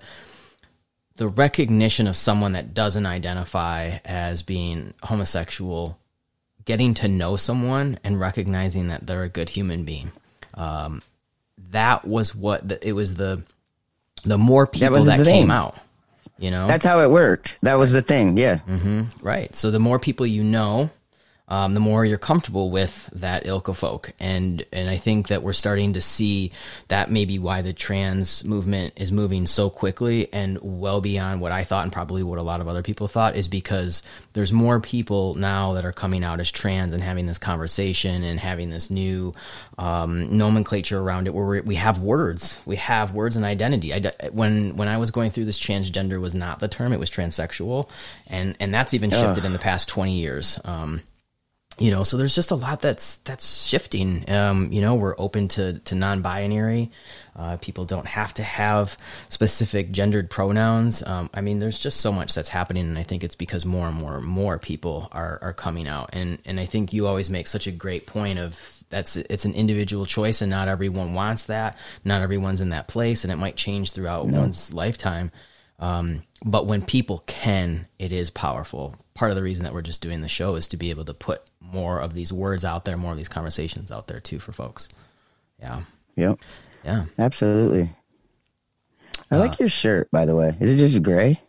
the 1.17 1.27
recognition 1.27 2.07
of 2.07 2.15
someone 2.15 2.53
that 2.53 2.73
doesn't 2.73 3.05
identify 3.05 3.97
as 4.05 4.41
being 4.41 4.93
homosexual 5.03 5.99
getting 6.63 6.93
to 6.93 7.07
know 7.07 7.35
someone 7.35 7.99
and 8.05 8.19
recognizing 8.19 8.87
that 8.87 9.05
they're 9.05 9.23
a 9.23 9.29
good 9.29 9.49
human 9.49 9.83
being 9.83 10.11
um, 10.53 11.01
that 11.71 12.05
was 12.07 12.33
what 12.33 12.67
the, 12.67 12.87
it 12.87 12.93
was 12.93 13.15
the 13.15 13.43
the 14.23 14.37
more 14.37 14.65
people 14.65 15.03
that, 15.03 15.17
that 15.17 15.25
came 15.25 15.51
out. 15.51 15.77
You 16.37 16.51
know, 16.51 16.67
that's 16.67 16.83
how 16.83 16.99
it 16.99 17.09
worked. 17.09 17.55
That 17.61 17.75
was 17.75 17.91
the 17.91 18.01
thing. 18.01 18.37
Yeah. 18.37 18.59
Mm-hmm. 18.67 19.25
Right. 19.25 19.55
So 19.55 19.71
the 19.71 19.79
more 19.79 19.99
people 19.99 20.25
you 20.25 20.43
know, 20.43 20.89
um, 21.47 21.73
the 21.75 21.79
more 21.79 22.03
you're 22.05 22.17
comfortable 22.17 22.71
with 22.71 23.09
that 23.13 23.45
ilk 23.45 23.67
of 23.67 23.77
folk. 23.77 24.11
And 24.19 24.65
and 24.73 24.89
I 24.89 24.97
think 24.97 25.27
that 25.27 25.43
we're 25.43 25.53
starting 25.53 25.93
to 25.93 26.01
see 26.01 26.51
that 26.87 27.11
maybe 27.11 27.37
why 27.37 27.61
the 27.61 27.73
trans 27.73 28.43
movement 28.43 28.93
is 28.95 29.11
moving 29.11 29.45
so 29.45 29.69
quickly 29.69 30.31
and 30.33 30.57
well 30.61 31.01
beyond 31.01 31.41
what 31.41 31.51
I 31.51 31.63
thought 31.63 31.83
and 31.83 31.93
probably 31.93 32.23
what 32.23 32.39
a 32.39 32.43
lot 32.43 32.61
of 32.61 32.67
other 32.67 32.81
people 32.81 33.07
thought 33.07 33.35
is 33.35 33.47
because 33.47 34.01
there's 34.33 34.51
more 34.51 34.79
people 34.79 35.35
now 35.35 35.73
that 35.73 35.85
are 35.85 35.91
coming 35.91 36.23
out 36.23 36.39
as 36.39 36.51
trans 36.51 36.93
and 36.93 37.03
having 37.03 37.27
this 37.27 37.37
conversation 37.37 38.23
and 38.23 38.39
having 38.39 38.71
this 38.71 38.89
new 38.89 39.33
um, 39.77 40.35
nomenclature 40.35 40.99
around 40.99 41.27
it 41.27 41.33
where 41.33 41.61
we 41.61 41.75
have 41.75 41.99
words, 41.99 42.59
we 42.65 42.75
have 42.77 43.13
words 43.13 43.35
and 43.35 43.45
identity. 43.45 43.93
I, 43.93 44.29
when 44.31 44.75
when 44.77 44.87
I 44.87 44.97
was 44.97 45.11
going 45.11 45.29
through 45.31 45.45
this, 45.45 45.59
transgender 45.59 46.19
was 46.19 46.33
not 46.33 46.59
the 46.59 46.67
term; 46.67 46.91
it 46.91 46.99
was 46.99 47.11
transsexual, 47.11 47.89
and 48.27 48.55
and 48.59 48.73
that's 48.73 48.93
even 48.93 49.11
shifted 49.11 49.39
Ugh. 49.39 49.45
in 49.45 49.53
the 49.53 49.59
past 49.59 49.89
twenty 49.89 50.17
years. 50.19 50.59
Um, 50.65 51.01
you 51.77 51.91
know 51.91 52.03
so 52.03 52.17
there's 52.17 52.35
just 52.35 52.51
a 52.51 52.55
lot 52.55 52.81
that's 52.81 53.17
that's 53.19 53.65
shifting. 53.67 54.29
Um, 54.29 54.71
you 54.71 54.81
know 54.81 54.95
we're 54.95 55.15
open 55.17 55.47
to 55.49 55.79
to 55.79 55.95
non-binary. 55.95 56.89
Uh, 57.35 57.57
people 57.57 57.83
don't 57.83 58.07
have 58.07 58.33
to 58.35 58.43
have 58.43 58.95
specific 59.27 59.91
gendered 59.91 60.29
pronouns. 60.29 61.03
Um, 61.05 61.29
i 61.33 61.41
mean 61.41 61.59
there's 61.59 61.77
just 61.77 61.99
so 61.99 62.11
much 62.11 62.33
that's 62.33 62.47
happening 62.47 62.85
and 62.85 62.97
i 62.97 63.03
think 63.03 63.25
it's 63.25 63.35
because 63.35 63.65
more 63.65 63.89
and 63.89 63.97
more 63.97 64.15
and 64.17 64.25
more 64.25 64.57
people 64.57 65.09
are 65.11 65.39
are 65.41 65.53
coming 65.53 65.87
out. 65.87 66.11
And 66.13 66.39
and 66.45 66.59
i 66.59 66.65
think 66.65 66.93
you 66.93 67.07
always 67.07 67.29
make 67.29 67.47
such 67.47 67.67
a 67.67 67.71
great 67.71 68.07
point 68.07 68.39
of 68.39 68.83
that's 68.89 69.17
it's 69.17 69.45
an 69.45 69.53
individual 69.53 70.05
choice 70.05 70.41
and 70.41 70.49
not 70.49 70.67
everyone 70.67 71.13
wants 71.13 71.45
that. 71.45 71.77
Not 72.03 72.21
everyone's 72.21 72.61
in 72.61 72.69
that 72.69 72.87
place 72.87 73.23
and 73.23 73.33
it 73.33 73.37
might 73.37 73.57
change 73.57 73.91
throughout 73.91 74.27
no. 74.27 74.39
one's 74.39 74.73
lifetime. 74.73 75.31
Um, 75.79 76.23
but 76.45 76.67
when 76.67 76.85
people 76.85 77.23
can, 77.25 77.87
it 77.97 78.11
is 78.11 78.29
powerful. 78.29 78.95
Part 79.15 79.31
of 79.31 79.35
the 79.35 79.41
reason 79.41 79.63
that 79.65 79.73
we're 79.73 79.81
just 79.81 80.01
doing 80.01 80.21
the 80.21 80.27
show 80.27 80.55
is 80.55 80.67
to 80.69 80.77
be 80.77 80.91
able 80.91 81.03
to 81.05 81.13
put 81.13 81.41
more 81.59 81.99
of 81.99 82.13
these 82.13 82.31
words 82.31 82.63
out 82.63 82.85
there, 82.85 82.95
more 82.95 83.11
of 83.11 83.17
these 83.17 83.27
conversations 83.27 83.91
out 83.91 84.07
there 84.07 84.19
too 84.19 84.37
for 84.37 84.51
folks. 84.51 84.87
Yeah. 85.59 85.81
Yep. 86.15 86.39
Yeah. 86.83 87.05
Absolutely. 87.17 87.89
I 89.31 89.35
uh, 89.35 89.39
like 89.39 89.59
your 89.59 89.69
shirt, 89.69 90.11
by 90.11 90.25
the 90.25 90.35
way. 90.35 90.55
Is 90.59 90.75
it 90.75 90.77
just 90.77 91.01
gray? 91.01 91.41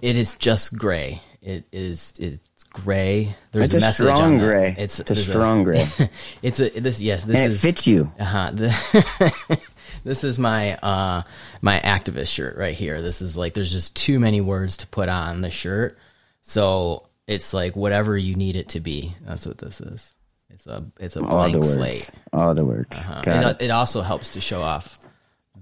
It 0.00 0.18
is 0.18 0.34
just 0.34 0.76
gray. 0.76 1.22
It 1.40 1.64
is. 1.70 2.12
It's 2.18 2.64
gray. 2.64 3.36
There's 3.52 3.72
it's 3.74 3.84
a, 3.84 3.88
a 3.88 3.92
strong 3.92 4.38
gray. 4.38 4.74
It's, 4.76 4.98
it's 4.98 5.10
a 5.12 5.16
strong 5.16 5.60
a, 5.60 5.64
gray. 5.64 5.86
it's 6.42 6.58
a 6.58 6.68
this. 6.70 7.00
Yes, 7.00 7.22
this 7.22 7.36
and 7.36 7.52
is. 7.52 7.62
fits 7.62 7.86
you. 7.86 8.10
Uh 8.18 8.24
huh. 8.24 9.30
this 10.04 10.24
is 10.24 10.38
my 10.38 10.76
uh 10.76 11.22
my 11.60 11.78
activist 11.80 12.28
shirt 12.28 12.56
right 12.56 12.74
here. 12.74 13.02
This 13.02 13.22
is 13.22 13.36
like 13.36 13.54
there's 13.54 13.72
just 13.72 13.96
too 13.96 14.18
many 14.18 14.40
words 14.40 14.78
to 14.78 14.86
put 14.86 15.08
on 15.08 15.40
the 15.40 15.50
shirt. 15.50 15.98
So 16.42 17.08
it's 17.26 17.54
like 17.54 17.76
whatever 17.76 18.16
you 18.16 18.34
need 18.34 18.56
it 18.56 18.70
to 18.70 18.80
be. 18.80 19.14
That's 19.22 19.46
what 19.46 19.58
this 19.58 19.80
is. 19.80 20.14
It's 20.50 20.66
a 20.66 20.84
it's 21.00 21.16
a 21.16 21.22
blank 21.22 21.56
All 21.56 21.62
slate. 21.62 22.10
All 22.32 22.54
the 22.54 22.64
words. 22.64 22.98
Uh-huh. 22.98 23.22
It, 23.26 23.62
it, 23.62 23.70
also 23.70 24.02
helps 24.02 24.30
to 24.30 24.40
show 24.40 24.60
off 24.60 24.98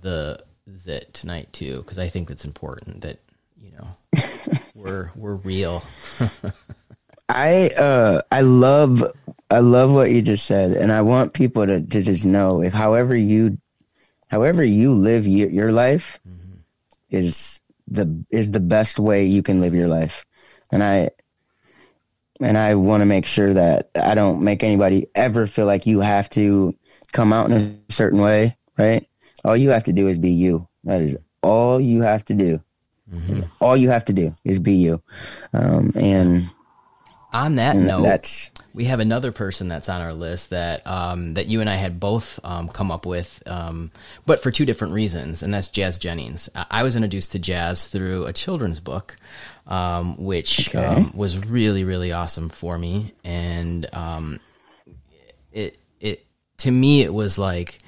the 0.01 0.43
zit 0.77 1.15
tonight 1.15 1.53
too, 1.53 1.79
because 1.79 1.99
I 1.99 2.09
think 2.09 2.29
that's 2.29 2.45
important. 2.45 3.03
That 3.03 3.21
you 3.57 3.73
know 3.73 4.23
we're 4.75 5.11
we're 5.15 5.35
real. 5.35 5.85
I 7.29 7.69
uh 7.69 8.23
I 8.33 8.41
love 8.41 9.05
I 9.51 9.61
love 9.61 9.93
what 9.93 10.11
you 10.11 10.23
just 10.23 10.47
said, 10.47 10.73
and 10.73 10.93
I 10.93 11.03
want 11.03 11.35
people 11.35 11.67
to, 11.67 11.81
to 11.81 12.03
just 12.03 12.25
know 12.25 12.63
if 12.63 12.73
however 12.73 13.17
you 13.17 13.59
however 14.31 14.65
you 14.65 14.95
live 14.95 15.27
your, 15.27 15.73
life 15.73 16.21
mm-hmm. 16.27 16.59
is 17.11 17.61
the 17.87 18.25
is 18.31 18.53
the 18.53 18.61
best 18.61 18.99
way 18.99 19.25
you 19.25 19.43
can 19.43 19.61
live 19.61 19.75
your 19.75 19.89
life, 19.89 20.25
and 20.73 20.83
I 20.83 21.11
and 22.41 22.57
I 22.57 22.75
want 22.75 23.03
to 23.03 23.07
make 23.07 23.27
sure 23.27 23.53
that 23.55 23.91
I 23.95 24.15
don't 24.15 24.43
make 24.43 24.63
anybody 24.63 25.09
ever 25.15 25.47
feel 25.47 25.67
like 25.67 25.87
you 25.87 26.01
have 26.01 26.31
to 26.31 26.75
come 27.13 27.33
out 27.33 27.51
in 27.51 27.83
a 27.89 27.93
certain 27.93 28.21
way, 28.21 28.57
right? 28.79 29.07
All 29.45 29.57
you 29.57 29.71
have 29.71 29.85
to 29.85 29.93
do 29.93 30.09
is 30.09 30.19
be 30.19 30.31
you. 30.31 30.67
That 30.85 31.03
is 31.03 31.17
all 31.43 31.81
you 31.81 32.03
have 32.03 32.25
to 32.27 32.35
do. 32.35 32.63
Mm-hmm. 33.13 33.41
All 33.61 33.77
you 33.77 33.91
have 33.91 34.05
to 34.07 34.13
do 34.13 34.35
is 34.45 34.59
be 34.59 34.75
you. 34.75 35.03
Um, 35.53 35.93
and 35.97 36.49
on 37.33 37.57
that 37.57 37.77
note, 37.77 38.03
that's 38.03 38.51
we 38.75 38.85
have 38.85 39.01
another 39.01 39.33
person 39.33 39.69
that's 39.69 39.89
on 39.89 40.01
our 40.01 40.15
list 40.15 40.51
that 40.51 40.87
um, 40.87 41.35
that 41.35 41.47
you 41.47 41.61
and 41.61 41.71
I 41.71 41.75
had 41.77 42.01
both 42.01 42.41
um, 42.45 42.69
come 42.69 42.91
up 42.91 43.07
with, 43.07 43.43
um, 43.47 43.91
but 44.27 44.43
for 44.43 44.51
two 44.51 44.65
different 44.65 44.95
reasons, 44.95 45.43
and 45.43 45.53
that's 45.53 45.69
Jazz 45.69 45.99
Jennings. 45.99 46.49
I 46.55 46.83
was 46.83 46.97
introduced 46.97 47.33
to 47.33 47.39
Jazz 47.39 47.89
through 47.89 48.27
a 48.27 48.33
children's 48.33 48.81
book 48.81 49.17
um, 49.71 50.17
which 50.17 50.69
okay. 50.69 50.85
um, 50.85 51.13
was 51.15 51.39
really 51.39 51.85
really 51.85 52.13
awesome 52.13 52.49
for 52.49 52.77
me, 52.77 53.15
and 53.25 53.87
um, 53.95 54.41
it 55.53 55.79
it 56.01 56.27
to 56.59 56.71
me 56.71 57.03
it 57.03 57.15
was 57.15 57.39
like 57.39 57.79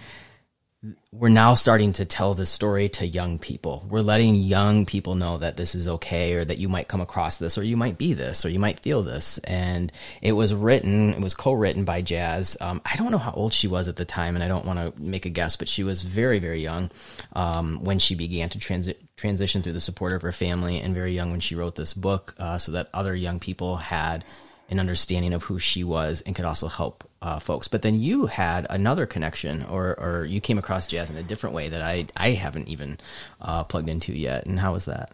we're 1.15 1.29
now 1.29 1.53
starting 1.55 1.93
to 1.93 2.07
tell 2.07 2.33
this 2.33 2.49
story 2.49 2.89
to 2.89 3.07
young 3.07 3.39
people. 3.39 3.85
We're 3.87 4.01
letting 4.01 4.37
young 4.37 4.87
people 4.87 5.15
know 5.15 5.37
that 5.37 5.59
this 5.59 5.75
is 5.75 5.87
okay 5.87 6.33
or 6.33 6.43
that 6.43 6.57
you 6.57 6.71
might 6.71 6.89
come 6.89 7.03
across 7.03 7.37
this 7.37 7.59
or 7.59 7.63
you 7.63 7.77
might 7.77 7.99
be 7.99 8.15
this 8.15 8.47
or 8.47 8.49
you 8.49 8.59
might 8.59 8.81
feel 8.81 9.03
this. 9.03 9.37
And 9.45 9.93
it 10.23 10.33
was 10.33 10.55
written, 10.55 11.13
it 11.13 11.21
was 11.21 11.35
co 11.35 11.53
written 11.53 11.85
by 11.85 12.01
Jazz. 12.01 12.57
Um, 12.63 12.81
I 12.87 12.97
don't 12.97 13.11
know 13.11 13.19
how 13.19 13.33
old 13.33 13.53
she 13.53 13.69
was 13.69 13.89
at 13.89 13.97
the 13.97 14.07
time 14.07 14.37
and 14.37 14.43
I 14.43 14.49
don't 14.49 14.65
want 14.65 14.79
to 14.79 15.03
make 15.03 15.27
a 15.27 15.29
guess, 15.29 15.55
but 15.55 15.69
she 15.69 15.85
was 15.85 16.03
very, 16.03 16.39
very 16.39 16.63
young 16.63 16.91
um, 17.35 17.85
when 17.85 17.99
she 17.99 18.15
began 18.15 18.49
to 18.49 18.59
transi- 18.59 18.97
transition 19.15 19.61
through 19.61 19.75
the 19.75 19.81
support 19.81 20.15
of 20.15 20.23
her 20.23 20.33
family 20.33 20.81
and 20.81 20.95
very 20.95 21.13
young 21.13 21.31
when 21.31 21.41
she 21.41 21.55
wrote 21.55 21.75
this 21.75 21.93
book 21.93 22.35
uh, 22.39 22.57
so 22.57 22.73
that 22.73 22.89
other 22.95 23.15
young 23.15 23.39
people 23.39 23.77
had 23.77 24.25
an 24.71 24.81
understanding 24.81 25.35
of 25.35 25.43
who 25.43 25.59
she 25.59 25.85
was 25.85 26.23
and 26.23 26.35
could 26.35 26.47
also 26.47 26.69
help 26.69 27.07
uh, 27.23 27.39
folks. 27.39 27.69
But 27.69 27.83
then 27.83 28.01
you 28.01 28.27
had 28.27 28.67
another 28.69 29.07
connection, 29.07 29.65
or 29.65 29.99
or 29.99 30.27
you 30.27 30.41
came 30.41 30.59
across 30.59 30.87
jazz 30.87 31.09
in 31.09 31.17
a 31.17 31.23
different 31.23 31.55
way 31.55 31.69
that 31.69 31.81
I 31.81 32.07
I 32.17 32.33
haven't 32.33 32.69
even 32.69 32.99
uh, 33.41 33.65
plugged 33.65 33.89
into 33.89 34.13
yet. 34.13 34.47
And 34.47 34.59
how 34.59 34.73
was 34.75 34.85
that? 34.85 35.13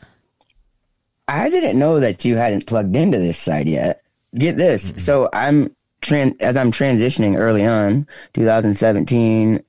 I 1.28 1.50
didn't 1.50 1.78
know 1.78 2.00
that 2.00 2.24
you 2.24 2.36
hadn't 2.36 2.66
plugged 2.66 2.96
into 2.96 3.18
this 3.18 3.38
side 3.38 3.68
yet. 3.68 4.02
Get 4.34 4.56
this. 4.56 4.90
Mm-hmm. 4.90 4.98
So 5.00 5.28
I'm 5.32 5.76
tran- 6.00 6.40
as 6.40 6.56
I'm 6.56 6.72
transitioning 6.72 7.38
early 7.38 7.66
on, 7.66 8.06
2017, 8.32 9.62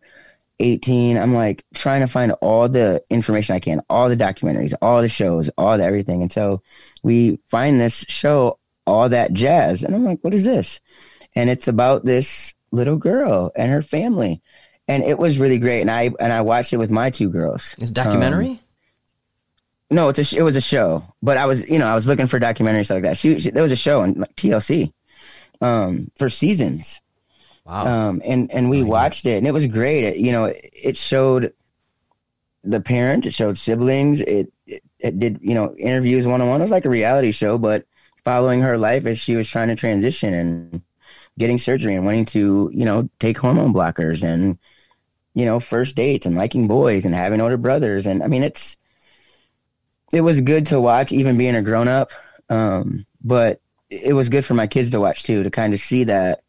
18, 0.62 1.18
I'm 1.18 1.34
like 1.34 1.66
trying 1.74 2.02
to 2.02 2.08
find 2.08 2.32
all 2.42 2.70
the 2.70 3.04
information 3.10 3.56
I 3.56 3.60
can, 3.60 3.82
all 3.90 4.08
the 4.08 4.16
documentaries, 4.16 4.74
all 4.82 5.02
the 5.02 5.10
shows, 5.10 5.50
all 5.58 5.78
the 5.78 5.84
everything. 5.84 6.22
And 6.22 6.32
so 6.32 6.62
we 7.04 7.40
find 7.50 7.80
this 7.80 8.06
show 8.08 8.58
all 8.88 9.10
that 9.10 9.34
jazz. 9.34 9.84
And 9.84 9.94
I'm 9.94 10.06
like, 10.06 10.20
what 10.22 10.34
is 10.34 10.46
this? 10.46 10.82
And 11.36 11.50
it's 11.50 11.68
about 11.68 12.06
this 12.06 12.54
little 12.72 12.98
girl 12.98 13.52
and 13.56 13.72
her 13.72 13.82
family. 13.82 14.42
And 14.88 15.04
it 15.04 15.18
was 15.20 15.38
really 15.38 15.60
great. 15.60 15.82
And 15.82 15.92
I 15.92 16.12
and 16.20 16.34
I 16.34 16.42
watched 16.42 16.74
it 16.74 16.78
with 16.78 16.90
my 16.90 17.10
two 17.10 17.30
girls. 17.30 17.76
It's 17.80 17.92
documentary? 17.92 18.50
Um, 18.50 18.60
no, 19.92 20.10
it's 20.10 20.34
a, 20.34 20.38
it 20.38 20.42
was 20.42 20.56
a 20.56 20.62
show. 20.62 21.04
But 21.22 21.38
I 21.38 21.46
was, 21.46 21.68
you 21.70 21.80
know, 21.80 21.88
I 21.88 21.96
was 21.96 22.08
looking 22.08 22.28
for 22.28 22.40
documentaries 22.40 22.90
like 22.90 23.04
that. 23.04 23.18
She, 23.18 23.40
she 23.40 23.52
there 23.52 23.64
was 23.64 23.72
a 23.72 23.78
show 23.78 24.02
on 24.02 24.14
like 24.16 24.36
TLC 24.36 24.92
um, 25.62 26.12
for 26.16 26.30
seasons. 26.30 27.02
Wow. 27.66 27.86
Um, 27.86 28.22
and 28.26 28.52
and 28.52 28.70
we 28.70 28.82
oh, 28.82 28.86
watched 28.86 29.26
it, 29.26 29.38
and 29.38 29.48
it 29.48 29.52
was 29.52 29.68
great. 29.68 30.06
It, 30.06 30.18
you 30.18 30.32
know, 30.32 30.46
it, 30.46 30.70
it 30.74 30.98
showed 30.98 31.54
the 32.64 32.82
parent, 32.82 33.26
it 33.26 33.34
showed 33.34 33.58
siblings, 33.58 34.22
it, 34.22 34.52
it, 34.66 34.84
it 35.00 35.20
did 35.20 35.40
you 35.42 35.54
know 35.54 35.76
interviews 35.78 36.28
one 36.28 36.42
on 36.42 36.50
one. 36.50 36.62
It 36.62 36.64
was 36.64 36.72
like 36.72 36.86
a 36.86 36.90
reality 36.90 37.32
show, 37.32 37.58
but 37.58 37.86
following 38.24 38.62
her 38.62 38.78
life 38.78 39.06
as 39.06 39.20
she 39.20 39.36
was 39.36 39.48
trying 39.48 39.70
to 39.70 39.76
transition 39.76 40.34
and 40.34 40.82
getting 41.40 41.58
surgery 41.58 41.96
and 41.96 42.06
wanting 42.06 42.26
to, 42.26 42.70
you 42.74 42.86
know, 42.86 43.10
take 43.20 43.38
hormone 43.38 43.74
blockers 43.74 44.24
and, 44.24 44.60
you 45.34 45.46
know, 45.46 45.60
first 45.60 45.96
dates 45.96 46.26
and 46.26 46.36
liking 46.36 46.68
boys 46.68 47.06
and 47.06 47.16
having 47.16 47.42
older 47.42 47.58
brothers. 47.58 48.06
And 48.06 48.22
I 48.22 48.28
mean, 48.28 48.44
it's, 48.44 48.78
it 50.14 50.22
was 50.22 50.42
good 50.42 50.68
to 50.68 50.82
watch, 50.82 51.12
even 51.12 51.38
being 51.38 51.56
a 51.56 51.62
grown 51.62 51.88
up. 51.88 52.12
Um, 52.50 53.06
but 53.24 53.62
it 53.90 54.14
was 54.14 54.30
good 54.30 54.46
for 54.46 54.54
my 54.54 54.68
kids 54.68 54.90
to 54.92 55.00
watch 55.00 55.24
too, 55.24 55.44
to 55.44 55.50
kind 55.50 55.74
of 55.74 55.80
see 55.80 56.04
that 56.04 56.44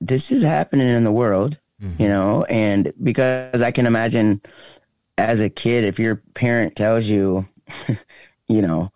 this 0.00 0.30
is 0.30 0.42
happening 0.42 0.88
in 0.88 1.04
the 1.04 1.12
world, 1.12 1.58
mm-hmm. 1.82 2.00
you 2.00 2.08
know, 2.08 2.44
and 2.44 2.92
because 3.02 3.60
I 3.60 3.72
can 3.72 3.86
imagine 3.86 4.40
as 5.16 5.40
a 5.40 5.50
kid, 5.50 5.84
if 5.84 5.98
your 5.98 6.22
parent 6.34 6.76
tells 6.76 7.06
you, 7.06 7.46
you 8.48 8.62
know, 8.62 8.92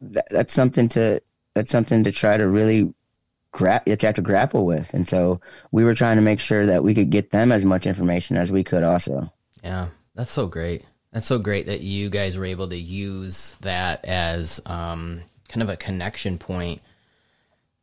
that, 0.00 0.26
that's 0.30 0.52
something 0.52 0.88
to 0.90 1.22
that's 1.54 1.70
something 1.70 2.02
to 2.04 2.10
try 2.12 2.36
to 2.36 2.48
really 2.48 2.92
gra- 3.54 3.82
you 3.86 3.96
have 3.98 4.14
to 4.16 4.20
grapple 4.22 4.66
with. 4.66 4.92
And 4.92 5.08
so 5.08 5.40
we 5.72 5.84
were 5.84 5.94
trying 5.94 6.16
to 6.16 6.22
make 6.22 6.40
sure 6.40 6.66
that 6.66 6.84
we 6.84 6.92
could 6.92 7.08
get 7.08 7.30
them 7.30 7.52
as 7.52 7.64
much 7.64 7.86
information 7.86 8.36
as 8.36 8.52
we 8.52 8.62
could 8.62 8.82
also. 8.82 9.32
Yeah, 9.62 9.86
that's 10.14 10.32
so 10.32 10.46
great. 10.46 10.84
That's 11.12 11.26
so 11.26 11.38
great 11.38 11.66
that 11.66 11.80
you 11.80 12.10
guys 12.10 12.36
were 12.36 12.44
able 12.44 12.68
to 12.68 12.76
use 12.76 13.56
that 13.60 14.04
as 14.04 14.60
um, 14.66 15.22
kind 15.48 15.62
of 15.62 15.68
a 15.68 15.76
connection 15.76 16.36
point 16.36 16.82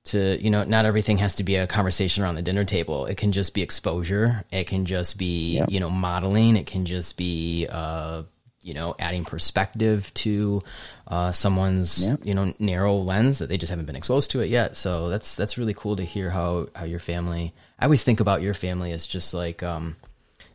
to 0.03 0.43
you 0.43 0.49
know 0.49 0.63
not 0.63 0.85
everything 0.85 1.17
has 1.17 1.35
to 1.35 1.43
be 1.43 1.55
a 1.55 1.67
conversation 1.67 2.23
around 2.23 2.33
the 2.33 2.41
dinner 2.41 2.65
table 2.65 3.05
it 3.05 3.17
can 3.17 3.31
just 3.31 3.53
be 3.53 3.61
exposure 3.61 4.43
it 4.51 4.65
can 4.65 4.83
just 4.83 5.15
be 5.15 5.57
yep. 5.57 5.69
you 5.69 5.79
know 5.79 5.91
modeling 5.91 6.57
it 6.57 6.65
can 6.65 6.85
just 6.85 7.17
be 7.17 7.67
uh, 7.69 8.23
you 8.61 8.73
know 8.73 8.95
adding 8.99 9.25
perspective 9.25 10.13
to 10.13 10.61
uh, 11.07 11.31
someone's 11.31 12.09
yep. 12.09 12.19
you 12.23 12.33
know 12.33 12.53
narrow 12.59 12.95
lens 12.95 13.39
that 13.39 13.49
they 13.49 13.57
just 13.57 13.69
haven't 13.69 13.85
been 13.85 13.95
exposed 13.95 14.31
to 14.31 14.41
it 14.41 14.49
yet 14.49 14.75
so 14.75 15.09
that's 15.09 15.35
that's 15.35 15.57
really 15.57 15.73
cool 15.73 15.95
to 15.95 16.03
hear 16.03 16.29
how 16.29 16.67
how 16.75 16.85
your 16.85 16.99
family 16.99 17.53
i 17.79 17.85
always 17.85 18.03
think 18.03 18.19
about 18.19 18.41
your 18.41 18.53
family 18.53 18.91
as 18.91 19.07
just 19.07 19.33
like 19.33 19.63
um, 19.63 19.95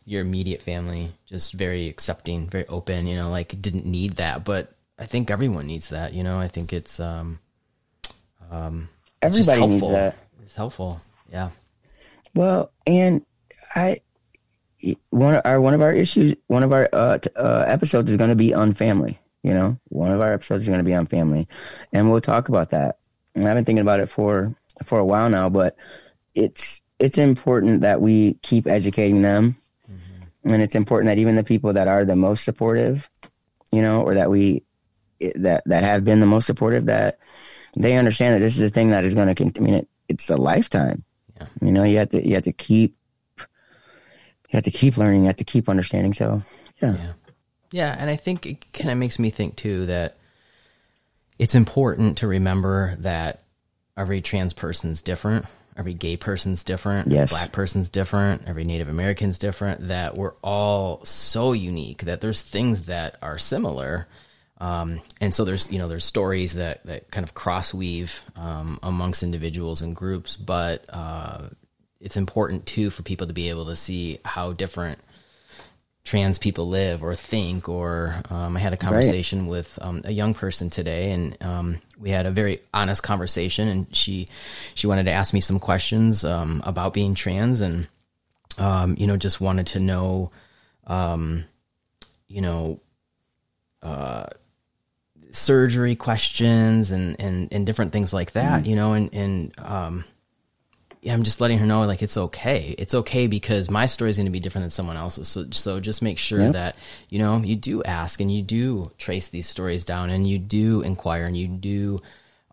your 0.05 0.21
immediate 0.21 0.61
family 0.61 1.11
just 1.25 1.53
very 1.53 1.87
accepting 1.87 2.47
very 2.47 2.65
open 2.67 3.07
you 3.07 3.15
know 3.15 3.29
like 3.29 3.61
didn't 3.61 3.85
need 3.85 4.13
that 4.13 4.43
but 4.43 4.73
i 4.97 5.05
think 5.05 5.29
everyone 5.29 5.67
needs 5.67 5.89
that 5.89 6.13
you 6.13 6.23
know 6.23 6.39
i 6.39 6.47
think 6.47 6.71
it's 6.71 6.99
um 6.99 7.39
um 8.49 8.87
Everybody 9.21 9.67
needs 9.67 9.89
that. 9.89 10.15
It's 10.43 10.55
helpful. 10.55 11.01
Yeah. 11.31 11.49
Well, 12.35 12.71
and 12.85 13.25
I 13.75 14.01
one 15.09 15.35
of 15.35 15.41
our 15.45 15.59
one 15.59 15.73
of 15.73 15.81
our 15.81 15.91
issues, 15.91 16.35
one 16.47 16.63
of 16.63 16.71
our 16.71 16.89
uh, 16.93 17.17
t- 17.17 17.29
uh, 17.35 17.63
episodes 17.67 18.11
is 18.11 18.17
going 18.17 18.29
to 18.29 18.35
be 18.35 18.53
on 18.53 18.73
family. 18.73 19.19
You 19.43 19.53
know, 19.53 19.79
one 19.89 20.11
of 20.11 20.21
our 20.21 20.33
episodes 20.33 20.63
is 20.63 20.69
going 20.69 20.79
to 20.79 20.85
be 20.85 20.93
on 20.93 21.05
family, 21.05 21.47
and 21.93 22.09
we'll 22.09 22.21
talk 22.21 22.49
about 22.49 22.71
that. 22.71 22.99
And 23.35 23.47
I've 23.47 23.55
been 23.55 23.65
thinking 23.65 23.81
about 23.81 23.99
it 23.99 24.07
for 24.07 24.55
for 24.83 24.99
a 24.99 25.05
while 25.05 25.29
now, 25.29 25.49
but 25.49 25.75
it's 26.35 26.81
it's 26.99 27.17
important 27.17 27.81
that 27.81 28.01
we 28.01 28.35
keep 28.41 28.67
educating 28.67 29.21
them, 29.21 29.55
mm-hmm. 29.89 30.53
and 30.53 30.61
it's 30.61 30.75
important 30.75 31.07
that 31.07 31.17
even 31.17 31.35
the 31.35 31.43
people 31.43 31.73
that 31.73 31.87
are 31.87 32.05
the 32.05 32.15
most 32.15 32.43
supportive, 32.43 33.09
you 33.71 33.81
know, 33.81 34.01
or 34.01 34.15
that 34.15 34.29
we 34.29 34.63
that 35.35 35.63
that 35.65 35.83
have 35.83 36.03
been 36.03 36.19
the 36.19 36.25
most 36.25 36.45
supportive, 36.45 36.85
that 36.85 37.19
they 37.75 37.95
understand 37.95 38.35
that 38.35 38.39
this 38.39 38.55
is 38.55 38.61
a 38.61 38.69
thing 38.69 38.91
that 38.91 39.05
is 39.05 39.15
going 39.15 39.27
to 39.27 39.35
continue. 39.35 39.69
I 39.69 39.71
mean, 39.71 39.79
it, 39.81 39.87
it's 40.09 40.29
a 40.29 40.37
lifetime. 40.37 41.03
Yeah. 41.39 41.47
You 41.61 41.71
know, 41.71 41.83
you 41.83 41.97
have 41.97 42.09
to 42.09 42.27
you 42.27 42.35
have 42.35 42.43
to 42.43 42.53
keep 42.53 42.95
you 44.49 44.57
have 44.57 44.63
to 44.63 44.71
keep 44.71 44.97
learning. 44.97 45.21
You 45.21 45.27
have 45.27 45.37
to 45.37 45.43
keep 45.43 45.69
understanding. 45.69 46.13
So, 46.13 46.41
yeah. 46.81 46.95
yeah, 46.95 47.13
yeah, 47.71 47.95
and 47.97 48.09
I 48.09 48.15
think 48.15 48.45
it 48.45 48.73
kind 48.73 48.91
of 48.91 48.97
makes 48.97 49.19
me 49.19 49.29
think 49.29 49.55
too 49.55 49.85
that 49.87 50.17
it's 51.37 51.55
important 51.55 52.19
to 52.19 52.27
remember 52.27 52.95
that 52.99 53.43
every 53.97 54.21
trans 54.21 54.53
person's 54.53 55.01
different. 55.01 55.45
Every 55.75 55.93
gay 55.93 56.17
person's 56.17 56.63
different. 56.63 57.11
Yes. 57.11 57.29
Black 57.29 57.51
person's 57.51 57.89
different. 57.89 58.43
Every 58.47 58.63
Native 58.63 58.87
American's 58.89 59.37
different. 59.37 59.89
That 59.89 60.17
we're 60.17 60.33
all 60.41 61.05
so 61.05 61.53
unique 61.53 62.03
that 62.03 62.19
there's 62.19 62.41
things 62.41 62.87
that 62.87 63.17
are 63.21 63.37
similar, 63.37 64.07
um, 64.59 65.01
and 65.21 65.35
so 65.35 65.45
there's 65.45 65.71
you 65.71 65.77
know 65.77 65.87
there's 65.87 66.05
stories 66.05 66.55
that 66.55 66.83
that 66.85 67.11
kind 67.11 67.23
of 67.23 67.35
cross 67.35 67.75
weave 67.75 68.23
um, 68.35 68.79
amongst 68.81 69.21
individuals 69.21 69.83
and 69.83 69.95
groups, 69.95 70.35
but 70.35 70.83
uh, 70.89 71.49
it's 71.99 72.17
important 72.17 72.65
too 72.65 72.89
for 72.89 73.03
people 73.03 73.27
to 73.27 73.33
be 73.33 73.49
able 73.49 73.65
to 73.65 73.75
see 73.75 74.19
how 74.23 74.53
different 74.53 74.99
trans 76.03 76.39
people 76.39 76.67
live 76.69 77.03
or 77.03 77.15
think. 77.15 77.67
Or 77.67 78.15
um, 78.29 78.55
I 78.55 78.59
had 78.59 78.73
a 78.73 78.77
conversation 78.77 79.41
right. 79.41 79.49
with 79.49 79.77
um, 79.81 80.01
a 80.05 80.11
young 80.11 80.33
person 80.33 80.69
today, 80.69 81.11
and 81.11 81.41
um, 81.43 81.81
we 81.99 82.09
had 82.09 82.25
a 82.25 82.31
very 82.31 82.61
honest 82.73 83.03
conversation, 83.03 83.67
and 83.67 83.95
she 83.95 84.27
she 84.75 84.87
wanted 84.87 85.05
to 85.05 85.11
ask 85.11 85.33
me 85.33 85.41
some 85.41 85.59
questions 85.59 86.23
um, 86.23 86.61
about 86.65 86.93
being 86.93 87.13
trans, 87.13 87.61
and 87.61 87.87
you 88.97 89.07
know 89.07 89.17
just 89.17 89.41
wanted 89.41 89.67
to 89.67 89.79
know, 89.79 90.31
you 92.27 92.41
know. 92.41 92.79
Uh, 93.83 94.25
surgery 95.29 95.95
questions 95.95 96.91
and, 96.91 97.15
and, 97.19 97.49
and 97.51 97.65
different 97.65 97.91
things 97.91 98.11
like 98.11 98.31
that, 98.31 98.61
mm-hmm. 98.61 98.69
you 98.69 98.75
know, 98.75 98.93
and, 98.93 99.13
and, 99.13 99.59
um, 99.59 100.03
yeah, 101.07 101.13
I'm 101.13 101.23
just 101.23 101.39
letting 101.39 101.57
her 101.59 101.65
know 101.65 101.85
like 101.85 102.03
it's 102.03 102.17
okay. 102.17 102.75
It's 102.77 102.93
okay 102.93 103.27
because 103.27 103.71
my 103.71 103.85
story 103.85 104.09
is 104.09 104.17
going 104.17 104.25
to 104.25 104.31
be 104.31 104.41
different 104.41 104.63
than 104.63 104.71
someone 104.71 104.97
else's. 104.97 105.29
So, 105.29 105.45
so 105.51 105.79
just 105.79 106.01
make 106.01 106.17
sure 106.17 106.41
yep. 106.41 106.51
that 106.51 106.77
you 107.07 107.17
know 107.17 107.37
you 107.37 107.55
do 107.55 107.81
ask 107.81 108.19
and 108.19 108.29
you 108.29 108.41
do 108.41 108.91
trace 108.97 109.29
these 109.29 109.47
stories 109.47 109.85
down 109.85 110.09
and 110.09 110.27
you 110.27 110.37
do 110.37 110.81
inquire 110.81 111.23
and 111.23 111.37
you 111.37 111.47
do 111.47 111.99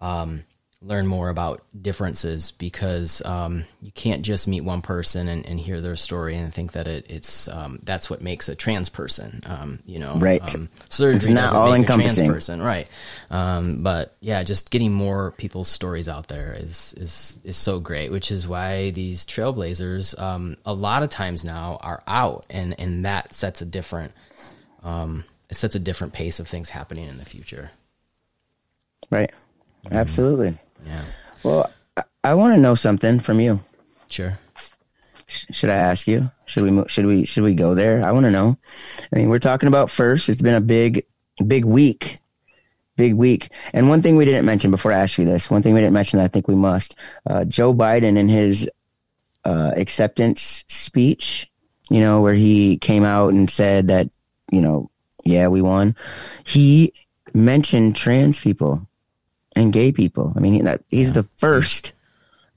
um, 0.01 0.45
learn 0.85 1.07
more 1.07 1.31
about 1.31 1.63
differences 1.81 2.51
because 2.51 3.25
um, 3.25 3.65
you 3.81 3.91
can't 3.93 4.23
just 4.23 4.47
meet 4.47 4.61
one 4.61 4.83
person 4.83 5.29
and, 5.29 5.47
and, 5.47 5.59
hear 5.59 5.81
their 5.81 5.97
story 5.97 6.37
and 6.37 6.53
think 6.53 6.73
that 6.73 6.87
it, 6.87 7.07
it's 7.09 7.49
um, 7.49 7.79
that's 7.85 8.11
what 8.11 8.21
makes 8.21 8.49
a 8.49 8.55
trans 8.55 8.89
person. 8.89 9.41
Um, 9.47 9.79
you 9.87 9.99
know, 9.99 10.17
right? 10.17 10.43
Um, 10.55 10.69
surgery 10.91 11.17
it's 11.17 11.29
not 11.29 11.55
all 11.55 11.73
encompassing, 11.73 12.31
person, 12.31 12.63
right? 12.63 12.89
Um, 13.31 13.83
but 13.83 14.15
yeah, 14.21 14.43
just 14.43 14.71
getting 14.71 14.93
more 14.93 15.33
people's 15.33 15.69
stories 15.69 16.09
out 16.09 16.29
there 16.29 16.55
is 16.59 16.95
is 16.99 17.39
is 17.45 17.57
so 17.57 17.81
great. 17.81 18.11
Which 18.11 18.31
is 18.31 18.47
why 18.47 18.91
these 18.91 19.25
trailblazers, 19.25 20.21
um, 20.21 20.59
a 20.67 20.75
lot 20.75 21.03
of 21.03 21.09
times 21.09 21.45
now, 21.45 21.79
are 21.81 22.03
out, 22.07 22.47
and 22.51 22.79
and 22.79 23.05
that 23.07 23.35
sets 23.35 23.63
a 23.63 23.67
different 23.67 24.13
it 25.51 25.57
sets 25.57 25.75
a 25.75 25.79
different 25.79 26.13
pace 26.13 26.41
of 26.41 26.49
things 26.49 26.71
happening 26.71 27.09
in 27.09 27.17
the 27.17 27.25
future. 27.25 27.71
Right. 29.11 29.31
Absolutely. 29.91 30.59
Yeah. 30.87 31.03
Well, 31.43 31.71
I, 31.97 32.03
I 32.23 32.35
want 32.35 32.55
to 32.55 32.61
know 32.61 32.75
something 32.75 33.21
from 33.21 33.41
you. 33.41 33.61
Sure. 34.09 34.39
should 35.27 35.71
I 35.71 35.77
ask 35.77 36.07
you? 36.07 36.31
Should 36.47 36.63
we 36.65 36.85
should 36.89 37.07
we 37.07 37.25
should 37.25 37.43
we 37.43 37.55
go 37.55 37.75
there? 37.75 38.05
I 38.05 38.13
want 38.13 38.25
to 38.25 38.31
know. 38.31 38.57
I 39.13 39.17
mean, 39.17 39.29
we're 39.29 39.39
talking 39.39 39.69
about 39.69 39.91
first. 39.91 40.29
It's 40.29 40.43
been 40.43 40.55
a 40.55 40.61
big 40.61 41.05
big 41.47 41.65
week. 41.65 42.19
Big 42.97 43.15
week. 43.15 43.49
And 43.73 43.89
one 43.89 44.03
thing 44.03 44.17
we 44.17 44.25
didn't 44.25 44.45
mention 44.45 44.71
before 44.71 44.93
I 44.93 45.01
ask 45.01 45.19
you 45.19 45.25
this, 45.25 45.51
one 45.51 45.63
thing 45.63 45.75
we 45.75 45.81
didn't 45.81 45.95
mention 45.95 46.19
that 46.19 46.27
I 46.27 46.29
think 46.29 46.47
we 46.47 46.55
must. 46.55 46.95
Uh, 47.27 47.45
Joe 47.45 47.75
Biden 47.75 48.17
in 48.17 48.29
his 48.29 48.71
uh, 49.45 49.73
acceptance 49.77 50.65
speech, 50.69 51.51
you 51.91 52.01
know, 52.01 52.21
where 52.21 52.35
he 52.35 52.77
came 52.79 53.05
out 53.05 53.33
and 53.33 53.51
said 53.51 53.89
that, 53.89 54.09
you 54.53 54.61
know, 54.61 54.91
yeah, 55.25 55.49
we 55.49 55.61
won. 55.61 55.97
He 56.45 56.93
mentioned 57.33 57.97
trans 57.97 58.41
people 58.41 58.87
and 59.55 59.73
gay 59.73 59.93
people. 59.93 60.33
I 60.37 60.41
mean, 60.41 60.65
that 60.65 60.83
he's 60.91 61.09
yeah. 61.09 61.15
the 61.15 61.29
first 61.37 61.93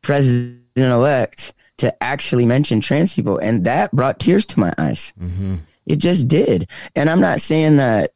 president 0.01 0.61
elect 0.75 1.53
to 1.77 2.03
actually 2.03 2.45
mention 2.45 2.81
trans 2.81 3.13
people, 3.13 3.37
and 3.37 3.63
that 3.65 3.91
brought 3.91 4.19
tears 4.19 4.45
to 4.47 4.59
my 4.59 4.73
eyes. 4.77 5.13
Mm-hmm. 5.19 5.55
It 5.85 5.97
just 5.97 6.27
did. 6.27 6.69
And 6.95 7.09
I'm 7.09 7.21
not 7.21 7.41
saying 7.41 7.77
that 7.77 8.13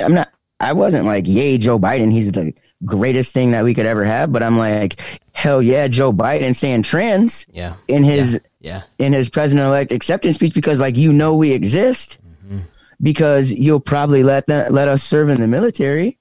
I'm 0.00 0.14
not. 0.14 0.30
I 0.60 0.72
wasn't 0.72 1.06
like, 1.06 1.26
"Yay, 1.26 1.58
Joe 1.58 1.78
Biden! 1.78 2.10
He's 2.10 2.32
the 2.32 2.54
greatest 2.84 3.34
thing 3.34 3.50
that 3.50 3.64
we 3.64 3.74
could 3.74 3.86
ever 3.86 4.04
have." 4.04 4.32
But 4.32 4.42
I'm 4.42 4.56
like, 4.56 5.00
"Hell 5.32 5.60
yeah, 5.60 5.88
Joe 5.88 6.12
Biden 6.12 6.54
saying 6.54 6.84
trans." 6.84 7.46
Yeah. 7.52 7.74
In 7.88 8.04
his 8.04 8.40
yeah, 8.60 8.82
yeah. 8.98 9.06
in 9.06 9.12
his 9.12 9.28
president 9.28 9.66
elect 9.66 9.92
acceptance 9.92 10.36
speech 10.36 10.54
because 10.54 10.80
like 10.80 10.96
you 10.96 11.12
know 11.12 11.36
we 11.36 11.52
exist. 11.52 12.18
Mm-hmm. 12.46 12.60
Because 13.02 13.52
you'll 13.52 13.80
probably 13.80 14.22
let 14.22 14.46
that 14.46 14.72
let 14.72 14.88
us 14.88 15.02
serve 15.02 15.28
in 15.28 15.40
the 15.40 15.48
military 15.48 16.16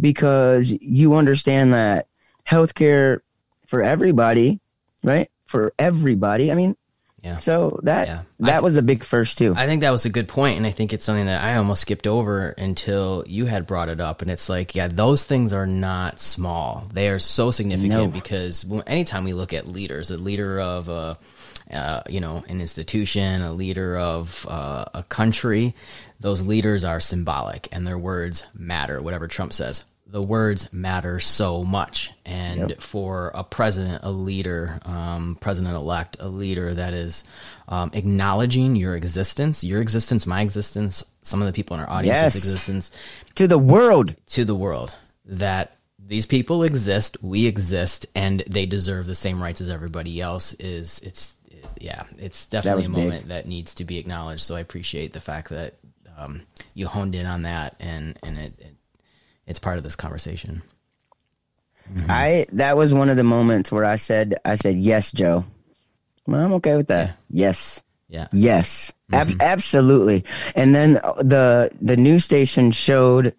because 0.00 0.72
you 0.80 1.14
understand 1.14 1.74
that 1.74 2.06
healthcare 2.48 3.20
for 3.66 3.82
everybody, 3.82 4.60
right? 5.04 5.30
For 5.46 5.72
everybody. 5.78 6.50
I 6.50 6.54
mean, 6.54 6.76
yeah. 7.22 7.36
So 7.36 7.78
that 7.82 8.08
yeah. 8.08 8.22
that 8.40 8.50
th- 8.52 8.62
was 8.62 8.76
a 8.78 8.82
big 8.82 9.04
first 9.04 9.36
too. 9.36 9.52
I 9.54 9.66
think 9.66 9.82
that 9.82 9.90
was 9.90 10.06
a 10.06 10.10
good 10.10 10.26
point, 10.26 10.56
and 10.56 10.66
I 10.66 10.70
think 10.70 10.94
it's 10.94 11.04
something 11.04 11.26
that 11.26 11.44
I 11.44 11.56
almost 11.56 11.82
skipped 11.82 12.06
over 12.06 12.48
until 12.50 13.24
you 13.26 13.44
had 13.44 13.66
brought 13.66 13.90
it 13.90 14.00
up. 14.00 14.22
And 14.22 14.30
it's 14.30 14.48
like, 14.48 14.74
yeah, 14.74 14.88
those 14.88 15.24
things 15.24 15.52
are 15.52 15.66
not 15.66 16.18
small; 16.18 16.86
they 16.94 17.10
are 17.10 17.18
so 17.18 17.50
significant 17.50 17.92
no. 17.92 18.08
because 18.08 18.64
anytime 18.86 19.24
we 19.24 19.34
look 19.34 19.52
at 19.52 19.68
leaders, 19.68 20.10
a 20.10 20.16
leader 20.16 20.60
of 20.60 20.88
a 20.88 21.18
uh, 21.70 22.02
you 22.08 22.20
know 22.20 22.40
an 22.48 22.62
institution, 22.62 23.42
a 23.42 23.52
leader 23.52 23.98
of 23.98 24.46
uh, 24.48 24.86
a 24.94 25.02
country, 25.02 25.74
those 26.20 26.40
leaders 26.40 26.84
are 26.84 27.00
symbolic, 27.00 27.68
and 27.70 27.86
their 27.86 27.98
words 27.98 28.44
matter. 28.54 29.02
Whatever 29.02 29.28
Trump 29.28 29.52
says, 29.52 29.84
the 30.10 30.22
words 30.22 30.72
matter 30.72 31.20
so 31.20 31.64
much. 31.64 32.10
And 32.24 32.70
yep. 32.70 32.82
for 32.82 33.30
a 33.34 33.44
president, 33.44 34.00
a 34.02 34.10
leader, 34.10 34.80
um, 34.84 35.38
president 35.40 35.74
elect, 35.74 36.16
a 36.20 36.28
leader 36.28 36.74
that 36.74 36.94
is 36.94 37.24
um, 37.68 37.90
acknowledging 37.94 38.76
your 38.76 38.96
existence, 38.96 39.62
your 39.62 39.80
existence, 39.80 40.26
my 40.26 40.42
existence, 40.42 41.04
some 41.22 41.40
of 41.40 41.46
the 41.46 41.52
people 41.52 41.76
in 41.76 41.82
our 41.82 41.90
audience's 41.90 42.34
yes. 42.34 42.36
existence, 42.36 42.90
to 43.36 43.46
the 43.46 43.58
world, 43.58 44.16
to 44.26 44.44
the 44.44 44.54
world, 44.54 44.96
that 45.24 45.76
these 46.04 46.26
people 46.26 46.64
exist, 46.64 47.16
we 47.22 47.46
exist, 47.46 48.06
and 48.14 48.42
they 48.48 48.66
deserve 48.66 49.06
the 49.06 49.14
same 49.14 49.40
rights 49.40 49.60
as 49.60 49.70
everybody 49.70 50.20
else. 50.20 50.54
Is 50.54 50.98
it's 51.04 51.36
yeah, 51.78 52.02
it's 52.18 52.46
definitely 52.46 52.86
a 52.86 52.90
moment 52.90 53.22
big. 53.22 53.28
that 53.28 53.46
needs 53.46 53.74
to 53.76 53.84
be 53.84 53.98
acknowledged. 53.98 54.42
So 54.42 54.56
I 54.56 54.60
appreciate 54.60 55.12
the 55.12 55.20
fact 55.20 55.50
that 55.50 55.74
um, 56.18 56.42
you 56.74 56.86
honed 56.86 57.14
in 57.14 57.26
on 57.26 57.42
that, 57.42 57.76
and 57.78 58.18
and 58.22 58.38
it, 58.38 58.54
it 58.58 58.69
it's 59.50 59.58
part 59.58 59.76
of 59.76 59.84
this 59.84 59.96
conversation. 59.96 60.62
Mm-hmm. 61.92 62.10
I 62.10 62.46
that 62.52 62.76
was 62.76 62.94
one 62.94 63.10
of 63.10 63.16
the 63.16 63.24
moments 63.24 63.70
where 63.70 63.84
I 63.84 63.96
said 63.96 64.36
I 64.44 64.54
said 64.54 64.76
yes, 64.76 65.12
Joe. 65.12 65.44
Well, 66.26 66.40
I'm 66.40 66.52
okay 66.54 66.76
with 66.76 66.88
that. 66.88 67.18
Yes. 67.28 67.82
Yeah. 68.08 68.28
Yes. 68.32 68.92
Mm-hmm. 69.12 69.30
Ab- 69.30 69.42
absolutely. 69.42 70.24
And 70.54 70.74
then 70.74 70.94
the 70.94 71.70
the 71.80 71.96
news 71.96 72.24
station 72.24 72.70
showed 72.70 73.34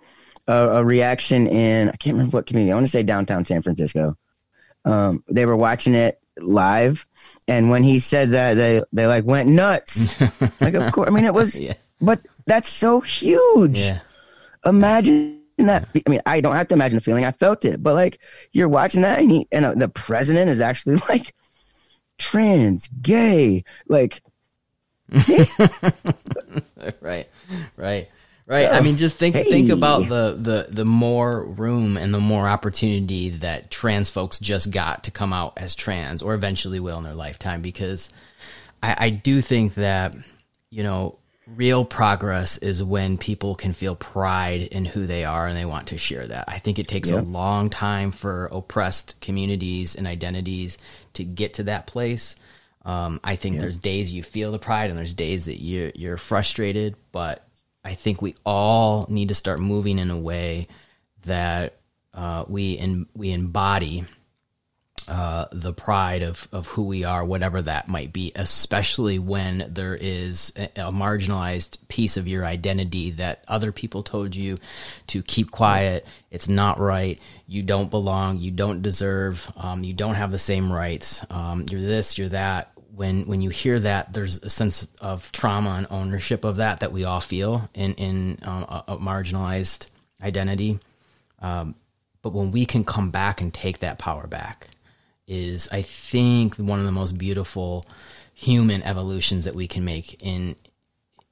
a, 0.48 0.54
a, 0.54 0.84
reaction 0.84 1.48
in 1.48 1.90
I 1.90 1.96
can't 1.96 2.16
remember 2.16 2.38
what 2.38 2.46
community. 2.46 2.72
I 2.72 2.76
want 2.76 2.86
to 2.86 2.92
say 2.92 3.04
downtown 3.04 3.46
San 3.46 3.62
Francisco 3.62 4.18
um, 4.86 5.24
they 5.30 5.46
were 5.46 5.56
watching 5.56 5.96
it 5.96 6.20
live, 6.38 7.08
and 7.48 7.70
when 7.70 7.84
he 7.84 8.00
said 8.00 8.32
that, 8.32 8.56
they 8.56 8.82
they 8.92 9.08
like 9.08 9.26
went 9.26 9.50
nuts. 9.50 10.20
like, 10.62 10.74
of 10.74 10.92
course, 10.92 11.10
I 11.10 11.12
mean, 11.12 11.26
it 11.26 11.34
was, 11.34 11.60
yeah. 11.60 11.74
but 12.00 12.22
that's 12.46 12.70
so 12.70 13.02
huge. 13.02 13.80
Yeah. 13.80 14.00
Imagine 14.66 15.41
that. 15.68 15.88
I 15.96 16.10
mean, 16.10 16.22
I 16.26 16.42
don't 16.42 16.56
have 16.56 16.68
to 16.70 16.76
imagine 16.76 16.98
the 16.98 17.02
feeling. 17.02 17.26
I 17.26 17.32
felt 17.32 17.66
it, 17.66 17.82
but 17.82 17.94
like 17.94 18.20
you're 18.52 18.70
watching 18.70 19.02
that, 19.02 19.20
and 19.20 19.32
he 19.32 19.48
and 19.52 19.66
uh, 19.66 19.74
the 19.76 19.90
president 19.90 20.50
is 20.50 20.62
actually 20.62 20.96
like 21.10 21.34
trans, 22.18 22.88
gay, 22.88 23.64
like. 23.88 24.22
right, 27.02 27.28
right. 27.76 28.10
Right. 28.48 28.70
I 28.70 28.82
mean, 28.82 28.98
just 28.98 29.16
think 29.16 29.36
hey. 29.36 29.46
think 29.46 29.70
about 29.70 30.10
the, 30.10 30.36
the 30.38 30.68
the 30.70 30.84
more 30.84 31.46
room 31.46 31.96
and 31.96 32.14
the 32.14 32.20
more 32.20 32.50
opportunity 32.50 33.30
that 33.30 33.72
trans 33.72 34.10
folks 34.10 34.40
just 34.40 34.72
got 34.72 35.06
to 35.06 35.12
come 35.12 35.32
out 35.32 35.54
as 35.56 35.74
trans, 35.74 36.22
or 36.22 36.34
eventually 36.34 36.82
will 36.82 36.98
in 36.98 37.06
their 37.06 37.14
lifetime. 37.14 37.62
Because 37.62 38.12
I, 38.84 38.96
I 39.00 39.10
do 39.10 39.40
think 39.40 39.76
that 39.76 40.16
you 40.70 40.84
know 40.84 41.18
real 41.48 41.84
progress 41.84 42.58
is 42.58 42.84
when 42.84 43.18
people 43.18 43.56
can 43.56 43.74
feel 43.74 43.96
pride 43.96 44.62
in 44.62 44.86
who 44.86 45.06
they 45.06 45.26
are 45.26 45.48
and 45.48 45.58
they 45.58 45.66
want 45.66 45.88
to 45.88 45.98
share 45.98 46.28
that. 46.28 46.46
I 46.48 46.60
think 46.60 46.80
it 46.80 46.88
takes 46.88 47.10
yep. 47.10 47.24
a 47.24 47.26
long 47.26 47.70
time 47.70 48.12
for 48.12 48.46
oppressed 48.52 49.20
communities 49.22 49.96
and 49.96 50.08
identities 50.08 50.78
to 51.14 51.24
get 51.24 51.56
to 51.56 51.64
that 51.64 51.88
place. 51.88 52.36
Um, 52.84 53.20
I 53.24 53.36
think 53.36 53.56
yep. 53.56 53.62
there's 53.62 53.78
days 53.78 54.14
you 54.14 54.24
feel 54.24 54.52
the 54.52 54.60
pride 54.60 54.90
and 54.90 54.98
there's 54.98 55.14
days 55.14 55.46
that 55.46 55.62
you 55.62 55.92
you're 55.96 56.18
frustrated, 56.18 56.96
but 57.12 57.48
I 57.84 57.94
think 57.96 58.22
we 58.22 58.36
all 58.46 59.06
need 59.10 59.30
to 59.30 59.36
start 59.36 59.60
moving 59.60 60.00
in 60.00 60.12
a 60.12 60.18
way 60.18 60.68
that 61.26 61.78
uh, 62.14 62.46
we 62.48 62.74
in, 62.74 63.08
we 63.16 63.32
embody 63.32 64.06
uh, 65.12 65.46
the 65.52 65.74
pride 65.74 66.24
of, 66.24 66.48
of 66.54 66.68
who 66.68 66.84
we 66.84 67.04
are, 67.04 67.26
whatever 67.26 67.62
that 67.62 67.90
might 67.90 68.14
be, 68.14 68.32
especially 68.34 69.20
when 69.20 69.66
there 69.68 69.94
is 69.94 70.54
a, 70.56 70.88
a, 70.88 70.92
marginalized 70.92 71.86
piece 71.90 72.16
of 72.16 72.30
your 72.30 72.46
identity 72.46 73.12
that 73.12 73.44
other 73.46 73.74
people 73.74 74.04
told 74.04 74.38
you 74.38 74.58
to 75.08 75.22
keep 75.22 75.52
quiet. 75.52 76.08
It's 76.30 76.48
not 76.48 76.80
right. 76.80 77.20
You 77.46 77.62
don't 77.62 77.92
belong. 77.92 78.38
You 78.38 78.52
don't 78.52 78.82
deserve. 78.82 79.52
Um, 79.58 79.84
you 79.84 79.94
don't 79.94 80.16
have 80.16 80.32
the 80.32 80.40
same 80.40 80.72
rights. 80.72 81.26
Um, 81.30 81.66
you're 81.70 81.82
this, 81.82 82.18
you're 82.18 82.30
that 82.30 82.72
when 82.96 83.28
when 83.28 83.42
you 83.42 83.50
hear 83.50 83.82
that, 83.82 84.14
there's 84.14 84.38
a 84.38 84.50
sense 84.50 84.88
of 85.02 85.30
trauma 85.34 85.72
and 85.72 85.88
ownership 85.90 86.46
of 86.46 86.56
that 86.58 86.80
that 86.80 86.94
we 86.94 87.04
all 87.04 87.20
feel 87.20 87.70
in 87.74 87.96
in 87.96 88.40
um, 88.44 88.64
a, 88.64 88.84
a, 88.88 88.98
marginalized 88.98 89.88
identity. 90.24 90.80
Um, 91.42 91.76
but 92.22 92.32
when 92.32 92.52
we 92.52 92.66
can 92.66 92.86
come 92.86 93.12
back 93.12 93.42
and 93.42 93.54
take 93.54 93.80
that 93.80 94.00
power 94.00 94.26
back, 94.26 94.70
is 95.32 95.68
I 95.72 95.82
think 95.82 96.56
one 96.56 96.80
of 96.80 96.86
the 96.86 96.92
most 96.92 97.18
beautiful 97.18 97.86
human 98.34 98.84
evolutions 98.84 99.46
that 99.46 99.56
we 99.56 99.68
can 99.68 99.86
make 99.86 100.22
in 100.22 100.56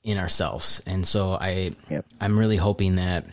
in 0.03 0.17
ourselves. 0.17 0.81
And 0.85 1.07
so 1.07 1.33
I 1.33 1.71
yep. 1.89 2.05
I'm 2.19 2.39
really 2.39 2.57
hoping 2.57 2.95
that 2.95 3.25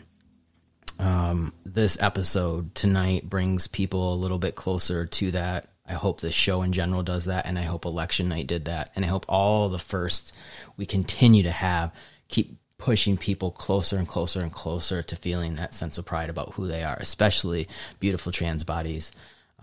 um, 0.99 1.53
this 1.65 1.97
episode 2.01 2.75
tonight 2.75 3.29
brings 3.29 3.67
people 3.67 4.13
a 4.13 4.15
little 4.15 4.39
bit 4.39 4.55
closer 4.55 5.05
to 5.05 5.31
that 5.31 5.67
I 5.87 5.93
hope 5.93 6.19
the 6.19 6.31
show 6.31 6.63
in 6.63 6.73
general 6.73 7.01
does 7.01 7.25
that, 7.25 7.45
and 7.45 7.57
I 7.57 7.61
hope 7.61 7.85
election 7.85 8.27
night 8.27 8.47
did 8.47 8.65
that, 8.65 8.91
and 8.95 9.05
I 9.05 9.07
hope 9.07 9.25
all 9.29 9.69
the 9.69 9.79
first 9.79 10.35
we 10.75 10.85
continue 10.85 11.43
to 11.43 11.51
have 11.51 11.93
keep 12.27 12.57
pushing 12.77 13.17
people 13.17 13.51
closer 13.51 13.97
and 13.97 14.07
closer 14.07 14.41
and 14.41 14.51
closer 14.51 15.01
to 15.01 15.15
feeling 15.15 15.55
that 15.55 15.73
sense 15.73 15.97
of 15.97 16.05
pride 16.05 16.29
about 16.29 16.53
who 16.53 16.67
they 16.67 16.83
are, 16.83 16.97
especially 16.99 17.67
beautiful 17.99 18.31
trans 18.31 18.63
bodies. 18.63 19.11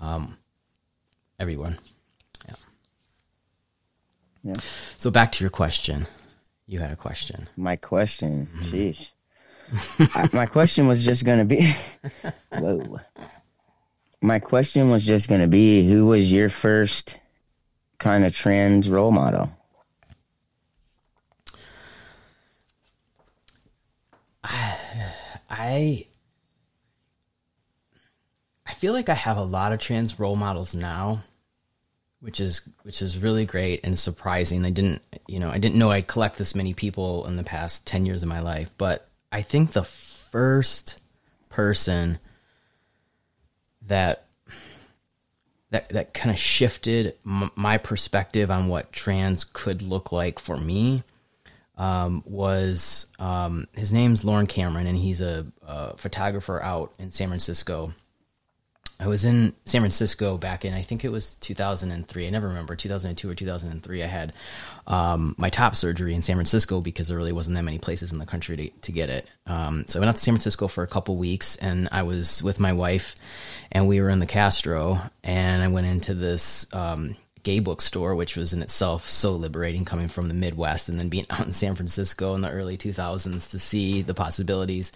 Um, 0.01 0.39
everyone. 1.39 1.79
Yeah. 2.47 2.55
Yeah. 4.43 4.55
So 4.97 5.11
back 5.11 5.33
to 5.33 5.45
your 5.45 5.51
question. 5.51 6.07
You 6.67 6.81
had 6.81 6.91
a 6.91 6.97
question. 6.97 7.49
My 7.57 7.77
question. 7.77 8.49
Mm-hmm. 8.57 8.77
Sheesh. 8.77 9.11
I, 10.15 10.29
my 10.33 10.47
question 10.47 10.87
was 10.87 11.05
just 11.05 11.25
going 11.25 11.39
to 11.39 11.45
be. 11.45 11.75
whoa 12.51 13.01
my 14.25 14.39
question 14.39 14.89
was 14.89 15.05
just 15.05 15.29
going 15.29 15.43
to 15.43 15.47
be 15.47 15.87
who 15.87 16.07
was 16.07 16.33
your 16.33 16.49
first 16.49 17.19
kind 17.99 18.25
of 18.25 18.35
trans 18.35 18.89
role 18.89 19.11
model? 19.11 19.51
I 24.45 24.77
I 25.51 26.07
feel 28.85 28.93
like 28.93 29.09
I 29.09 29.15
have 29.15 29.39
a 29.39 29.43
lot 29.43 29.73
of 29.73 29.81
trans 29.81 30.21
role 30.21 30.37
models 30.37 30.75
now, 30.75 31.23
which 32.21 32.39
is 32.39 32.61
which 32.83 33.01
is 33.01 33.17
really 33.17 33.47
great 33.47 33.81
and 33.83 33.99
surprising. 33.99 34.63
I 34.67 34.69
didn't, 34.69 35.01
you 35.27 35.39
know, 35.39 35.49
I 35.49 35.57
didn't 35.57 35.79
know 35.79 35.91
I'd 35.91 36.07
collect 36.07 36.37
this 36.37 36.55
many 36.55 36.75
people 36.75 37.27
in 37.27 37.39
the 37.39 37.45
past 37.45 37.87
10 37.87 38.05
years 38.05 38.23
of 38.23 38.29
my 38.29 38.41
life, 38.41 38.71
but 38.77 39.09
I 39.33 39.41
think 39.41 39.73
the 39.73 39.85
first 39.85 41.01
person 41.49 42.19
that 43.87 44.27
that 45.71 45.89
that 45.89 46.13
kind 46.13 46.31
of 46.31 46.39
shifted 46.39 47.15
m- 47.25 47.53
my 47.55 47.79
perspective 47.79 48.51
on 48.51 48.69
what 48.69 48.93
trans 48.93 49.45
could 49.45 49.81
look 49.81 50.13
like 50.13 50.39
for 50.39 50.57
me 50.57 51.05
um, 51.79 52.23
was 52.27 53.07
um, 53.19 53.67
his 53.73 53.95
name's 53.95 54.27
Loren 54.27 54.47
Cameron, 54.47 54.87
and 54.87 54.99
he's 54.99 55.23
a, 55.23 55.47
a 55.67 55.97
photographer 55.97 56.63
out 56.63 56.93
in 56.99 57.11
San 57.11 57.29
Francisco 57.29 57.95
I 59.01 59.09
was 59.09 59.25
in 59.25 59.55
San 59.65 59.81
Francisco 59.81 60.39
back 60.39 60.65
in 60.65 60.73
I 60.73 60.83
think 60.83 61.05
it 61.05 61.09
was 61.09 61.37
2003. 61.37 62.27
I 62.27 62.31
never 62.31 62.49
remember 62.49 62.77
2002 62.77 63.29
or 63.29 63.35
2003. 63.35 64.03
I 64.03 64.07
had 64.07 64.35
um, 64.87 65.35
my 65.37 65.51
top 65.51 65.75
surgery 65.75 66.15
in 66.15 66.23
San 66.23 66.37
Francisco 66.37 66.81
because 66.81 67.09
there 67.09 67.17
really 67.17 67.33
wasn't 67.33 67.57
that 67.57 67.63
many 67.63 67.79
places 67.79 68.13
in 68.13 68.19
the 68.19 68.27
country 68.27 68.57
to, 68.57 68.69
to 68.69 68.93
get 68.93 69.11
it. 69.11 69.27
Um, 69.47 69.85
so 69.89 69.99
I 69.99 70.01
went 70.01 70.11
out 70.11 70.17
to 70.17 70.23
San 70.23 70.35
Francisco 70.35 70.69
for 70.69 70.85
a 70.85 70.87
couple 70.87 71.17
weeks, 71.17 71.57
and 71.57 71.89
I 71.91 72.03
was 72.03 72.43
with 72.43 72.61
my 72.61 72.73
wife, 72.73 73.15
and 73.73 73.89
we 73.89 74.01
were 74.01 74.11
in 74.11 74.21
the 74.21 74.27
Castro, 74.27 74.99
and 75.23 75.63
I 75.63 75.69
went 75.69 75.87
into 75.87 76.15
this 76.15 76.67
um, 76.73 77.17
gay 77.45 77.61
bookstore, 77.61 78.15
which 78.15 78.37
was 78.37 78.53
in 78.53 78.63
itself 78.63 79.09
so 79.09 79.33
liberating 79.33 79.85
coming 79.85 80.09
from 80.09 80.29
the 80.29 80.35
Midwest 80.35 80.89
and 80.89 80.99
then 80.99 81.09
being 81.09 81.27
out 81.31 81.47
in 81.47 81.53
San 81.53 81.77
Francisco 81.77 82.35
in 82.35 82.41
the 82.41 82.51
early 82.51 82.77
2000s 82.77 83.51
to 83.51 83.59
see 83.59 84.03
the 84.03 84.15
possibilities. 84.15 84.91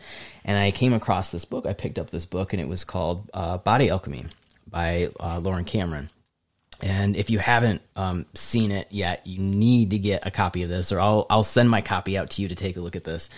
And 0.45 0.59
I 0.59 0.73
came 0.73 0.93
across 0.93 1.31
this 1.31 1.45
book. 1.45 1.67
I 1.67 1.75
picked 1.75 1.99
up 1.99 2.11
this 2.11 2.27
book, 2.27 2.53
and 2.53 2.61
it 2.61 2.69
was 2.69 2.83
called 2.83 3.31
uh, 3.33 3.59
Body 3.59 3.91
Alchemy 3.91 4.27
by 4.67 5.11
uh, 5.21 5.39
Loren 5.39 5.65
Cameron. 5.65 6.11
And 6.81 7.17
if 7.17 7.29
you 7.29 7.41
haven't 7.41 7.83
um, 7.97 8.25
seen 8.35 8.71
it 8.71 8.87
yet, 8.91 9.27
you 9.27 9.41
need 9.41 9.91
to 9.91 9.99
get 9.99 10.27
a 10.27 10.31
copy 10.31 10.63
of 10.63 10.69
this, 10.69 10.93
or 10.93 11.01
I'll 11.01 11.27
I'll 11.29 11.43
send 11.43 11.69
my 11.69 11.81
copy 11.81 12.17
out 12.17 12.31
to 12.31 12.43
you 12.43 12.49
to 12.49 12.55
take 12.55 12.77
a 12.77 12.81
look 12.81 12.95
at 12.95 13.03
this, 13.03 13.31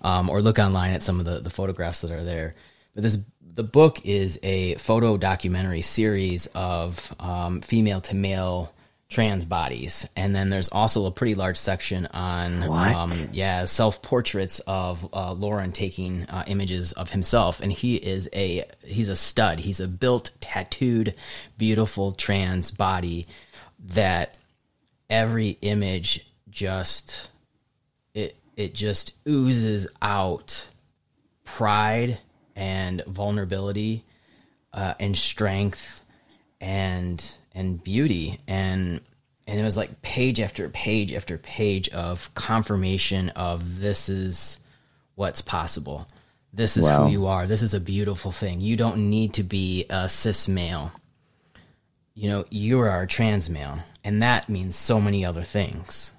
um, 0.00 0.30
or 0.30 0.40
look 0.40 0.58
online 0.58 0.92
at 0.92 1.02
some 1.02 1.18
of 1.18 1.26
the, 1.26 1.40
the 1.40 1.50
photographs 1.50 2.00
that 2.00 2.10
are 2.10 2.24
there. 2.24 2.54
But 2.96 3.02
this 3.02 3.18
the 3.54 3.62
book 3.62 4.04
is 4.04 4.40
a 4.42 4.74
photo 4.76 5.16
documentary 5.18 5.82
series 5.82 6.46
of 6.54 7.14
um, 7.20 7.60
female 7.60 8.00
to 8.02 8.16
male 8.16 8.72
trans 9.10 9.44
bodies, 9.44 10.08
and 10.16 10.34
then 10.34 10.48
there's 10.48 10.68
also 10.68 11.04
a 11.04 11.10
pretty 11.10 11.34
large 11.34 11.58
section 11.58 12.06
on 12.06 12.62
um, 12.62 13.12
yeah 13.32 13.66
self 13.66 14.00
portraits 14.00 14.60
of 14.60 15.06
uh, 15.12 15.32
Loren 15.34 15.72
taking 15.72 16.24
uh, 16.24 16.44
images 16.46 16.92
of 16.92 17.10
himself, 17.10 17.60
and 17.60 17.70
he 17.70 17.96
is 17.96 18.30
a 18.32 18.64
he's 18.82 19.10
a 19.10 19.16
stud. 19.16 19.60
He's 19.60 19.80
a 19.80 19.88
built, 19.88 20.30
tattooed, 20.40 21.14
beautiful 21.58 22.12
trans 22.12 22.70
body 22.70 23.26
that 23.88 24.38
every 25.10 25.58
image 25.60 26.26
just 26.48 27.28
it 28.14 28.36
it 28.56 28.74
just 28.74 29.12
oozes 29.28 29.86
out 30.00 30.66
pride 31.44 32.20
and 32.56 33.04
vulnerability 33.04 34.02
uh, 34.72 34.94
and 34.98 35.16
strength 35.16 36.00
and 36.60 37.36
and 37.54 37.82
beauty. 37.84 38.40
And 38.48 39.00
and 39.46 39.60
it 39.60 39.62
was 39.62 39.76
like 39.76 40.02
page 40.02 40.40
after 40.40 40.68
page 40.70 41.12
after 41.12 41.38
page 41.38 41.88
of 41.90 42.34
confirmation 42.34 43.28
of 43.30 43.80
this 43.80 44.08
is 44.08 44.58
what's 45.14 45.40
possible. 45.40 46.08
This 46.52 46.76
is 46.76 46.84
wow. 46.84 47.04
who 47.04 47.12
you 47.12 47.26
are. 47.26 47.46
This 47.46 47.62
is 47.62 47.74
a 47.74 47.80
beautiful 47.80 48.32
thing. 48.32 48.60
You 48.60 48.76
don't 48.76 49.10
need 49.10 49.34
to 49.34 49.42
be 49.42 49.84
a 49.90 50.08
cis 50.08 50.48
male. 50.48 50.90
You 52.14 52.30
know 52.30 52.44
you 52.50 52.80
are 52.80 53.02
a 53.02 53.06
trans 53.06 53.50
male 53.50 53.78
and 54.02 54.22
that 54.22 54.48
means 54.48 54.76
so 54.76 55.00
many 55.00 55.24
other 55.24 55.42
things. 55.42 56.12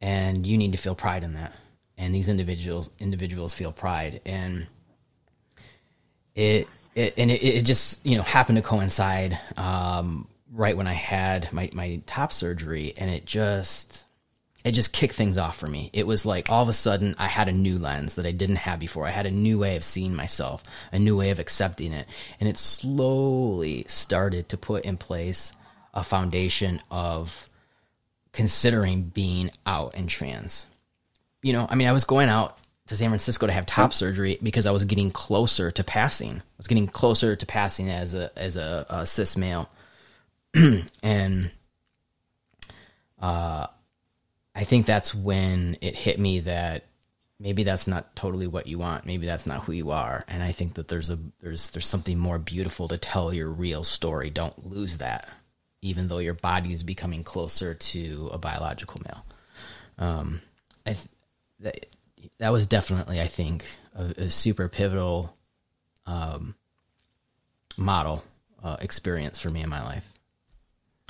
And 0.00 0.46
you 0.46 0.56
need 0.58 0.72
to 0.72 0.78
feel 0.78 0.94
pride 0.94 1.22
in 1.22 1.34
that. 1.34 1.54
And 1.96 2.14
these 2.14 2.28
individuals 2.28 2.90
individuals 2.98 3.54
feel 3.54 3.70
pride. 3.70 4.20
And 4.24 4.66
it, 6.34 6.68
it 6.94 7.14
and 7.16 7.30
it, 7.30 7.42
it, 7.42 7.64
just 7.64 8.04
you 8.04 8.16
know 8.16 8.22
happened 8.22 8.56
to 8.56 8.62
coincide 8.62 9.38
um, 9.56 10.28
right 10.52 10.76
when 10.76 10.86
I 10.86 10.92
had 10.92 11.52
my 11.52 11.70
my 11.72 12.00
top 12.06 12.32
surgery, 12.32 12.94
and 12.96 13.10
it 13.10 13.24
just 13.24 14.04
it 14.64 14.72
just 14.72 14.92
kicked 14.92 15.14
things 15.14 15.38
off 15.38 15.58
for 15.58 15.66
me. 15.66 15.90
It 15.92 16.06
was 16.06 16.24
like 16.24 16.50
all 16.50 16.62
of 16.62 16.68
a 16.68 16.72
sudden 16.72 17.16
I 17.18 17.26
had 17.26 17.48
a 17.48 17.52
new 17.52 17.78
lens 17.78 18.14
that 18.14 18.26
I 18.26 18.32
didn't 18.32 18.56
have 18.56 18.78
before. 18.78 19.06
I 19.06 19.10
had 19.10 19.26
a 19.26 19.30
new 19.30 19.58
way 19.58 19.76
of 19.76 19.84
seeing 19.84 20.14
myself, 20.14 20.62
a 20.92 20.98
new 20.98 21.16
way 21.16 21.30
of 21.30 21.38
accepting 21.38 21.92
it. 21.92 22.06
And 22.38 22.48
it 22.48 22.56
slowly 22.56 23.84
started 23.88 24.48
to 24.50 24.56
put 24.56 24.84
in 24.84 24.96
place 24.96 25.52
a 25.92 26.04
foundation 26.04 26.80
of 26.90 27.48
considering 28.32 29.02
being 29.02 29.50
out 29.66 29.94
in 29.94 30.06
trans. 30.06 30.66
You 31.42 31.52
know, 31.52 31.66
I 31.68 31.74
mean, 31.74 31.88
I 31.88 31.92
was 31.92 32.04
going 32.04 32.28
out 32.28 32.56
to 32.86 32.96
San 32.96 33.10
Francisco 33.10 33.46
to 33.46 33.52
have 33.52 33.66
top 33.66 33.92
surgery 33.92 34.38
because 34.42 34.66
I 34.66 34.70
was 34.70 34.84
getting 34.84 35.10
closer 35.10 35.70
to 35.70 35.84
passing. 35.84 36.36
I 36.36 36.56
was 36.56 36.66
getting 36.66 36.86
closer 36.86 37.36
to 37.36 37.46
passing 37.46 37.88
as 37.88 38.14
a 38.14 38.36
as 38.36 38.56
a, 38.56 38.86
a 38.88 39.06
cis 39.06 39.36
male, 39.36 39.68
and 41.02 41.50
uh, 43.20 43.66
I 44.54 44.64
think 44.64 44.86
that's 44.86 45.14
when 45.14 45.78
it 45.80 45.96
hit 45.96 46.18
me 46.18 46.40
that 46.40 46.86
maybe 47.38 47.64
that's 47.64 47.86
not 47.86 48.14
totally 48.16 48.46
what 48.46 48.66
you 48.66 48.78
want. 48.78 49.06
Maybe 49.06 49.26
that's 49.26 49.46
not 49.46 49.64
who 49.64 49.72
you 49.72 49.90
are. 49.90 50.24
And 50.28 50.42
I 50.42 50.52
think 50.52 50.74
that 50.74 50.88
there's 50.88 51.10
a 51.10 51.18
there's 51.40 51.70
there's 51.70 51.86
something 51.86 52.18
more 52.18 52.38
beautiful 52.38 52.88
to 52.88 52.98
tell 52.98 53.32
your 53.32 53.48
real 53.48 53.84
story. 53.84 54.28
Don't 54.28 54.66
lose 54.66 54.98
that, 54.98 55.28
even 55.82 56.08
though 56.08 56.18
your 56.18 56.34
body 56.34 56.72
is 56.72 56.82
becoming 56.82 57.22
closer 57.22 57.74
to 57.74 58.28
a 58.32 58.38
biological 58.38 59.00
male. 59.04 59.24
Um, 59.98 60.40
I 60.84 60.94
th- 60.94 61.08
that 61.60 61.86
that 62.38 62.52
was 62.52 62.66
definitely 62.66 63.20
I 63.20 63.26
think 63.26 63.64
a, 63.94 64.24
a 64.24 64.30
super 64.30 64.68
pivotal 64.68 65.34
um, 66.06 66.54
model 67.76 68.22
uh, 68.62 68.76
experience 68.80 69.38
for 69.38 69.50
me 69.50 69.62
in 69.62 69.68
my 69.68 69.82
life. 69.82 70.06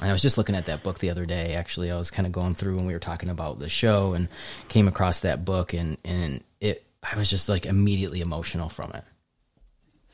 And 0.00 0.10
I 0.10 0.12
was 0.12 0.22
just 0.22 0.38
looking 0.38 0.56
at 0.56 0.66
that 0.66 0.82
book 0.82 0.98
the 0.98 1.10
other 1.10 1.26
day. 1.26 1.54
Actually, 1.54 1.90
I 1.90 1.96
was 1.96 2.10
kind 2.10 2.26
of 2.26 2.32
going 2.32 2.54
through 2.54 2.76
when 2.76 2.86
we 2.86 2.92
were 2.92 2.98
talking 2.98 3.28
about 3.28 3.58
the 3.58 3.68
show 3.68 4.14
and 4.14 4.28
came 4.68 4.88
across 4.88 5.20
that 5.20 5.44
book, 5.44 5.74
and 5.74 5.96
and 6.04 6.42
it 6.60 6.84
I 7.02 7.16
was 7.16 7.30
just 7.30 7.48
like 7.48 7.66
immediately 7.66 8.20
emotional 8.20 8.68
from 8.68 8.90
it. 8.92 9.04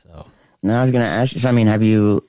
So 0.03 0.27
now 0.61 0.79
I 0.79 0.81
was 0.83 0.91
gonna 0.91 1.05
ask 1.05 1.35
you. 1.35 1.47
I 1.47 1.51
mean, 1.51 1.67
have 1.67 1.81
you? 1.81 2.27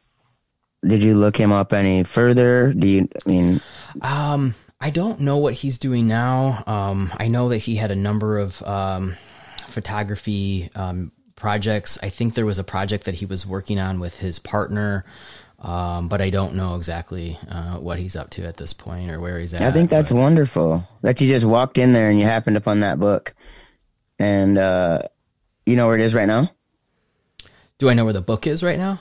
Did 0.83 1.03
you 1.03 1.15
look 1.19 1.37
him 1.37 1.53
up 1.53 1.75
any 1.75 2.05
further? 2.05 2.73
Do 2.73 2.89
you? 2.89 3.09
I 3.15 3.29
mean, 3.29 3.61
um, 4.01 4.55
I 4.81 4.91
don't 4.91 5.21
know 5.21 5.37
what 5.37 5.55
he's 5.55 5.79
doing 5.79 6.09
now. 6.09 6.65
Um, 6.67 7.13
I 7.19 7.29
know 7.29 7.51
that 7.51 7.59
he 7.59 7.77
had 7.77 7.91
a 7.91 7.97
number 7.97 8.39
of 8.39 8.63
um, 8.63 9.17
photography 9.67 10.71
um, 10.75 11.13
projects. 11.37 11.99
I 12.03 12.09
think 12.09 12.35
there 12.35 12.47
was 12.47 12.59
a 12.59 12.65
project 12.65 13.05
that 13.05 13.15
he 13.15 13.27
was 13.27 13.47
working 13.47 13.79
on 13.79 14.01
with 14.01 14.17
his 14.17 14.39
partner. 14.39 15.05
Um, 15.59 16.09
but 16.09 16.23
I 16.23 16.31
don't 16.31 16.55
know 16.55 16.77
exactly 16.77 17.39
uh, 17.51 17.77
what 17.77 17.99
he's 17.99 18.17
up 18.17 18.31
to 18.31 18.47
at 18.47 18.57
this 18.57 18.73
point 18.73 19.11
or 19.11 19.21
where 19.21 19.39
he's 19.39 19.53
at. 19.53 19.61
I 19.61 19.71
think 19.71 19.91
that's 19.91 20.11
but. 20.11 20.19
wonderful 20.19 20.89
that 21.03 21.21
you 21.21 21.29
just 21.29 21.45
walked 21.45 21.77
in 21.77 21.93
there 21.93 22.09
and 22.09 22.19
you 22.19 22.25
happened 22.25 22.57
upon 22.57 22.81
that 22.81 22.99
book, 22.99 23.35
and 24.19 24.57
uh, 24.57 25.03
you 25.67 25.77
know 25.77 25.87
where 25.87 25.97
it 25.97 26.03
is 26.03 26.15
right 26.15 26.27
now. 26.27 26.51
Do 27.77 27.91
I 27.91 27.95
know 27.95 28.05
where 28.05 28.15
the 28.15 28.23
book 28.23 28.47
is 28.47 28.63
right 28.63 28.79
now? 28.79 29.01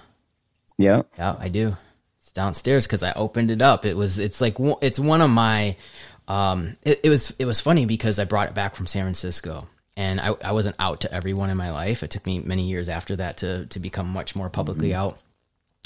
Yeah, 0.78 1.04
yeah, 1.18 1.38
I 1.40 1.48
do. 1.48 1.78
Downstairs 2.40 2.88
because 2.88 3.04
I 3.04 3.12
opened 3.14 3.52
it 3.52 3.62
up. 3.62 3.86
It 3.86 3.98
was 3.98 4.20
it's 4.20 4.42
like 4.42 4.56
it's 4.82 5.00
one 5.00 5.22
of 5.22 5.30
my. 5.30 5.76
Um, 6.28 6.78
it, 6.84 7.00
it 7.04 7.10
was 7.10 7.34
it 7.40 7.46
was 7.46 7.60
funny 7.60 7.86
because 7.86 8.20
I 8.20 8.24
brought 8.26 8.50
it 8.50 8.54
back 8.54 8.76
from 8.76 8.86
San 8.86 9.04
Francisco 9.04 9.68
and 9.98 10.22
I, 10.22 10.36
I 10.44 10.52
wasn't 10.52 10.76
out 10.78 11.02
to 11.02 11.12
everyone 11.12 11.50
in 11.50 11.58
my 11.58 11.72
life. 11.72 12.04
It 12.04 12.12
took 12.12 12.26
me 12.28 12.40
many 12.40 12.70
years 12.70 12.88
after 12.88 13.16
that 13.16 13.38
to 13.38 13.66
to 13.66 13.80
become 13.80 14.08
much 14.10 14.36
more 14.36 14.50
publicly 14.50 14.90
mm-hmm. 14.90 15.02
out 15.02 15.20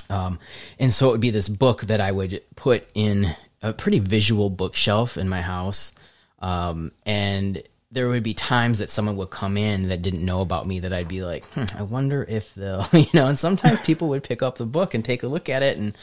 um, 0.09 0.39
and 0.79 0.93
so 0.93 1.09
it 1.09 1.11
would 1.11 1.21
be 1.21 1.31
this 1.31 1.49
book 1.49 1.81
that 1.81 2.01
I 2.01 2.11
would 2.11 2.41
put 2.55 2.87
in 2.93 3.35
a 3.61 3.73
pretty 3.73 3.99
visual 3.99 4.49
bookshelf 4.49 5.17
in 5.17 5.29
my 5.29 5.41
house. 5.41 5.93
Um, 6.39 6.91
and 7.05 7.63
there 7.91 8.09
would 8.09 8.23
be 8.23 8.33
times 8.33 8.79
that 8.79 8.89
someone 8.89 9.15
would 9.17 9.29
come 9.29 9.55
in 9.55 9.89
that 9.89 10.01
didn't 10.01 10.25
know 10.25 10.41
about 10.41 10.65
me 10.67 10.79
that 10.79 10.93
I'd 10.93 11.07
be 11.07 11.23
like, 11.23 11.45
hmm, 11.47 11.65
I 11.77 11.83
wonder 11.83 12.25
if 12.27 12.53
they'll, 12.55 12.85
you 12.93 13.07
know, 13.13 13.27
and 13.27 13.37
sometimes 13.37 13.81
people 13.81 14.09
would 14.09 14.23
pick 14.23 14.41
up 14.41 14.57
the 14.57 14.65
book 14.65 14.93
and 14.93 15.05
take 15.05 15.23
a 15.23 15.27
look 15.27 15.47
at 15.49 15.63
it 15.63 15.77
and, 15.77 15.95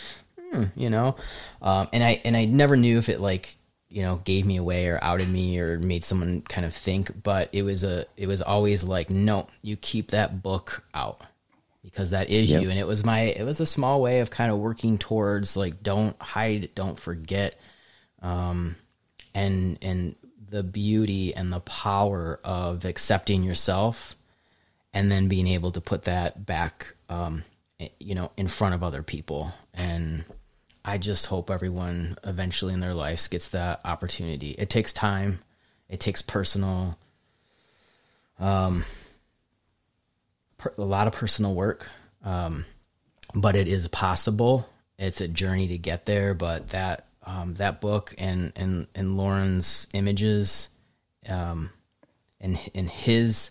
hmm, 0.51 0.65
you 0.77 0.91
know, 0.91 1.17
um, 1.63 1.89
and 1.93 2.03
I, 2.03 2.21
and 2.25 2.37
I 2.37 2.45
never 2.45 2.77
knew 2.77 2.99
if 2.99 3.09
it 3.09 3.21
like, 3.21 3.57
you 3.89 4.03
know, 4.03 4.17
gave 4.25 4.47
me 4.47 4.57
away 4.57 4.87
or 4.87 4.99
outed 5.03 5.31
me 5.31 5.59
or 5.59 5.79
made 5.79 6.05
someone 6.05 6.43
kind 6.43 6.65
of 6.65 6.75
think, 6.75 7.23
but 7.23 7.49
it 7.53 7.63
was 7.63 7.83
a, 7.83 8.07
it 8.17 8.29
was 8.29 8.41
always 8.41 8.85
like, 8.85 9.11
no, 9.11 9.49
you 9.63 9.77
keep 9.77 10.13
that 10.13 10.43
book 10.43 10.85
out 10.95 11.21
because 11.83 12.11
that 12.11 12.31
is 12.31 12.51
yep. 12.51 12.63
you. 12.63 12.71
And 12.71 12.79
it 12.79 12.87
was 12.87 13.05
my 13.05 13.21
it 13.21 13.45
was 13.45 13.61
a 13.61 13.67
small 13.67 14.01
way 14.01 14.21
of 14.21 14.31
kind 14.31 14.53
of 14.53 14.59
working 14.59 14.99
towards 14.99 15.57
like 15.57 15.83
don't 15.83 16.21
hide 16.21 16.71
don't 16.75 16.99
forget. 16.99 17.59
Um 18.23 18.77
and 19.35 19.79
and 19.83 20.17
the 20.49 20.63
beauty 20.63 21.35
and 21.35 21.53
the 21.53 21.61
power 21.61 22.41
of 22.43 22.85
accepting 22.85 23.43
yourself 23.43 24.17
and 24.93 25.11
then 25.11 25.29
being 25.29 25.47
able 25.47 25.71
to 25.71 25.81
put 25.81 26.03
that 26.03 26.45
back 26.45 26.95
um 27.09 27.45
you 28.01 28.15
know 28.15 28.31
in 28.37 28.49
front 28.49 28.75
of 28.75 28.83
other 28.83 29.03
people. 29.03 29.53
And 29.73 30.25
i 30.85 30.99
just 30.99 31.27
hope 31.27 31.51
everyone 31.51 32.17
eventually 32.25 32.73
in 32.73 32.81
their 32.81 32.95
lives 32.95 33.29
gets 33.29 33.49
that 33.49 33.81
opportunity 33.85 34.51
it 34.53 34.71
takes 34.71 34.93
time 34.93 35.41
it 35.89 36.01
takes 36.01 36.23
personal 36.23 36.97
um 38.39 38.85
a 40.77 40.83
lot 40.83 41.07
of 41.07 41.13
personal 41.13 41.55
work, 41.55 41.91
um, 42.25 42.65
but 43.35 43.57
it 43.57 43.69
is 43.69 43.89
possible. 43.89 44.69
It's 44.99 45.21
a 45.21 45.29
journey 45.29 45.69
to 45.69 45.79
get 45.79 46.07
there, 46.07 46.35
but 46.35 46.71
that 46.71 47.07
um, 47.25 47.55
that 47.55 47.81
book 47.81 48.15
and 48.19 48.53
and 48.57 48.87
and 48.95 49.17
Loren's 49.17 49.87
images, 49.95 50.69
um, 51.29 51.71
and 52.41 52.59
and 52.75 52.91
his 52.91 53.51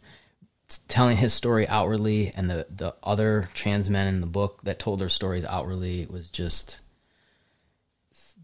telling 0.88 1.18
his 1.18 1.34
story 1.34 1.68
outwardly, 1.68 2.32
and 2.36 2.50
the 2.50 2.68
the 2.70 2.96
other 3.02 3.50
trans 3.54 3.90
men 3.90 4.08
in 4.08 4.22
the 4.22 4.28
book 4.28 4.62
that 4.64 4.80
told 4.80 5.00
their 5.00 5.10
stories 5.10 5.46
outwardly 5.46 6.06
was 6.10 6.30
just 6.30 6.82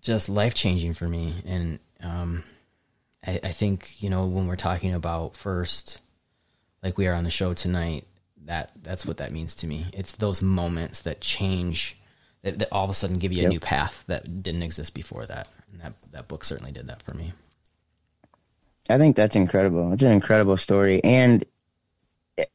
just 0.06 0.30
life 0.30 0.53
changing 0.53 0.93
for 0.93 1.08
me. 1.08 1.34
And 1.45 1.80
um, 2.01 2.43
I, 3.26 3.39
I 3.43 3.51
think 3.51 4.01
you 4.01 4.10
know 4.10 4.26
when 4.26 4.47
we're 4.47 4.56
talking 4.56 4.93
about 4.93 5.36
first, 5.36 6.01
like 6.84 6.97
we 6.97 7.08
are 7.08 7.14
on 7.14 7.24
the 7.24 7.30
show 7.30 7.53
tonight, 7.53 8.06
that 8.45 8.72
that's 8.82 9.06
what 9.06 9.18
that 9.18 9.32
means 9.32 9.56
to 9.56 9.68
me. 9.68 9.86
It's 9.93 10.14
those 10.14 10.41
moments 10.41 11.01
that 11.01 11.22
change 11.22 11.97
that, 12.43 12.60
that 12.60 12.70
all 12.72 12.84
of 12.84 12.89
a 12.91 12.93
sudden 12.93 13.18
give 13.18 13.34
you 13.34 13.39
yep. 13.41 13.47
a 13.47 13.49
new 13.49 13.60
path 13.60 14.03
that 14.08 14.43
didn't 14.43 14.64
exist 14.64 14.93
before 14.93 15.26
that. 15.26 15.47
And 15.72 15.82
that 15.82 15.93
that 16.12 16.28
book 16.28 16.43
certainly 16.43 16.72
did 16.72 16.88
that 16.88 17.01
for 17.01 17.16
me. 17.16 17.34
I 18.89 18.99
think 18.99 19.16
that's 19.16 19.36
incredible. 19.36 19.91
It's 19.91 20.03
an 20.03 20.12
incredible 20.12 20.58
story 20.58 21.03
and 21.03 21.43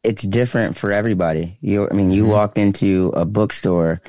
it's 0.05 0.23
different 0.23 0.77
for 0.77 0.93
everybody. 0.93 1.59
You 1.61 1.89
I 1.91 1.95
mean 1.95 2.13
you 2.13 2.23
mm-hmm. 2.23 2.33
walked 2.33 2.59
into 2.59 3.13
a 3.17 3.25
bookstore 3.25 4.01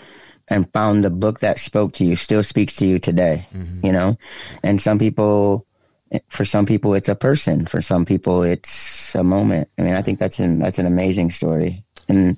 and 0.51 0.71
found 0.73 1.03
the 1.03 1.09
book 1.09 1.39
that 1.39 1.57
spoke 1.57 1.93
to 1.93 2.05
you 2.05 2.15
still 2.15 2.43
speaks 2.43 2.75
to 2.75 2.85
you 2.85 2.99
today, 2.99 3.47
mm-hmm. 3.55 3.85
you 3.85 3.91
know? 3.91 4.17
And 4.61 4.81
some 4.81 4.99
people 4.99 5.65
for 6.27 6.43
some 6.43 6.65
people 6.65 6.93
it's 6.93 7.07
a 7.07 7.15
person. 7.15 7.65
For 7.65 7.81
some 7.81 8.05
people 8.05 8.43
it's 8.43 9.15
a 9.15 9.23
moment. 9.23 9.69
I 9.79 9.81
mean 9.81 9.95
i 9.95 10.01
think 10.01 10.19
that's 10.19 10.39
an 10.39 10.59
that's 10.59 10.77
an 10.77 10.85
amazing 10.85 11.31
story. 11.31 11.83
And 12.09 12.37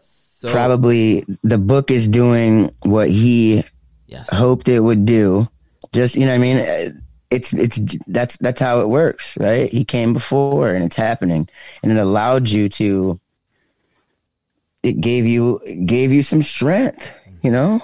so, 0.00 0.50
probably 0.50 1.24
the 1.44 1.58
book 1.58 1.90
is 1.90 2.08
doing 2.08 2.74
what 2.82 3.08
he 3.08 3.64
yes. 4.08 4.28
hoped 4.30 4.68
it 4.68 4.80
would 4.80 5.06
do. 5.06 5.48
Just 5.92 6.16
you 6.16 6.26
know 6.26 6.34
i 6.34 6.38
mean? 6.38 7.00
It's 7.30 7.54
it's 7.54 7.78
that's 8.08 8.36
that's 8.38 8.60
how 8.60 8.80
it 8.80 8.88
works 8.90 9.38
right? 9.38 9.72
He 9.72 9.84
came 9.84 10.12
before 10.12 10.74
and 10.74 10.84
it's 10.84 10.96
happening. 10.96 11.48
And 11.82 11.92
it 11.92 11.96
allowed 11.96 12.48
you 12.48 12.68
to 12.70 13.20
it 14.82 15.00
gave 15.00 15.26
you 15.26 15.60
gave 15.86 16.12
you 16.12 16.22
some 16.22 16.42
strength 16.42 17.14
you 17.42 17.50
know 17.50 17.82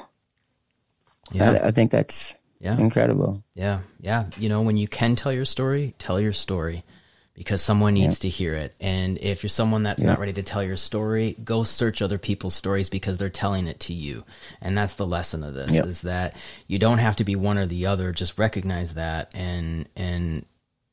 yeah 1.33 1.53
I, 1.53 1.69
I 1.69 1.71
think 1.71 1.91
that's 1.91 2.37
yeah. 2.61 2.77
Incredible. 2.77 3.43
Yeah. 3.55 3.81
Yeah. 4.01 4.27
You 4.39 4.49
know, 4.49 4.63
when 4.63 4.77
you 4.77 4.89
can 4.89 5.17
tell 5.17 5.33
your 5.33 5.45
story, 5.45 5.95
tell 5.99 6.21
your 6.21 6.33
story 6.33 6.85
because 7.35 7.63
someone 7.63 7.95
needs 7.95 8.19
yeah. 8.19 8.23
to 8.23 8.37
hear 8.37 8.55
it. 8.55 8.75
And 8.81 9.17
if 9.19 9.43
you're 9.43 9.49
someone 9.49 9.85
that's 9.85 10.03
yeah. 10.03 10.11
not 10.11 10.19
ready 10.19 10.33
to 10.35 10.43
tell 10.43 10.65
your 10.65 10.77
story, 10.77 11.37
go 11.45 11.63
search 11.63 12.03
other 12.03 12.19
people's 12.19 12.57
stories 12.57 12.89
because 12.89 13.17
they're 13.17 13.31
telling 13.31 13.69
it 13.69 13.81
to 13.81 13.93
you. 13.93 14.25
And 14.61 14.77
that's 14.77 14.95
the 14.95 15.07
lesson 15.07 15.45
of 15.45 15.55
this 15.55 15.71
is 15.71 16.03
that 16.03 16.35
you 16.67 16.81
don't 16.81 16.99
have 16.99 17.17
to 17.17 17.25
be 17.25 17.37
one 17.37 17.59
or 17.59 17.67
the 17.67 17.87
other. 17.87 18.13
Just 18.13 18.39
recognize 18.39 18.95
that 18.95 19.31
and, 19.35 19.89
and, 19.95 20.45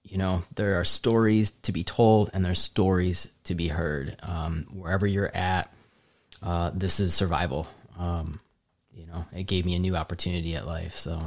you 0.03 0.19
know, 0.19 0.43
there 0.53 0.79
are 0.79 0.83
stories 0.83 1.49
to 1.63 1.71
be 1.71 1.83
told 1.83 2.29
and 2.31 2.45
there's 2.45 2.59
stories 2.59 3.27
to 3.45 3.55
be 3.55 3.69
heard. 3.69 4.15
Um, 4.21 4.67
wherever 4.71 5.07
you're 5.07 5.35
at, 5.35 5.73
uh, 6.43 6.69
this 6.75 6.99
is 6.99 7.15
survival. 7.15 7.67
Um, 7.97 8.39
you 8.95 9.05
know, 9.07 9.25
it 9.35 9.43
gave 9.43 9.65
me 9.65 9.75
a 9.75 9.79
new 9.79 9.95
opportunity 9.95 10.55
at 10.55 10.65
life. 10.65 10.95
So, 10.95 11.21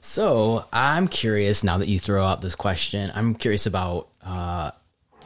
so 0.00 0.66
I'm 0.72 1.08
curious 1.08 1.64
now 1.64 1.78
that 1.78 1.88
you 1.88 1.98
throw 1.98 2.24
out 2.24 2.40
this 2.42 2.54
question. 2.54 3.10
I'm 3.14 3.34
curious 3.34 3.66
about 3.66 4.08
uh, 4.22 4.70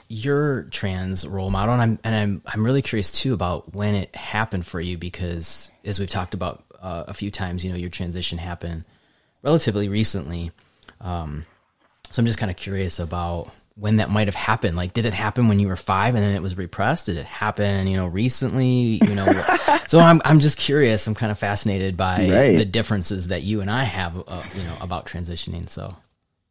your 0.08 0.64
trans 0.64 1.26
role 1.26 1.50
model, 1.50 1.74
and 1.74 1.82
I'm 1.82 1.98
and 2.04 2.14
I'm 2.14 2.42
I'm 2.46 2.64
really 2.64 2.82
curious 2.82 3.10
too 3.12 3.34
about 3.34 3.74
when 3.74 3.94
it 3.94 4.14
happened 4.14 4.66
for 4.66 4.80
you 4.80 4.96
because 4.96 5.72
as 5.84 5.98
we've 5.98 6.08
talked 6.08 6.34
about 6.34 6.64
uh, 6.80 7.04
a 7.08 7.14
few 7.14 7.30
times, 7.30 7.64
you 7.64 7.70
know, 7.70 7.76
your 7.76 7.90
transition 7.90 8.38
happened 8.38 8.84
relatively 9.42 9.88
recently. 9.88 10.52
Um, 11.00 11.46
So 12.10 12.20
I'm 12.20 12.26
just 12.26 12.38
kind 12.38 12.50
of 12.50 12.56
curious 12.56 13.00
about 13.00 13.50
when 13.76 13.96
that 13.96 14.10
might 14.10 14.28
have 14.28 14.34
happened. 14.34 14.76
Like, 14.76 14.92
did 14.92 15.06
it 15.06 15.14
happen 15.14 15.48
when 15.48 15.58
you 15.58 15.68
were 15.68 15.76
five 15.76 16.14
and 16.14 16.24
then 16.24 16.34
it 16.34 16.42
was 16.42 16.56
repressed? 16.56 17.06
Did 17.06 17.16
it 17.16 17.26
happen, 17.26 17.86
you 17.86 17.96
know, 17.96 18.06
recently? 18.06 19.00
You 19.02 19.14
know, 19.14 19.56
so 19.86 19.98
I'm 19.98 20.22
I'm 20.24 20.40
just 20.40 20.58
curious. 20.58 21.06
I'm 21.06 21.14
kind 21.14 21.32
of 21.32 21.38
fascinated 21.38 21.96
by 21.96 22.16
right. 22.16 22.56
the 22.56 22.64
differences 22.64 23.28
that 23.28 23.42
you 23.42 23.60
and 23.60 23.70
I 23.70 23.84
have, 23.84 24.16
uh, 24.28 24.42
you 24.54 24.62
know, 24.62 24.76
about 24.80 25.06
transitioning. 25.06 25.68
So. 25.68 25.94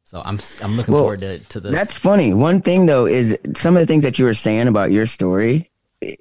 So 0.05 0.21
I'm 0.23 0.37
I'm 0.61 0.75
looking 0.75 0.93
well, 0.93 1.03
forward 1.03 1.21
to, 1.21 1.39
to 1.39 1.59
this. 1.59 1.71
That's 1.71 1.97
funny. 1.97 2.33
One 2.35 2.61
thing 2.61 2.85
though 2.85 3.07
is 3.07 3.35
some 3.55 3.75
of 3.75 3.79
the 3.79 3.87
things 3.87 4.03
that 4.03 4.19
you 4.19 4.25
were 4.25 4.35
saying 4.35 4.67
about 4.67 4.91
your 4.91 5.07
story 5.07 5.71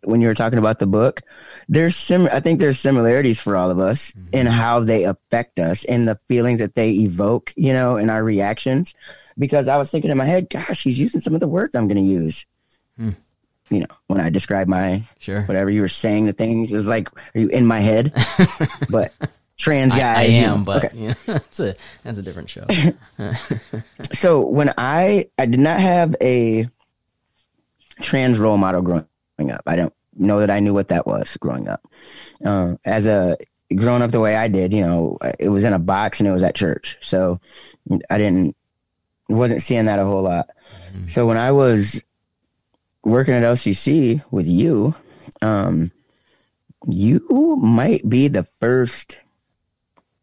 when 0.05 0.21
you 0.21 0.29
were 0.29 0.35
talking 0.35 0.59
about 0.59 0.79
the 0.79 0.87
book, 0.87 1.23
there's 1.69 1.97
sim 1.97 2.29
I 2.33 2.41
think 2.41 2.59
there's 2.59 2.79
similarities 2.79 3.41
for 3.41 3.57
all 3.57 3.71
of 3.71 3.79
us 3.79 4.13
mm-hmm. 4.13 4.35
in 4.35 4.47
how 4.47 4.81
they 4.81 5.05
affect 5.05 5.59
us 5.59 5.85
and 5.85 6.09
the 6.09 6.19
feelings 6.29 6.61
that 6.61 6.75
they 6.75 6.91
evoke, 6.91 7.53
you 7.57 7.73
know, 7.73 7.97
in 7.97 8.11
our 8.11 8.23
reactions. 8.23 8.95
Because 9.39 9.69
I 9.69 9.77
was 9.77 9.91
thinking 9.91 10.11
in 10.11 10.19
my 10.19 10.27
head, 10.27 10.51
gosh, 10.51 10.83
he's 10.83 10.99
using 10.99 11.21
some 11.21 11.35
of 11.35 11.41
the 11.41 11.49
words 11.49 11.75
I'm 11.75 11.89
gonna 11.89 12.01
use. 12.01 12.47
Hmm. 12.97 13.11
You 13.71 13.81
know, 13.81 13.95
when 14.07 14.21
I 14.21 14.29
describe 14.29 14.69
my 14.69 15.05
sure 15.19 15.43
whatever 15.43 15.71
you 15.71 15.81
were 15.81 15.89
saying 15.89 16.27
the 16.27 16.33
things 16.33 16.73
is 16.73 16.89
like 16.89 17.09
are 17.35 17.41
you 17.41 17.49
in 17.49 17.67
my 17.67 17.81
head? 17.81 18.13
but 18.91 19.13
trans 19.57 19.95
guys. 19.95 20.17
I, 20.17 20.21
I 20.21 20.25
am, 20.25 20.33
you 20.33 20.59
know, 20.59 20.65
but 20.65 20.85
okay. 20.85 20.97
yeah, 20.97 21.15
that's 21.27 21.61
a 21.61 21.75
that's 22.03 22.19
a 22.19 22.23
different 22.23 22.51
show. 22.51 22.67
so 24.13 24.41
when 24.41 24.75
I 24.77 25.29
I 25.39 25.47
did 25.47 25.61
not 25.61 25.81
have 25.81 26.15
a 26.21 26.69
trans 28.01 28.39
role 28.39 28.59
model 28.59 28.83
growing 28.83 29.07
up. 29.51 29.63
I 29.67 29.77
don't 29.77 29.95
know 30.17 30.41
that 30.41 30.51
I 30.51 30.61
knew 30.61 30.75
what 30.75 30.89
that 30.89 31.07
was 31.07 31.37
growing 31.39 31.69
up. 31.69 31.87
Uh, 32.45 32.75
as 32.85 33.07
a 33.07 33.37
growing 33.75 34.03
up 34.03 34.11
the 34.11 34.21
way 34.21 34.37
I 34.37 34.49
did, 34.49 34.73
you 34.73 34.83
know, 34.83 35.19
it 35.39 35.49
was 35.49 35.65
in 35.65 35.73
a 35.73 35.79
box 35.79 36.21
and 36.21 36.29
it 36.29 36.33
was 36.33 36.43
at 36.43 36.55
church, 36.55 36.99
so 37.01 37.41
I 38.11 38.19
didn't 38.19 38.57
wasn't 39.29 39.63
seeing 39.63 39.87
that 39.87 39.99
a 39.99 40.05
whole 40.05 40.23
lot. 40.23 40.51
Mm-hmm. 40.89 41.09
So 41.09 41.27
when 41.27 41.37
I 41.37 41.53
was 41.53 42.03
working 43.05 43.35
at 43.35 43.43
LCC 43.43 44.23
with 44.31 44.47
you, 44.47 44.95
um, 45.41 45.91
you 46.89 47.59
might 47.61 48.09
be 48.09 48.29
the 48.29 48.47
first. 48.61 49.19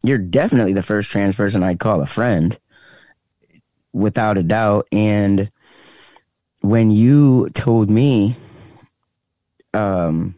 You're 0.02 0.18
definitely 0.18 0.72
the 0.72 0.82
first 0.82 1.10
trans 1.10 1.36
person 1.36 1.62
I'd 1.62 1.78
call 1.78 2.00
a 2.00 2.06
friend, 2.06 2.58
without 3.92 4.38
a 4.38 4.42
doubt. 4.42 4.88
And 4.92 5.50
when 6.62 6.90
you 6.90 7.48
told 7.50 7.90
me 7.90 8.36
um, 9.74 10.34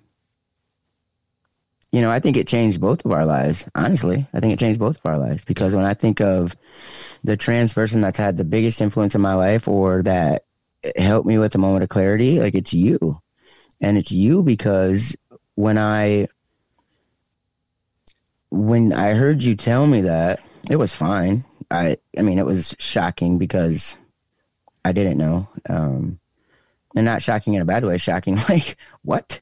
you 1.92 2.00
know, 2.00 2.10
I 2.10 2.20
think 2.20 2.36
it 2.36 2.48
changed 2.48 2.80
both 2.80 3.04
of 3.04 3.12
our 3.12 3.26
lives. 3.26 3.68
Honestly, 3.74 4.26
I 4.32 4.40
think 4.40 4.52
it 4.54 4.58
changed 4.58 4.80
both 4.80 4.96
of 4.96 5.06
our 5.06 5.18
lives 5.18 5.44
because 5.44 5.74
when 5.74 5.84
I 5.84 5.94
think 5.94 6.20
of 6.20 6.56
the 7.22 7.36
trans 7.36 7.74
person 7.74 8.00
that's 8.00 8.18
had 8.18 8.36
the 8.38 8.44
biggest 8.44 8.80
influence 8.80 9.14
in 9.14 9.20
my 9.20 9.34
life 9.34 9.68
or 9.68 10.02
that 10.02 10.44
helped 10.96 11.26
me 11.26 11.36
with 11.38 11.54
a 11.54 11.58
moment 11.58 11.82
of 11.82 11.90
clarity, 11.90 12.40
like 12.40 12.54
it's 12.54 12.72
you. 12.72 13.20
And 13.80 13.98
it's 13.98 14.10
you 14.10 14.42
because 14.42 15.16
when 15.54 15.76
I 15.76 16.28
when 18.50 18.92
I 18.92 19.14
heard 19.14 19.42
you 19.42 19.54
tell 19.54 19.86
me 19.86 20.02
that, 20.02 20.40
it 20.70 20.76
was 20.76 20.94
fine. 20.94 21.44
I 21.70 21.98
I 22.16 22.22
mean, 22.22 22.38
it 22.38 22.46
was 22.46 22.74
shocking 22.78 23.38
because 23.38 23.96
I 24.84 24.92
didn't 24.92 25.18
know. 25.18 25.48
Um, 25.68 26.20
and 26.94 27.04
not 27.04 27.22
shocking 27.22 27.54
in 27.54 27.62
a 27.62 27.66
bad 27.66 27.84
way, 27.84 27.98
shocking 27.98 28.36
like 28.48 28.76
what? 29.02 29.40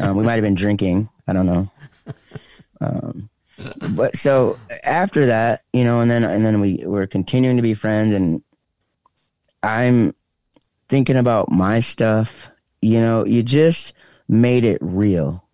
um, 0.00 0.16
we 0.16 0.24
might 0.24 0.34
have 0.34 0.42
been 0.42 0.54
drinking. 0.54 1.08
I 1.26 1.32
don't 1.32 1.46
know. 1.46 1.70
Um, 2.80 3.30
but 3.90 4.16
so 4.16 4.58
after 4.84 5.26
that, 5.26 5.62
you 5.72 5.84
know, 5.84 6.00
and 6.00 6.10
then 6.10 6.24
and 6.24 6.44
then 6.44 6.60
we 6.60 6.82
were 6.84 7.06
continuing 7.06 7.56
to 7.56 7.62
be 7.62 7.74
friends, 7.74 8.12
and 8.12 8.42
I'm 9.62 10.14
thinking 10.88 11.16
about 11.16 11.50
my 11.50 11.80
stuff. 11.80 12.50
You 12.82 13.00
know, 13.00 13.24
you 13.24 13.42
just 13.42 13.94
made 14.28 14.64
it 14.64 14.78
real, 14.80 15.44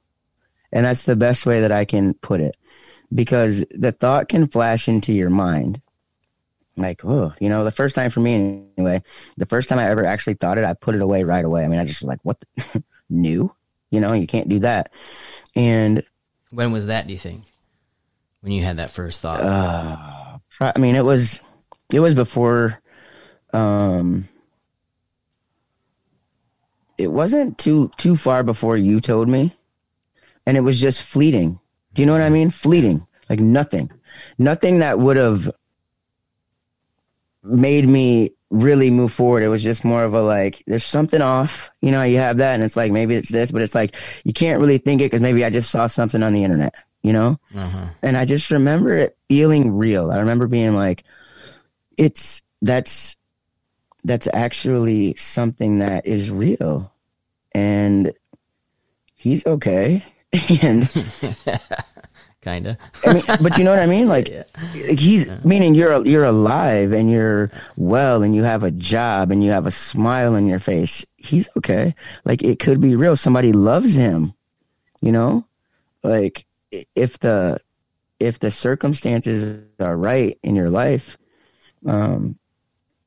and 0.72 0.84
that's 0.84 1.04
the 1.04 1.16
best 1.16 1.46
way 1.46 1.60
that 1.60 1.72
I 1.72 1.84
can 1.84 2.14
put 2.14 2.40
it, 2.40 2.56
because 3.14 3.64
the 3.70 3.92
thought 3.92 4.28
can 4.28 4.48
flash 4.48 4.88
into 4.88 5.12
your 5.12 5.30
mind, 5.30 5.80
like, 6.76 7.04
oh, 7.04 7.32
you 7.40 7.48
know, 7.48 7.64
the 7.64 7.70
first 7.70 7.94
time 7.94 8.10
for 8.10 8.20
me 8.20 8.66
anyway, 8.76 9.02
the 9.36 9.46
first 9.46 9.68
time 9.68 9.78
I 9.78 9.88
ever 9.90 10.04
actually 10.04 10.34
thought 10.34 10.58
it, 10.58 10.64
I 10.64 10.74
put 10.74 10.94
it 10.94 11.02
away 11.02 11.22
right 11.24 11.44
away. 11.44 11.64
I 11.64 11.68
mean, 11.68 11.80
I 11.80 11.84
just 11.84 12.02
was 12.02 12.08
like, 12.08 12.20
what 12.22 12.40
the 12.40 12.82
new? 13.10 13.54
You 13.90 14.00
know, 14.00 14.12
you 14.12 14.26
can't 14.26 14.48
do 14.48 14.60
that. 14.60 14.90
And 15.54 16.02
when 16.50 16.72
was 16.72 16.86
that, 16.86 17.06
do 17.06 17.12
you 17.12 17.18
think? 17.18 17.44
When 18.40 18.52
you 18.52 18.62
had 18.62 18.78
that 18.78 18.90
first 18.90 19.20
thought? 19.20 19.40
Uh, 19.40 20.38
I 20.60 20.78
mean, 20.78 20.96
it 20.96 21.04
was, 21.04 21.38
it 21.92 22.00
was 22.00 22.14
before, 22.14 22.80
um, 23.52 24.28
it 26.98 27.08
wasn't 27.08 27.58
too, 27.58 27.90
too 27.98 28.16
far 28.16 28.42
before 28.42 28.76
you 28.76 29.00
told 29.00 29.28
me. 29.28 29.54
And 30.46 30.56
it 30.56 30.60
was 30.60 30.80
just 30.80 31.02
fleeting. 31.02 31.60
Do 31.94 32.02
you 32.02 32.06
know 32.06 32.12
what 32.12 32.22
I 32.22 32.30
mean? 32.30 32.50
Fleeting. 32.50 33.06
Like 33.28 33.40
nothing. 33.40 33.90
Nothing 34.38 34.80
that 34.80 34.98
would 34.98 35.16
have 35.16 35.50
made 37.42 37.88
me 37.88 38.32
really 38.50 38.90
move 38.90 39.12
forward. 39.12 39.42
It 39.42 39.48
was 39.48 39.62
just 39.62 39.84
more 39.84 40.04
of 40.04 40.14
a 40.14 40.22
like, 40.22 40.62
there's 40.66 40.84
something 40.84 41.22
off. 41.22 41.70
You 41.80 41.90
know, 41.90 42.02
you 42.02 42.18
have 42.18 42.36
that, 42.36 42.54
and 42.54 42.62
it's 42.62 42.76
like 42.76 42.92
maybe 42.92 43.16
it's 43.16 43.30
this, 43.30 43.50
but 43.50 43.62
it's 43.62 43.74
like 43.74 43.96
you 44.24 44.32
can't 44.32 44.60
really 44.60 44.78
think 44.78 45.00
it 45.00 45.06
because 45.06 45.22
maybe 45.22 45.44
I 45.44 45.50
just 45.50 45.70
saw 45.70 45.86
something 45.86 46.22
on 46.22 46.32
the 46.32 46.44
internet. 46.44 46.74
You 47.02 47.12
know, 47.12 47.40
uh-huh. 47.56 47.86
and 48.02 48.16
I 48.16 48.24
just 48.24 48.52
remember 48.52 48.96
it 48.96 49.16
feeling 49.28 49.76
real. 49.76 50.12
I 50.12 50.20
remember 50.20 50.46
being 50.46 50.76
like, 50.76 51.02
it's 51.98 52.42
that's 52.60 53.16
that's 54.04 54.28
actually 54.32 55.14
something 55.16 55.80
that 55.80 56.06
is 56.06 56.30
real, 56.30 56.92
and 57.52 58.12
he's 59.16 59.44
okay, 59.46 60.04
and 60.62 60.88
kind 62.42 62.66
of. 62.66 62.76
I 63.06 63.14
mean, 63.14 63.22
but 63.40 63.56
you 63.56 63.64
know 63.64 63.70
what 63.70 63.78
I 63.78 63.86
mean? 63.86 64.08
Like, 64.08 64.28
yeah. 64.74 64.92
he's 64.92 65.28
yeah. 65.28 65.38
meaning 65.44 65.74
you're 65.74 66.04
you're 66.04 66.24
alive 66.24 66.92
and 66.92 67.10
you're 67.10 67.50
well 67.76 68.22
and 68.22 68.34
you 68.34 68.42
have 68.42 68.64
a 68.64 68.70
job 68.70 69.30
and 69.30 69.42
you 69.42 69.50
have 69.50 69.66
a 69.66 69.70
smile 69.70 70.34
on 70.34 70.46
your 70.46 70.58
face. 70.58 71.06
He's 71.16 71.48
okay. 71.56 71.94
Like 72.24 72.42
it 72.42 72.58
could 72.58 72.80
be 72.80 72.96
real. 72.96 73.16
Somebody 73.16 73.52
loves 73.52 73.94
him. 73.94 74.34
You 75.00 75.12
know, 75.12 75.46
like 76.02 76.44
if 76.94 77.18
the 77.20 77.60
if 78.20 78.38
the 78.38 78.50
circumstances 78.50 79.64
are 79.80 79.96
right 79.96 80.38
in 80.42 80.54
your 80.54 80.70
life, 80.70 81.16
um, 81.86 82.38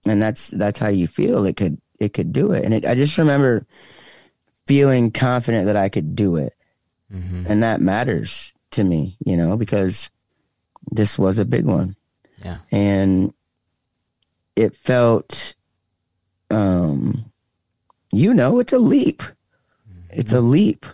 and 0.06 0.22
that's 0.22 0.50
that's 0.50 0.80
how 0.80 0.90
you 0.90 1.08
feel, 1.08 1.46
it 1.46 1.56
could 1.56 1.80
it 2.00 2.14
could 2.14 2.34
do 2.34 2.52
it. 2.52 2.66
And 2.66 2.74
it, 2.74 2.86
I 2.86 2.96
just 2.96 3.18
remember 3.18 3.66
feeling 4.66 5.12
confident 5.12 5.68
that 5.68 5.78
I 5.78 5.90
could 5.90 6.16
do 6.16 6.36
it, 6.38 6.54
mm-hmm. 7.14 7.46
and 7.48 7.64
that 7.64 7.80
matters 7.80 8.52
to 8.76 8.84
me, 8.84 9.18
you 9.26 9.36
know, 9.36 9.58
because 9.58 10.10
this 10.92 11.18
was 11.18 11.40
a 11.40 11.46
big 11.46 11.66
one. 11.66 11.96
Yeah. 12.44 12.58
And 12.72 13.34
it 14.56 14.76
felt, 14.76 15.54
um, 16.52 17.32
you 18.12 18.34
know, 18.34 18.60
it's 18.60 18.74
a 18.74 18.80
leap. 18.80 19.22
Mm-hmm. 19.22 20.20
It's 20.20 20.34
a 20.34 20.42
leap. 20.42 20.86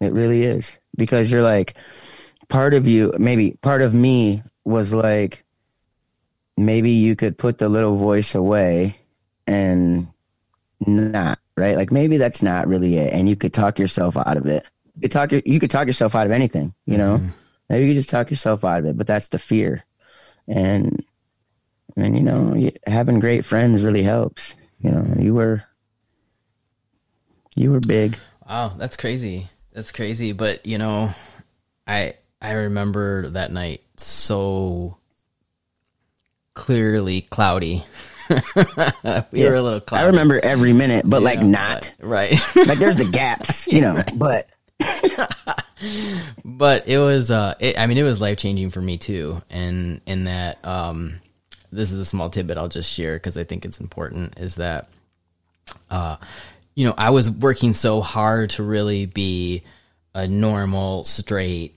It 0.00 0.12
really 0.12 0.42
is 0.42 0.78
because 0.96 1.30
you're 1.30 1.42
like, 1.42 1.74
part 2.48 2.74
of 2.74 2.86
you, 2.86 3.12
maybe 3.18 3.52
part 3.62 3.80
of 3.80 3.94
me 3.94 4.42
was 4.64 4.92
like, 4.92 5.44
maybe 6.56 6.90
you 6.90 7.16
could 7.16 7.38
put 7.38 7.58
the 7.58 7.68
little 7.68 7.96
voice 7.96 8.34
away 8.34 8.98
and 9.46 10.08
not, 10.86 11.38
right? 11.56 11.76
Like 11.76 11.92
maybe 11.92 12.16
that's 12.16 12.42
not 12.42 12.68
really 12.68 12.96
it. 12.96 13.12
And 13.12 13.28
you 13.28 13.36
could 13.36 13.54
talk 13.54 13.78
yourself 13.78 14.16
out 14.16 14.36
of 14.36 14.46
it 14.46 14.66
you 15.00 15.08
talk 15.08 15.32
you 15.32 15.60
could 15.60 15.70
talk 15.70 15.86
yourself 15.86 16.14
out 16.14 16.26
of 16.26 16.32
anything, 16.32 16.74
you 16.86 16.98
know. 16.98 17.18
Mm-hmm. 17.18 17.28
Maybe 17.68 17.86
you 17.86 17.90
could 17.90 17.98
just 17.98 18.10
talk 18.10 18.30
yourself 18.30 18.64
out 18.64 18.80
of 18.80 18.86
it, 18.86 18.96
but 18.96 19.06
that's 19.06 19.28
the 19.28 19.38
fear. 19.38 19.84
And 20.46 21.04
and 21.96 22.16
you 22.16 22.22
know, 22.22 22.70
having 22.86 23.20
great 23.20 23.44
friends 23.44 23.82
really 23.82 24.02
helps. 24.02 24.54
You 24.80 24.90
know, 24.90 25.14
you 25.18 25.34
were 25.34 25.64
you 27.56 27.70
were 27.70 27.80
big. 27.80 28.18
Wow, 28.48 28.72
that's 28.76 28.96
crazy. 28.96 29.48
That's 29.72 29.92
crazy, 29.92 30.32
but 30.32 30.64
you 30.66 30.78
know, 30.78 31.14
I 31.86 32.14
I 32.40 32.52
remember 32.52 33.30
that 33.30 33.52
night 33.52 33.82
so 33.96 34.98
clearly 36.54 37.22
cloudy. 37.22 37.84
we 38.30 38.36
yeah. 38.36 39.48
were 39.48 39.54
a 39.54 39.62
little 39.62 39.80
cloudy. 39.80 40.04
I 40.04 40.06
remember 40.06 40.40
every 40.42 40.72
minute, 40.72 41.08
but 41.08 41.22
yeah, 41.22 41.24
like 41.24 41.42
not. 41.42 41.94
But, 41.98 42.06
right. 42.06 42.56
like 42.66 42.78
there's 42.78 42.96
the 42.96 43.04
gaps, 43.10 43.66
you 43.66 43.80
know, 43.80 43.96
right. 43.96 44.18
but 44.18 44.48
but 46.44 46.88
it 46.88 46.98
was 46.98 47.30
uh 47.30 47.54
it, 47.60 47.78
i 47.78 47.86
mean 47.86 47.98
it 47.98 48.02
was 48.02 48.20
life 48.20 48.38
changing 48.38 48.70
for 48.70 48.80
me 48.80 48.98
too 48.98 49.38
and 49.50 50.00
in 50.06 50.24
that 50.24 50.64
um 50.64 51.20
this 51.72 51.92
is 51.92 51.98
a 51.98 52.04
small 52.04 52.30
tidbit 52.30 52.56
i'll 52.56 52.68
just 52.68 52.90
share 52.90 53.16
because 53.16 53.36
i 53.36 53.44
think 53.44 53.64
it's 53.64 53.80
important 53.80 54.38
is 54.38 54.56
that 54.56 54.88
uh 55.90 56.16
you 56.74 56.86
know 56.86 56.94
i 56.98 57.10
was 57.10 57.30
working 57.30 57.72
so 57.72 58.00
hard 58.00 58.50
to 58.50 58.62
really 58.62 59.06
be 59.06 59.62
a 60.14 60.26
normal 60.26 61.04
straight 61.04 61.74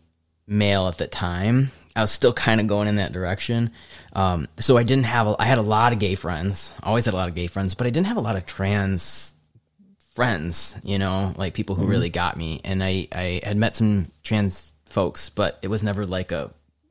male 0.48 0.88
at 0.88 0.98
the 0.98 1.08
time 1.08 1.72
I 1.98 2.02
was 2.02 2.12
still 2.12 2.32
kind 2.32 2.62
of 2.62 2.68
going 2.68 2.88
in 2.88 2.98
that 2.98 3.12
direction. 3.12 3.72
Um, 4.14 4.48
so 4.60 4.78
I 4.78 4.84
didn't 4.84 5.06
have, 5.06 5.26
a, 5.26 5.36
I 5.40 5.46
had 5.46 5.58
a 5.58 5.64
lot 5.64 5.94
of 5.94 6.00
gay 6.00 6.14
friends, 6.14 6.76
always 6.84 7.06
had 7.06 7.16
a 7.16 7.18
lot 7.18 7.28
of 7.28 7.34
gay 7.34 7.48
friends, 7.48 7.74
but 7.74 7.88
I 7.88 7.90
didn't 7.90 8.06
have 8.06 8.18
a 8.18 8.22
lot 8.22 8.36
of 8.36 8.46
trans 8.46 9.34
friends, 10.18 10.76
you 10.84 10.98
know, 10.98 11.32
like 11.38 11.54
people 11.54 11.76
who 11.76 11.84
mm-hmm. 11.84 11.92
really 11.92 12.10
got 12.10 12.38
me. 12.38 12.60
And 12.64 12.84
I, 12.84 13.08
I 13.12 13.40
had 13.44 13.56
met 13.56 13.76
some 13.76 14.12
trans 14.24 14.74
folks, 14.88 15.30
but 15.30 15.60
it 15.62 15.68
was 15.68 15.84
never 15.84 16.08
like 16.08 16.32
a, 16.32 16.50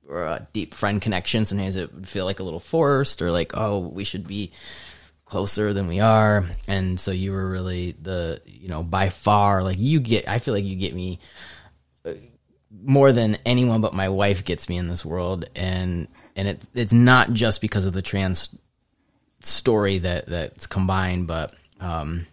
a 0.08 0.46
deep 0.52 0.74
friend 0.74 1.02
connection. 1.02 1.44
Sometimes 1.44 1.74
it 1.74 1.92
would 1.92 2.08
feel 2.08 2.24
like 2.24 2.38
a 2.38 2.44
little 2.44 2.60
forced 2.60 3.20
or 3.20 3.32
like, 3.32 3.56
oh, 3.56 3.80
we 3.80 4.04
should 4.04 4.28
be 4.28 4.52
closer 5.24 5.72
than 5.72 5.88
we 5.88 5.98
are. 5.98 6.44
And 6.68 7.00
so 7.00 7.10
you 7.10 7.32
were 7.32 7.50
really 7.50 7.96
the, 8.00 8.40
you 8.46 8.68
know, 8.68 8.84
by 8.84 9.08
far, 9.08 9.64
like 9.64 9.76
you 9.76 9.98
get, 9.98 10.28
I 10.28 10.38
feel 10.38 10.54
like 10.54 10.64
you 10.64 10.76
get 10.76 10.94
me 10.94 11.18
more 12.70 13.10
than 13.10 13.38
anyone 13.44 13.80
but 13.80 13.92
my 13.92 14.08
wife 14.08 14.44
gets 14.44 14.68
me 14.68 14.76
in 14.76 14.86
this 14.86 15.04
world 15.04 15.46
and 15.56 16.06
and 16.36 16.46
it 16.46 16.60
it's 16.74 16.92
not 16.92 17.32
just 17.32 17.62
because 17.62 17.86
of 17.86 17.94
the 17.94 18.02
trans 18.02 18.54
story 19.40 19.98
that 19.98 20.26
that's 20.26 20.66
combined 20.66 21.26
but 21.26 21.54
um 21.80 22.26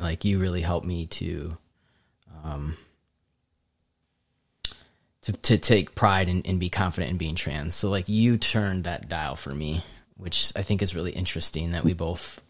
like 0.00 0.24
you 0.24 0.38
really 0.38 0.62
helped 0.62 0.86
me 0.86 1.06
to 1.06 1.56
um 2.44 2.76
to 5.22 5.32
to 5.32 5.58
take 5.58 5.94
pride 5.94 6.28
and, 6.28 6.46
and 6.46 6.58
be 6.58 6.70
confident 6.70 7.10
in 7.10 7.16
being 7.18 7.34
trans 7.34 7.74
so 7.74 7.90
like 7.90 8.08
you 8.08 8.36
turned 8.36 8.84
that 8.84 9.08
dial 9.08 9.36
for 9.36 9.54
me 9.54 9.84
which 10.16 10.52
i 10.56 10.62
think 10.62 10.82
is 10.82 10.94
really 10.94 11.12
interesting 11.12 11.72
that 11.72 11.84
we 11.84 11.92
both 11.92 12.40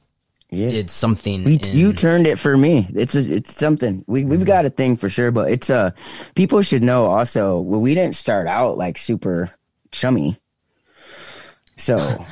yeah. 0.50 0.68
did 0.68 0.90
something. 0.90 1.44
We, 1.44 1.54
in... 1.54 1.76
You 1.76 1.92
turned 1.92 2.26
it 2.26 2.38
for 2.38 2.56
me. 2.56 2.88
It's 2.94 3.14
a, 3.14 3.36
it's 3.36 3.54
something. 3.54 4.04
We 4.06 4.24
we've 4.24 4.44
got 4.44 4.66
a 4.66 4.70
thing 4.70 4.96
for 4.96 5.08
sure, 5.08 5.30
but 5.30 5.50
it's 5.50 5.70
uh 5.70 5.92
people 6.34 6.62
should 6.62 6.82
know 6.82 7.06
also. 7.06 7.60
Well, 7.60 7.80
we 7.80 7.94
didn't 7.94 8.16
start 8.16 8.46
out 8.46 8.76
like 8.76 8.98
super 8.98 9.50
chummy. 9.92 10.38
So, 11.80 12.24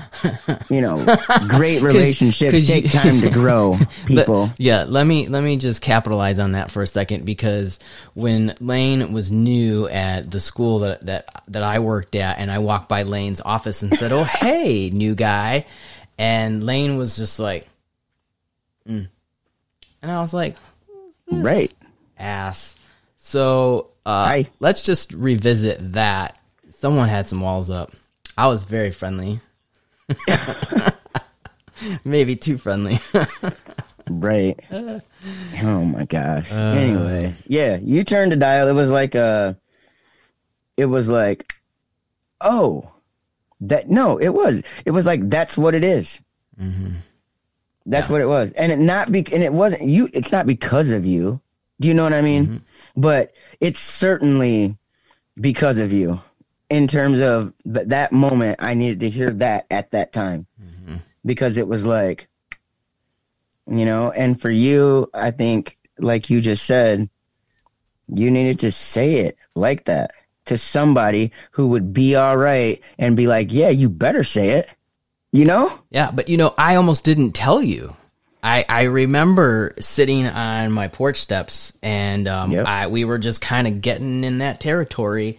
you 0.69 0.81
know, 0.81 1.05
great 1.49 1.81
relationships 1.83 2.53
Cause, 2.53 2.61
cause 2.61 2.69
take 2.69 2.85
you, 2.85 2.91
time 2.91 3.21
to 3.23 3.31
grow, 3.31 3.79
people. 4.07 4.51
Yeah, 4.59 4.85
let 4.87 5.05
me 5.05 5.29
let 5.29 5.43
me 5.43 5.57
just 5.57 5.81
capitalize 5.81 6.39
on 6.39 6.53
that 6.53 6.71
for 6.71 6.83
a 6.83 6.87
second 6.87 7.25
because 7.25 7.79
when 8.15 8.55
Layne 8.61 9.13
was 9.13 9.31
new 9.31 9.89
at 9.89 10.31
the 10.31 10.41
school 10.41 10.81
that 10.81 11.07
that 11.07 11.45
that 11.49 11.63
I 11.63 11.79
worked 11.79 12.15
at, 12.15 12.39
and 12.39 12.51
I 12.51 12.59
walked 12.59 12.89
by 12.89 13.05
Layne's 13.05 13.41
office 13.41 13.83
and 13.83 13.97
said, 13.97 14.13
"Oh, 14.13 14.25
hey, 14.25 14.91
new 14.91 15.15
guy," 15.15 15.65
and 16.19 16.65
Layne 16.65 16.99
was 16.99 17.17
just 17.17 17.41
like, 17.41 17.67
Mm. 18.89 19.09
And 20.03 20.11
I 20.11 20.21
was 20.21 20.33
like, 20.33 20.57
right 21.31 21.73
ass. 22.19 22.77
So 23.17 23.91
uh, 24.07 24.43
let's 24.61 24.83
just 24.83 25.13
revisit 25.13 25.93
that. 25.93 26.39
Someone 26.71 27.09
had 27.09 27.29
some 27.29 27.41
walls 27.41 27.71
up. 27.71 27.93
I 28.39 28.47
was 28.47 28.63
very 28.63 28.93
friendly. 28.93 29.41
Maybe 32.05 32.37
too 32.37 32.57
friendly. 32.57 33.01
right. 34.09 34.57
Oh 34.71 35.85
my 35.85 36.05
gosh. 36.05 36.53
Uh, 36.53 36.57
anyway, 36.57 37.35
yeah, 37.49 37.79
you 37.83 38.05
turned 38.05 38.33
a 38.33 38.37
dial. 38.37 38.69
It 38.69 38.75
was 38.75 38.93
like 38.93 39.17
a. 39.17 39.21
Uh, 39.21 39.55
it 40.77 40.85
was 40.85 41.09
like, 41.09 41.53
oh, 42.41 42.89
that 43.63 43.91
no, 43.91 44.19
it 44.19 44.29
was. 44.29 44.63
It 44.85 44.93
was 44.93 45.05
like 45.05 45.29
that's 45.29 45.59
what 45.59 45.75
it 45.75 45.83
is. 45.83 46.23
Mm-hmm. 46.61 46.95
That's 47.87 48.09
yeah. 48.09 48.13
what 48.13 48.21
it 48.21 48.29
was, 48.29 48.53
and 48.53 48.71
it 48.71 48.79
not 48.79 49.11
be, 49.11 49.27
and 49.33 49.43
it 49.43 49.53
wasn't 49.53 49.83
you. 49.83 50.09
It's 50.13 50.31
not 50.31 50.47
because 50.47 50.91
of 50.91 51.05
you. 51.05 51.41
Do 51.81 51.89
you 51.89 51.95
know 51.95 52.05
what 52.05 52.13
I 52.13 52.23
mean? 52.23 52.47
Mm-hmm. 52.47 53.01
But 53.01 53.33
it's 53.59 53.81
certainly 53.81 54.77
because 55.41 55.79
of 55.79 55.93
you. 55.93 56.21
In 56.71 56.87
terms 56.87 57.21
of 57.21 57.53
th- 57.65 57.89
that 57.89 58.13
moment, 58.13 58.57
I 58.61 58.75
needed 58.75 59.01
to 59.01 59.11
hear 59.11 59.31
that 59.31 59.67
at 59.71 59.93
that 59.93 60.13
time 60.13 60.47
mm-hmm. 60.63 60.97
because 61.25 61.57
it 61.57 61.67
was 61.67 61.87
like, 61.87 62.29
you 63.67 63.85
know, 63.85 64.11
and 64.11 64.41
for 64.41 64.51
you, 64.51 65.11
I 65.15 65.31
think, 65.31 65.79
like 65.99 66.31
you 66.31 66.41
just 66.41 66.65
said, 66.65 67.09
you 68.09 68.31
needed 68.31 68.61
to 68.61 68.73
say 68.73 69.17
it 69.17 69.37
like 69.55 69.85
that 69.87 70.13
to 70.47 70.59
somebody 70.59 71.33
who 71.53 71.69
would 71.69 71.93
be 71.93 72.17
all 72.17 72.37
right 72.37 72.83
and 72.99 73.17
be 73.17 73.27
like, 73.27 73.53
yeah, 73.53 73.69
you 73.69 73.89
better 73.89 74.25
say 74.25 74.51
it. 74.51 74.69
You 75.31 75.45
know? 75.45 75.71
Yeah, 75.91 76.11
but 76.11 76.29
you 76.29 76.39
know, 76.39 76.55
I 76.57 76.77
almost 76.77 77.05
didn't 77.05 77.33
tell 77.33 77.63
you. 77.63 77.95
I, 78.43 78.65
I 78.69 78.83
remember 78.85 79.75
sitting 79.79 80.27
on 80.27 80.73
my 80.73 80.89
porch 80.89 81.17
steps 81.19 81.77
and 81.83 82.27
um, 82.29 82.51
yep. 82.51 82.67
I, 82.67 82.87
we 82.87 83.05
were 83.05 83.19
just 83.19 83.41
kind 83.41 83.67
of 83.67 83.83
getting 83.83 84.25
in 84.25 84.39
that 84.39 84.61
territory 84.61 85.39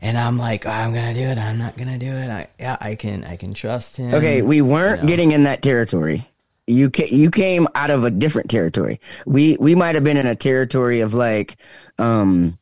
and 0.00 0.18
I'm 0.18 0.38
like, 0.38 0.66
oh, 0.66 0.70
I'm 0.70 0.92
gonna 0.92 1.14
do 1.14 1.22
it. 1.22 1.38
I'm 1.38 1.58
not 1.58 1.76
gonna 1.76 1.98
do 1.98 2.12
it. 2.12 2.30
I 2.30 2.48
yeah, 2.58 2.76
I 2.80 2.94
can 2.94 3.24
I 3.24 3.36
can 3.36 3.54
trust 3.54 3.96
him. 3.96 4.14
Okay, 4.14 4.42
we 4.42 4.60
weren't 4.60 5.00
you 5.00 5.02
know. 5.02 5.08
getting 5.08 5.32
in 5.32 5.42
that 5.44 5.62
territory. 5.62 6.28
You 6.66 6.90
ca- 6.90 7.08
you 7.08 7.30
came 7.30 7.68
out 7.74 7.90
of 7.90 8.04
a 8.04 8.10
different 8.10 8.50
territory. 8.50 9.00
We 9.24 9.56
we 9.58 9.74
might 9.74 9.94
have 9.94 10.04
been 10.04 10.16
in 10.16 10.26
a 10.26 10.34
territory 10.36 11.00
of 11.00 11.14
like 11.14 11.56
um, 11.98 12.58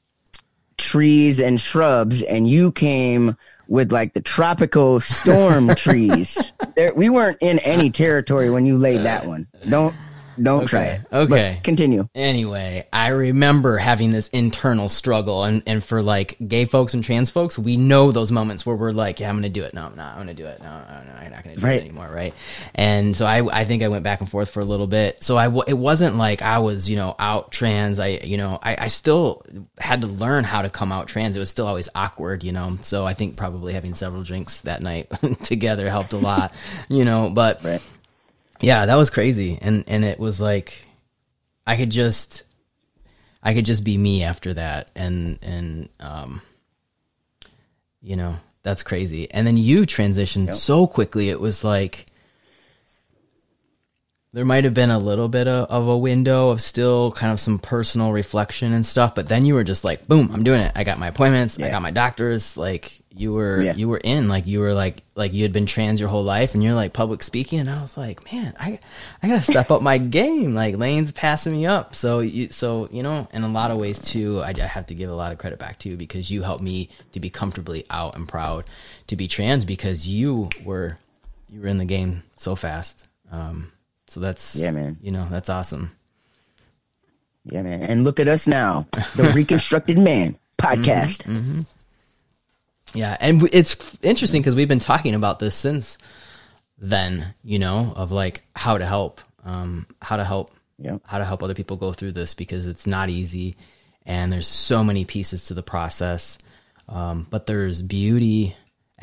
trees 0.76 1.40
and 1.40 1.60
shrubs, 1.60 2.22
and 2.22 2.48
you 2.48 2.72
came 2.72 3.36
with 3.66 3.92
like 3.92 4.12
the 4.12 4.20
tropical 4.20 5.00
storm 5.00 5.74
trees. 5.74 6.52
There, 6.76 6.92
we 6.94 7.08
weren't 7.08 7.38
in 7.40 7.58
any 7.60 7.90
territory 7.90 8.50
when 8.50 8.66
you 8.66 8.76
laid 8.76 9.02
that 9.02 9.26
one. 9.26 9.48
Don't 9.68 9.94
don't 10.40 10.64
okay. 10.64 10.66
try 10.66 10.84
it. 10.84 11.00
Okay. 11.12 11.54
But 11.56 11.64
continue. 11.64 12.08
Anyway, 12.14 12.86
I 12.92 13.08
remember 13.08 13.78
having 13.78 14.10
this 14.10 14.28
internal 14.28 14.88
struggle 14.88 15.44
and, 15.44 15.62
and 15.66 15.82
for 15.82 16.02
like 16.02 16.36
gay 16.46 16.64
folks 16.64 16.94
and 16.94 17.04
trans 17.04 17.30
folks, 17.30 17.58
we 17.58 17.76
know 17.76 18.12
those 18.12 18.30
moments 18.30 18.66
where 18.66 18.76
we're 18.76 18.92
like, 18.92 19.20
yeah, 19.20 19.28
I'm 19.28 19.36
going 19.36 19.42
to 19.44 19.48
do 19.48 19.62
it. 19.64 19.74
No, 19.74 19.84
I'm 19.84 19.96
not. 19.96 20.16
I'm 20.16 20.24
going 20.24 20.36
to 20.36 20.42
do 20.42 20.46
it. 20.46 20.60
No, 20.60 20.70
no, 20.70 21.02
no 21.04 21.12
I'm 21.12 21.30
not 21.30 21.44
going 21.44 21.56
to 21.56 21.60
do 21.60 21.66
right. 21.66 21.80
it 21.80 21.82
anymore. 21.82 22.08
Right. 22.12 22.34
And 22.74 23.16
so 23.16 23.26
I, 23.26 23.60
I 23.60 23.64
think 23.64 23.82
I 23.82 23.88
went 23.88 24.04
back 24.04 24.20
and 24.20 24.30
forth 24.30 24.50
for 24.50 24.60
a 24.60 24.64
little 24.64 24.86
bit. 24.86 25.22
So 25.22 25.36
I, 25.36 25.46
it 25.66 25.78
wasn't 25.78 26.16
like 26.16 26.42
I 26.42 26.58
was, 26.58 26.88
you 26.90 26.96
know, 26.96 27.14
out 27.18 27.52
trans. 27.52 27.98
I, 27.98 28.20
you 28.24 28.36
know, 28.36 28.58
I, 28.62 28.76
I 28.84 28.86
still 28.88 29.44
had 29.78 30.00
to 30.02 30.06
learn 30.06 30.44
how 30.44 30.62
to 30.62 30.70
come 30.70 30.92
out 30.92 31.08
trans. 31.08 31.36
It 31.36 31.40
was 31.40 31.50
still 31.50 31.66
always 31.66 31.88
awkward, 31.94 32.44
you 32.44 32.52
know? 32.52 32.78
So 32.82 33.06
I 33.06 33.14
think 33.14 33.36
probably 33.36 33.72
having 33.72 33.94
several 33.94 34.22
drinks 34.22 34.62
that 34.62 34.82
night 34.82 35.08
together 35.42 35.88
helped 35.90 36.12
a 36.12 36.18
lot, 36.18 36.52
you 36.88 37.04
know, 37.04 37.30
but 37.30 37.62
right 37.64 37.82
yeah, 38.60 38.86
that 38.86 38.94
was 38.94 39.10
crazy. 39.10 39.58
And 39.60 39.84
and 39.86 40.04
it 40.04 40.18
was 40.18 40.40
like 40.40 40.84
I 41.66 41.76
could 41.76 41.90
just 41.90 42.44
I 43.42 43.54
could 43.54 43.66
just 43.66 43.84
be 43.84 43.98
me 43.98 44.22
after 44.22 44.54
that 44.54 44.90
and 44.94 45.38
and 45.42 45.88
um 46.00 46.42
you 48.00 48.16
know, 48.16 48.36
that's 48.62 48.82
crazy. 48.82 49.30
And 49.30 49.46
then 49.46 49.56
you 49.56 49.82
transitioned 49.82 50.48
yep. 50.48 50.56
so 50.56 50.86
quickly. 50.86 51.30
It 51.30 51.40
was 51.40 51.64
like 51.64 52.06
there 54.34 54.44
might 54.44 54.64
have 54.64 54.74
been 54.74 54.90
a 54.90 54.98
little 54.98 55.28
bit 55.28 55.46
of, 55.46 55.70
of, 55.70 55.86
a 55.86 55.96
window 55.96 56.50
of 56.50 56.60
still 56.60 57.12
kind 57.12 57.32
of 57.32 57.38
some 57.38 57.56
personal 57.56 58.10
reflection 58.10 58.72
and 58.72 58.84
stuff, 58.84 59.14
but 59.14 59.28
then 59.28 59.46
you 59.46 59.54
were 59.54 59.62
just 59.62 59.84
like, 59.84 60.08
boom, 60.08 60.28
I'm 60.32 60.42
doing 60.42 60.60
it. 60.60 60.72
I 60.74 60.82
got 60.82 60.98
my 60.98 61.06
appointments. 61.06 61.56
Yeah. 61.56 61.66
I 61.66 61.70
got 61.70 61.82
my 61.82 61.92
doctors. 61.92 62.56
Like 62.56 63.00
you 63.10 63.32
were, 63.32 63.62
yeah. 63.62 63.74
you 63.76 63.88
were 63.88 64.00
in, 64.02 64.26
like 64.26 64.48
you 64.48 64.58
were 64.58 64.74
like, 64.74 65.04
like 65.14 65.32
you 65.34 65.44
had 65.44 65.52
been 65.52 65.66
trans 65.66 66.00
your 66.00 66.08
whole 66.08 66.24
life 66.24 66.54
and 66.54 66.64
you're 66.64 66.74
like 66.74 66.92
public 66.92 67.22
speaking. 67.22 67.60
And 67.60 67.70
I 67.70 67.80
was 67.80 67.96
like, 67.96 68.32
man, 68.32 68.54
I, 68.58 68.80
I 69.22 69.28
gotta 69.28 69.40
step 69.40 69.70
up 69.70 69.82
my 69.82 69.98
game. 69.98 70.52
Like 70.52 70.76
Layne's 70.76 71.12
passing 71.12 71.52
me 71.52 71.66
up. 71.66 71.94
So 71.94 72.18
you, 72.18 72.48
so, 72.48 72.88
you 72.90 73.04
know, 73.04 73.28
in 73.32 73.44
a 73.44 73.48
lot 73.48 73.70
of 73.70 73.78
ways 73.78 74.00
too, 74.00 74.42
I, 74.42 74.48
I 74.48 74.66
have 74.66 74.86
to 74.86 74.96
give 74.96 75.10
a 75.10 75.14
lot 75.14 75.30
of 75.30 75.38
credit 75.38 75.60
back 75.60 75.78
to 75.80 75.88
you 75.88 75.96
because 75.96 76.28
you 76.28 76.42
helped 76.42 76.64
me 76.64 76.88
to 77.12 77.20
be 77.20 77.30
comfortably 77.30 77.86
out 77.88 78.16
and 78.16 78.26
proud 78.26 78.64
to 79.06 79.14
be 79.14 79.28
trans 79.28 79.64
because 79.64 80.08
you 80.08 80.48
were, 80.64 80.98
you 81.48 81.60
were 81.60 81.68
in 81.68 81.78
the 81.78 81.84
game 81.84 82.24
so 82.34 82.56
fast. 82.56 83.06
Um, 83.30 83.70
so 84.06 84.20
that's 84.20 84.56
yeah, 84.56 84.70
man. 84.70 84.98
You 85.02 85.10
know, 85.10 85.26
that's 85.30 85.48
awesome. 85.48 85.90
Yeah, 87.44 87.62
man. 87.62 87.82
And 87.82 88.04
look 88.04 88.20
at 88.20 88.28
us 88.28 88.46
now, 88.46 88.86
the 89.16 89.24
Reconstructed 89.34 89.98
Man 89.98 90.36
podcast. 90.58 91.24
Mm-hmm, 91.24 91.36
mm-hmm. 91.36 91.60
Yeah, 92.94 93.16
and 93.20 93.42
it's 93.52 93.98
interesting 94.02 94.40
because 94.40 94.54
we've 94.54 94.68
been 94.68 94.78
talking 94.78 95.14
about 95.14 95.38
this 95.38 95.54
since 95.54 95.98
then. 96.78 97.34
You 97.42 97.58
know, 97.58 97.92
of 97.96 98.12
like 98.12 98.46
how 98.54 98.78
to 98.78 98.86
help, 98.86 99.20
um, 99.44 99.86
how 100.00 100.16
to 100.16 100.24
help, 100.24 100.54
yeah, 100.78 100.98
how 101.04 101.18
to 101.18 101.24
help 101.24 101.42
other 101.42 101.54
people 101.54 101.76
go 101.76 101.92
through 101.92 102.12
this 102.12 102.34
because 102.34 102.66
it's 102.66 102.86
not 102.86 103.10
easy, 103.10 103.56
and 104.06 104.32
there's 104.32 104.48
so 104.48 104.84
many 104.84 105.04
pieces 105.04 105.46
to 105.46 105.54
the 105.54 105.62
process. 105.62 106.38
Um, 106.86 107.26
but 107.30 107.46
there's 107.46 107.80
beauty 107.80 108.54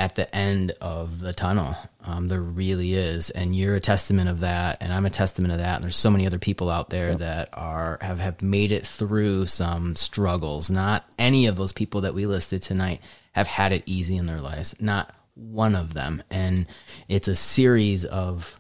at 0.02 0.16
the 0.16 0.36
end 0.36 0.72
of 0.82 1.20
the 1.20 1.32
tunnel. 1.32 1.76
Um, 2.04 2.28
there 2.28 2.42
really 2.42 2.96
is, 2.96 3.30
and 3.30 3.56
you're 3.56 3.76
a 3.76 3.80
testament 3.80 4.30
of 4.30 4.40
that, 4.40 4.78
and 4.82 4.92
I'm 4.92 5.06
a 5.06 5.12
testament 5.12 5.54
of 5.54 5.60
that. 5.60 5.76
And 5.76 5.84
there's 5.84 5.96
so 5.96 6.10
many 6.10 6.26
other 6.26 6.40
people 6.40 6.72
out 6.72 6.90
there 6.90 7.12
yep. 7.12 7.20
that 7.20 7.50
are 7.54 8.00
have 8.02 8.18
have 8.18 8.42
made 8.42 8.72
it 8.72 8.84
through 8.84 9.46
some 9.46 9.96
struggles. 9.96 10.72
Not 10.72 11.06
any 11.20 11.46
of 11.46 11.56
those 11.56 11.72
people 11.72 12.02
that 12.02 12.16
we 12.16 12.26
listed 12.26 12.64
tonight 12.64 13.00
have 13.34 13.46
had 13.46 13.74
it 13.74 13.84
easy 13.86 14.18
in 14.18 14.26
their 14.26 14.42
lives. 14.42 14.74
Not 14.80 15.16
one 15.36 15.76
of 15.76 15.94
them, 15.94 16.24
and 16.32 16.66
it's 17.08 17.28
a 17.28 17.36
series 17.36 18.04
of, 18.04 18.60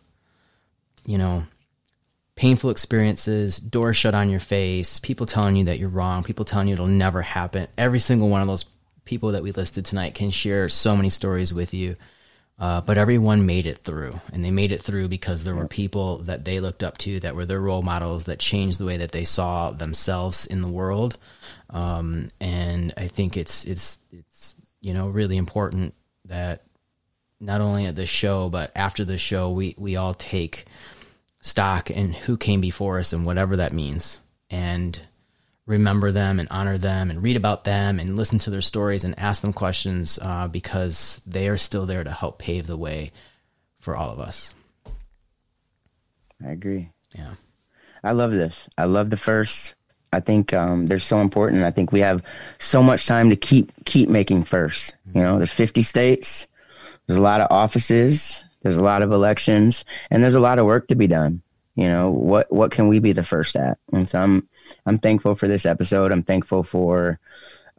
you 1.07 1.17
know, 1.17 1.41
painful 2.35 2.69
experiences, 2.69 3.57
doors 3.57 3.97
shut 3.97 4.13
on 4.13 4.29
your 4.29 4.39
face, 4.39 4.99
people 4.99 5.25
telling 5.25 5.55
you 5.55 5.63
that 5.63 5.79
you're 5.79 5.89
wrong, 5.89 6.23
people 6.23 6.45
telling 6.45 6.67
you 6.67 6.75
it'll 6.75 6.85
never 6.85 7.23
happen. 7.23 7.67
Every 7.79 7.99
single 7.99 8.29
one 8.29 8.41
of 8.41 8.47
those 8.47 8.65
people 9.11 9.33
that 9.33 9.43
we 9.43 9.51
listed 9.51 9.83
tonight 9.83 10.15
can 10.15 10.31
share 10.31 10.69
so 10.69 10.95
many 10.95 11.09
stories 11.09 11.53
with 11.53 11.73
you. 11.73 11.97
Uh, 12.57 12.79
but 12.79 12.97
everyone 12.97 13.45
made 13.45 13.65
it 13.65 13.79
through, 13.79 14.13
and 14.31 14.45
they 14.45 14.51
made 14.51 14.71
it 14.71 14.81
through 14.81 15.09
because 15.09 15.43
there 15.43 15.55
were 15.55 15.67
people 15.67 16.19
that 16.19 16.45
they 16.45 16.61
looked 16.61 16.81
up 16.81 16.97
to 16.97 17.19
that 17.19 17.35
were 17.35 17.45
their 17.45 17.59
role 17.59 17.81
models 17.81 18.23
that 18.25 18.39
changed 18.39 18.79
the 18.79 18.85
way 18.85 18.95
that 18.95 19.11
they 19.11 19.25
saw 19.25 19.71
themselves 19.71 20.45
in 20.45 20.61
the 20.61 20.67
world. 20.69 21.17
Um, 21.71 22.29
and 22.39 22.93
I 22.95 23.07
think 23.07 23.35
it's 23.35 23.65
it's 23.65 23.99
it's 24.13 24.55
you 24.79 24.93
know 24.93 25.09
really 25.09 25.35
important 25.35 25.93
that 26.25 26.63
not 27.41 27.59
only 27.59 27.87
at 27.87 27.95
the 27.97 28.05
show 28.05 28.47
but 28.47 28.71
after 28.75 29.03
the 29.03 29.17
show 29.17 29.49
we 29.49 29.75
we 29.77 29.97
all 29.97 30.13
take 30.13 30.65
stock 31.41 31.89
in 31.89 32.13
who 32.13 32.37
came 32.37 32.61
before 32.61 32.99
us 32.99 33.11
and 33.11 33.25
whatever 33.25 33.57
that 33.57 33.73
means, 33.73 34.21
and 34.49 35.01
remember 35.65 36.11
them 36.11 36.39
and 36.39 36.47
honor 36.51 36.77
them 36.77 37.09
and 37.09 37.21
read 37.21 37.37
about 37.37 37.63
them 37.63 37.99
and 37.99 38.15
listen 38.15 38.39
to 38.39 38.49
their 38.49 38.61
stories 38.61 39.03
and 39.03 39.17
ask 39.17 39.41
them 39.41 39.53
questions 39.53 40.19
uh, 40.21 40.47
because 40.47 41.21
they 41.25 41.47
are 41.47 41.57
still 41.57 41.85
there 41.85 42.03
to 42.03 42.11
help 42.11 42.39
pave 42.39 42.67
the 42.67 42.77
way 42.77 43.11
for 43.79 43.95
all 43.95 44.11
of 44.11 44.19
us. 44.19 44.53
I 46.43 46.51
agree. 46.51 46.89
Yeah. 47.15 47.35
I 48.03 48.11
love 48.11 48.31
this. 48.31 48.67
I 48.77 48.85
love 48.85 49.09
the 49.09 49.17
first. 49.17 49.75
I 50.13 50.19
think 50.19 50.53
um, 50.53 50.87
they're 50.87 50.99
so 50.99 51.21
important. 51.21 51.63
I 51.63 51.71
think 51.71 51.91
we 51.91 52.01
have 52.01 52.23
so 52.59 52.83
much 52.83 53.05
time 53.05 53.29
to 53.29 53.35
keep 53.35 53.71
keep 53.85 54.09
making 54.09 54.43
first. 54.43 54.93
You 55.13 55.21
know, 55.21 55.37
there's 55.37 55.53
50 55.53 55.83
states. 55.83 56.47
There's 57.07 57.17
a 57.17 57.21
lot 57.21 57.41
of 57.41 57.47
offices. 57.49 58.43
There's 58.61 58.77
a 58.77 58.83
lot 58.83 59.01
of 59.01 59.11
elections, 59.11 59.85
and 60.09 60.23
there's 60.23 60.35
a 60.35 60.39
lot 60.39 60.59
of 60.59 60.65
work 60.65 60.87
to 60.89 60.95
be 60.95 61.07
done. 61.07 61.41
You 61.81 61.89
know, 61.89 62.11
what 62.11 62.51
what 62.51 62.69
can 62.69 62.89
we 62.89 62.99
be 62.99 63.11
the 63.11 63.23
first 63.23 63.55
at? 63.55 63.79
And 63.91 64.07
so 64.07 64.21
I'm 64.21 64.47
I'm 64.85 64.99
thankful 64.99 65.33
for 65.33 65.47
this 65.47 65.65
episode. 65.65 66.11
I'm 66.11 66.21
thankful 66.21 66.61
for 66.61 67.19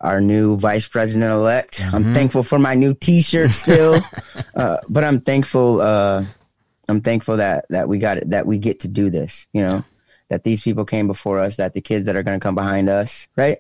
our 0.01 0.21
new 0.21 0.57
vice 0.57 0.89
president 0.89 1.31
elect. 1.31 1.79
Mm-hmm. 1.79 1.95
I'm 1.95 2.13
thankful 2.13 2.43
for 2.43 2.59
my 2.59 2.75
new 2.75 2.95
T-shirt 2.95 3.53
still, 3.53 4.01
uh, 4.57 4.79
but 4.89 5.05
I'm 5.05 5.21
thankful. 5.21 5.81
Uh, 5.81 6.25
I'm 6.89 7.01
thankful 7.01 7.37
that 7.37 7.67
that 7.71 7.89
we 7.89 8.01
got 8.01 8.19
it. 8.19 8.31
That 8.31 8.45
we 8.45 8.59
get 8.59 8.81
to 8.81 8.89
do 8.89 9.09
this. 9.09 9.47
You 9.53 9.63
know, 9.63 9.85
that 10.31 10.43
these 10.43 10.63
people 10.63 10.85
came 10.85 11.07
before 11.07 11.39
us. 11.39 11.55
That 11.59 11.73
the 11.73 11.81
kids 11.81 12.07
that 12.07 12.17
are 12.17 12.25
going 12.25 12.41
to 12.41 12.43
come 12.43 12.57
behind 12.57 12.89
us, 12.89 13.29
right? 13.37 13.59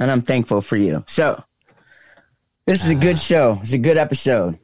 And 0.00 0.10
I'm 0.10 0.22
thankful 0.22 0.60
for 0.60 0.76
you. 0.76 1.04
So 1.06 1.40
this 2.66 2.82
is 2.82 2.90
a 2.90 2.96
good 2.96 3.20
show. 3.20 3.60
It's 3.62 3.74
a 3.74 3.78
good 3.78 3.96
episode. 3.96 4.58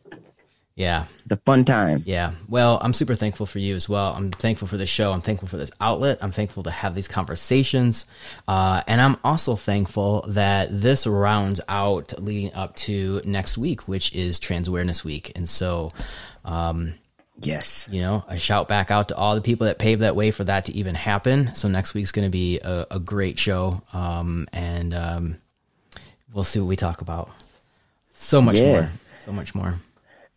Yeah. 0.81 1.05
It's 1.21 1.31
a 1.31 1.37
fun 1.37 1.67
time. 1.67 2.05
Yeah. 2.07 2.33
Well, 2.49 2.79
I'm 2.81 2.95
super 2.95 3.15
thankful 3.15 3.45
for 3.45 3.59
you 3.59 3.77
as 3.77 3.87
well. 3.87 4.15
I'm 4.15 4.31
thankful 4.31 4.67
for 4.67 4.79
the 4.79 4.87
show. 4.87 5.13
I'm 5.13 5.21
thankful 5.21 5.47
for 5.47 5.59
this 5.59 5.71
outlet. 5.79 6.19
I'm 6.23 6.33
thankful 6.33 6.63
to 6.63 6.71
have 6.71 6.95
these 6.95 7.07
conversations. 7.07 8.07
Uh, 8.49 8.83
and 8.87 8.99
I'm 8.99 9.19
also 9.23 9.57
thankful 9.57 10.25
that 10.29 10.81
this 10.81 11.07
rounds 11.07 11.61
out 11.69 12.15
leading 12.23 12.55
up 12.55 12.77
to 12.77 13.21
next 13.27 13.59
week, 13.59 13.89
which 13.89 14.15
is 14.15 14.39
Trans 14.39 14.69
Awareness 14.69 15.05
Week. 15.05 15.33
And 15.37 15.47
so, 15.47 15.91
um, 16.47 16.95
Yes. 17.43 17.89
You 17.91 18.03
know, 18.03 18.23
a 18.29 18.39
shout 18.39 18.69
back 18.69 18.91
out 18.91 19.09
to 19.09 19.17
all 19.17 19.35
the 19.35 19.41
people 19.41 19.67
that 19.67 19.79
paved 19.79 20.03
that 20.03 20.15
way 20.15 20.31
for 20.31 20.45
that 20.45 20.67
to 20.67 20.75
even 20.75 20.95
happen. 20.95 21.55
So 21.55 21.69
next 21.69 21.95
week's 21.95 22.13
going 22.13 22.27
to 22.27 22.31
be 22.31 22.61
a, 22.61 22.87
a, 22.91 23.01
great 23.01 23.39
show. 23.39 23.81
Um, 23.95 24.47
and 24.53 24.93
um, 24.93 25.39
we'll 26.35 26.45
see 26.45 26.61
what 26.61 26.67
we 26.67 26.77
talk 26.77 27.01
about. 27.01 27.31
So 28.13 28.43
much 28.43 28.57
yeah. 28.57 28.67
more. 28.67 28.91
So 29.21 29.33
much 29.33 29.55
more. 29.55 29.81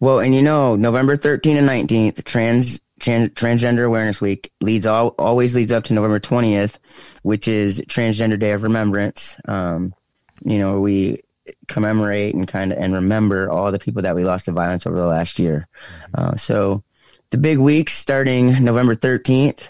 Well, 0.03 0.19
and 0.19 0.35
you 0.35 0.41
know, 0.41 0.75
November 0.75 1.15
13th 1.15 1.59
and 1.59 1.89
19th, 1.89 2.25
trans, 2.25 2.81
trans 2.99 3.29
Transgender 3.29 3.85
Awareness 3.85 4.19
Week 4.19 4.51
leads 4.59 4.85
all, 4.85 5.15
always 5.17 5.55
leads 5.55 5.71
up 5.71 5.85
to 5.85 5.93
November 5.93 6.19
20th, 6.19 6.77
which 7.21 7.47
is 7.47 7.79
Transgender 7.87 8.37
Day 8.37 8.51
of 8.51 8.63
Remembrance. 8.63 9.37
Um, 9.47 9.95
you 10.43 10.57
know, 10.57 10.81
we 10.81 11.21
commemorate 11.69 12.35
and 12.35 12.49
kind 12.49 12.73
of 12.73 12.79
and 12.79 12.93
remember 12.93 13.49
all 13.49 13.71
the 13.71 13.79
people 13.79 14.01
that 14.01 14.13
we 14.13 14.25
lost 14.25 14.43
to 14.43 14.51
violence 14.51 14.85
over 14.85 14.97
the 14.97 15.05
last 15.05 15.39
year. 15.39 15.69
Uh, 16.13 16.35
so 16.35 16.83
the 17.29 17.37
big 17.37 17.59
weeks 17.59 17.93
starting 17.93 18.61
November 18.61 18.97
13th, 18.97 19.69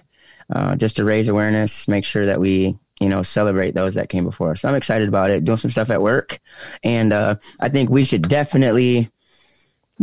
uh, 0.52 0.76
just 0.78 0.96
to 0.96 1.04
raise 1.04 1.28
awareness, 1.28 1.88
make 1.88 2.06
sure 2.06 2.26
that 2.26 2.40
we 2.40 2.80
you 3.00 3.08
know 3.08 3.22
celebrate 3.22 3.76
those 3.76 3.94
that 3.94 4.10
came 4.10 4.24
before 4.24 4.54
us. 4.54 4.62
So 4.62 4.70
I'm 4.70 4.74
excited 4.74 5.08
about 5.08 5.30
it. 5.30 5.46
Doing 5.46 5.60
some 5.60 5.70
stuff 5.70 5.92
at 5.92 6.02
work, 6.02 6.40
and 6.84 7.14
uh, 7.14 7.36
I 7.62 7.70
think 7.70 7.92
we 7.92 8.04
should 8.04 8.28
definitely 8.28 9.12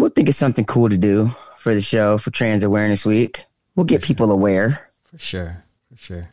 we'll 0.01 0.11
think 0.11 0.29
of 0.29 0.35
something 0.35 0.65
cool 0.65 0.89
to 0.89 0.97
do 0.97 1.31
for 1.59 1.75
the 1.75 1.81
show 1.81 2.19
for 2.19 2.31
Trans 2.31 2.65
Awareness 2.65 3.05
Week. 3.05 3.45
We'll 3.77 3.87
get 3.87 4.03
people 4.03 4.31
aware. 4.33 4.89
For 5.11 5.19
sure. 5.19 5.57
For 5.91 5.97
sure. 5.97 6.31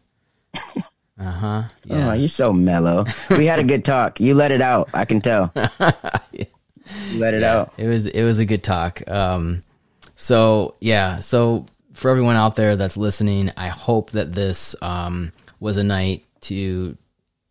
Uh 1.20 1.32
huh. 1.32 1.64
Yeah. 1.86 2.10
Oh, 2.12 2.14
you're 2.14 2.28
so 2.28 2.54
mellow. 2.54 3.06
We 3.32 3.48
had 3.48 3.58
a 3.58 3.64
good 3.64 3.84
talk. 3.84 4.20
You 4.20 4.36
let 4.36 4.52
it 4.52 4.62
out. 4.62 4.90
I 4.94 5.06
can 5.06 5.20
tell. 5.20 5.52
You 7.12 7.20
let 7.20 7.34
it 7.34 7.42
yeah, 7.42 7.58
out. 7.58 7.74
It 7.78 7.88
was 7.88 8.06
it 8.06 8.24
was 8.24 8.40
a 8.40 8.46
good 8.46 8.64
talk. 8.64 9.02
Um, 9.10 9.64
so 10.16 10.76
yeah. 10.80 11.20
So 11.20 11.66
for 11.94 12.12
everyone 12.12 12.36
out 12.36 12.56
there 12.56 12.76
that's 12.76 12.96
listening, 12.96 13.52
I 13.58 13.68
hope 13.70 14.12
that 14.12 14.32
this 14.32 14.76
um, 14.82 15.32
was 15.60 15.78
a 15.78 15.84
night 15.84 16.24
to, 16.42 16.96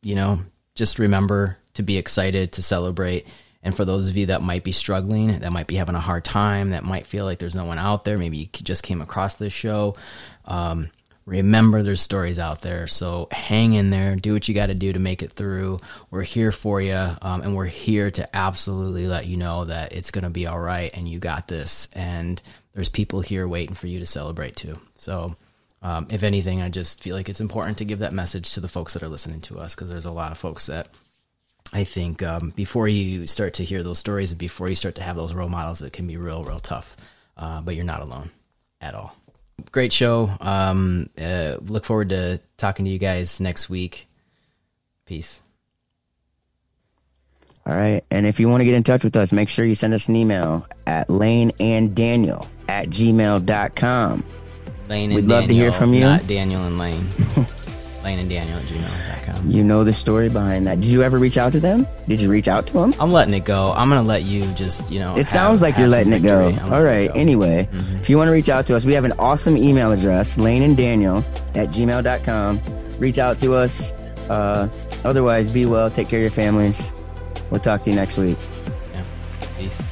you 0.03 0.15
know, 0.15 0.39
just 0.75 0.99
remember 0.99 1.59
to 1.75 1.83
be 1.83 1.99
excited 1.99 2.53
to 2.53 2.63
celebrate 2.63 3.27
and 3.67 3.77
for 3.77 3.85
those 3.85 4.09
of 4.09 4.17
you 4.17 4.27
that 4.27 4.43
might 4.43 4.63
be 4.63 4.71
struggling, 4.71 5.41
that 5.41 5.53
might 5.53 5.67
be 5.67 5.75
having 5.75 5.97
a 5.97 6.01
hard 6.01 6.25
time, 6.25 6.71
that 6.71 6.85
might 6.85 7.05
feel 7.05 7.25
like 7.25 7.41
there's 7.41 7.57
no 7.57 7.65
one 7.65 7.81
out 7.81 8.05
there, 8.05 8.17
maybe 8.17 8.37
you 8.37 8.47
just 8.47 8.85
came 8.85 9.03
across 9.03 9.35
this 9.35 9.53
show, 9.53 9.97
um, 10.45 10.89
remember 11.25 11.83
there's 11.83 12.01
stories 12.01 12.39
out 12.39 12.63
there. 12.63 12.87
So 12.87 13.27
hang 13.33 13.73
in 13.73 13.91
there, 13.91 14.15
do 14.15 14.35
what 14.35 14.47
you 14.47 14.55
got 14.55 14.67
to 14.67 14.75
do 14.75 14.93
to 14.93 15.01
make 15.01 15.21
it 15.21 15.33
through. 15.33 15.81
We're 16.13 16.23
here 16.23 16.53
for 16.53 16.81
you, 16.81 16.95
um, 17.21 17.43
and 17.43 17.57
we're 17.57 17.65
here 17.65 18.09
to 18.13 18.37
absolutely 18.37 19.09
let 19.09 19.27
you 19.27 19.37
know 19.37 19.65
that 19.65 19.93
it's 19.93 20.13
going 20.13 20.23
to 20.23 20.31
be 20.31 20.47
all 20.47 20.61
right 20.61 20.93
and 20.95 21.09
you 21.09 21.19
got 21.19 21.49
this. 21.49 21.89
And 21.93 22.41
there's 22.73 22.89
people 22.89 23.21
here 23.21 23.49
waiting 23.49 23.75
for 23.75 23.89
you 23.89 23.99
to 23.99 24.07
celebrate 24.07 24.55
too. 24.57 24.79
So. 24.95 25.33
Um, 25.83 26.09
if 26.11 26.25
anything, 26.25 26.63
I 26.63 26.69
just 26.71 27.03
feel 27.03 27.15
like 27.15 27.29
it's 27.29 27.41
important 27.41 27.79
to 27.79 27.85
give 27.85 28.01
that 28.01 28.13
message 28.13 28.55
to 28.55 28.61
the 28.61 28.67
folks 28.67 28.95
that 28.95 29.05
are 29.05 29.09
listening 29.09 29.43
to 29.43 29.59
us 29.59 29.75
because 29.75 29.89
there's 29.89 30.07
a 30.07 30.11
lot 30.11 30.33
of 30.33 30.39
folks 30.39 30.67
that 30.67 30.89
I 31.73 31.85
think 31.85 32.23
um, 32.23 32.51
before 32.51 32.89
you 32.89 33.27
start 33.27 33.55
to 33.55 33.65
hear 33.65 33.83
those 33.83 33.99
stories 33.99 34.31
and 34.31 34.39
before 34.39 34.69
you 34.69 34.75
start 34.75 34.95
to 34.97 35.03
have 35.03 35.17
those 35.17 35.35
role 35.35 35.49
models, 35.49 35.83
it 35.83 35.93
can 35.93 36.07
be 36.07 36.17
real, 36.17 36.45
real 36.45 36.61
tough. 36.61 36.97
Uh, 37.37 37.61
but 37.61 37.75
you're 37.75 37.85
not 37.85 38.01
alone 38.01 38.31
at 38.81 38.95
all. 38.95 39.15
Great 39.73 39.93
show. 39.93 40.31
Um, 40.41 41.09
uh, 41.21 41.57
look 41.61 41.85
forward 41.85 42.11
to 42.11 42.41
talking 42.57 42.85
to 42.85 42.91
you 42.91 42.99
guys 42.99 43.41
next 43.41 43.69
week. 43.69 44.07
Peace. 45.07 45.41
All 47.67 47.75
right. 47.75 48.05
And 48.11 48.27
if 48.27 48.39
you 48.39 48.49
want 48.49 48.61
to 48.61 48.65
get 48.65 48.75
in 48.75 48.85
touch 48.85 49.03
with 49.03 49.17
us, 49.17 49.33
make 49.33 49.49
sure 49.49 49.65
you 49.65 49.75
send 49.75 49.93
us 49.93 50.09
an 50.09 50.17
email 50.17 50.67
at 50.87 51.11
Layne 51.11 51.53
and 51.59 51.95
Daniel 51.95 52.49
at 52.69 52.89
gmail.com. 52.89 54.25
Layne 54.89 55.11
and 55.11 55.15
We'd 55.17 55.23
Daniel, 55.23 55.29
love 55.29 55.49
to 55.49 55.55
hear 55.55 55.73
from 55.73 55.93
you. 55.93 56.01
Not 56.01 56.27
Daniel 56.27 56.65
and 56.65 56.79
Layne. 56.79 57.07
Layne 58.07 58.21
and 58.21 58.31
Daniel 58.31 58.57
at 58.57 58.63
gmail.com. 58.63 59.51
You 59.51 59.65
know 59.65 59.83
the 59.83 59.93
story 59.93 60.29
behind 60.29 60.69
that. 60.69 60.81
Did 60.81 60.89
you 60.89 61.03
ever 61.03 61.19
reach 61.19 61.37
out 61.37 61.53
to 61.55 61.61
them? 61.61 61.89
Did 62.07 62.21
you 62.21 62.31
reach 62.31 62.47
out 62.47 62.65
to 62.69 62.73
them? 62.73 62.95
I'm 63.01 63.11
letting 63.11 63.35
it 63.35 63.45
go. 63.45 63.73
I'm 63.73 63.89
going 63.89 64.01
to 64.01 64.07
let 64.07 64.23
you 64.23 64.47
just, 64.53 64.93
you 64.93 65.01
know. 65.01 65.11
It 65.11 65.17
have, 65.17 65.29
sounds 65.29 65.61
like 65.61 65.77
you're 65.77 65.89
letting 65.89 66.13
it 66.13 66.23
go. 66.23 66.57
All 66.71 66.85
right. 66.85 67.09
Go. 67.09 67.15
Anyway, 67.15 67.69
mm-hmm. 67.69 67.97
if 67.97 68.09
you 68.09 68.17
want 68.17 68.29
to 68.29 68.33
reach 68.33 68.49
out 68.49 68.65
to 68.69 68.77
us, 68.77 68.85
we 68.85 68.95
have 68.95 69.05
an 69.05 69.13
awesome 69.19 69.57
email 69.57 69.91
address, 69.91 70.39
Layne 70.39 70.63
and 70.63 70.77
Daniel 70.77 71.19
at 71.57 71.71
gmail.com. 71.71 72.61
Reach 73.01 73.19
out 73.19 73.39
to 73.41 73.55
us. 73.55 73.91
Uh, 74.31 74.69
otherwise, 75.05 75.51
be 75.51 75.67
well. 75.67 75.91
Take 75.91 76.09
care 76.09 76.21
of 76.21 76.23
your 76.23 76.31
families. 76.31 76.93
We'll 77.51 77.61
talk 77.61 77.83
to 77.83 77.91
you 77.91 77.97
next 77.97 78.17
week. 78.19 78.39
Yeah. 78.93 79.05
Peace. 79.59 79.83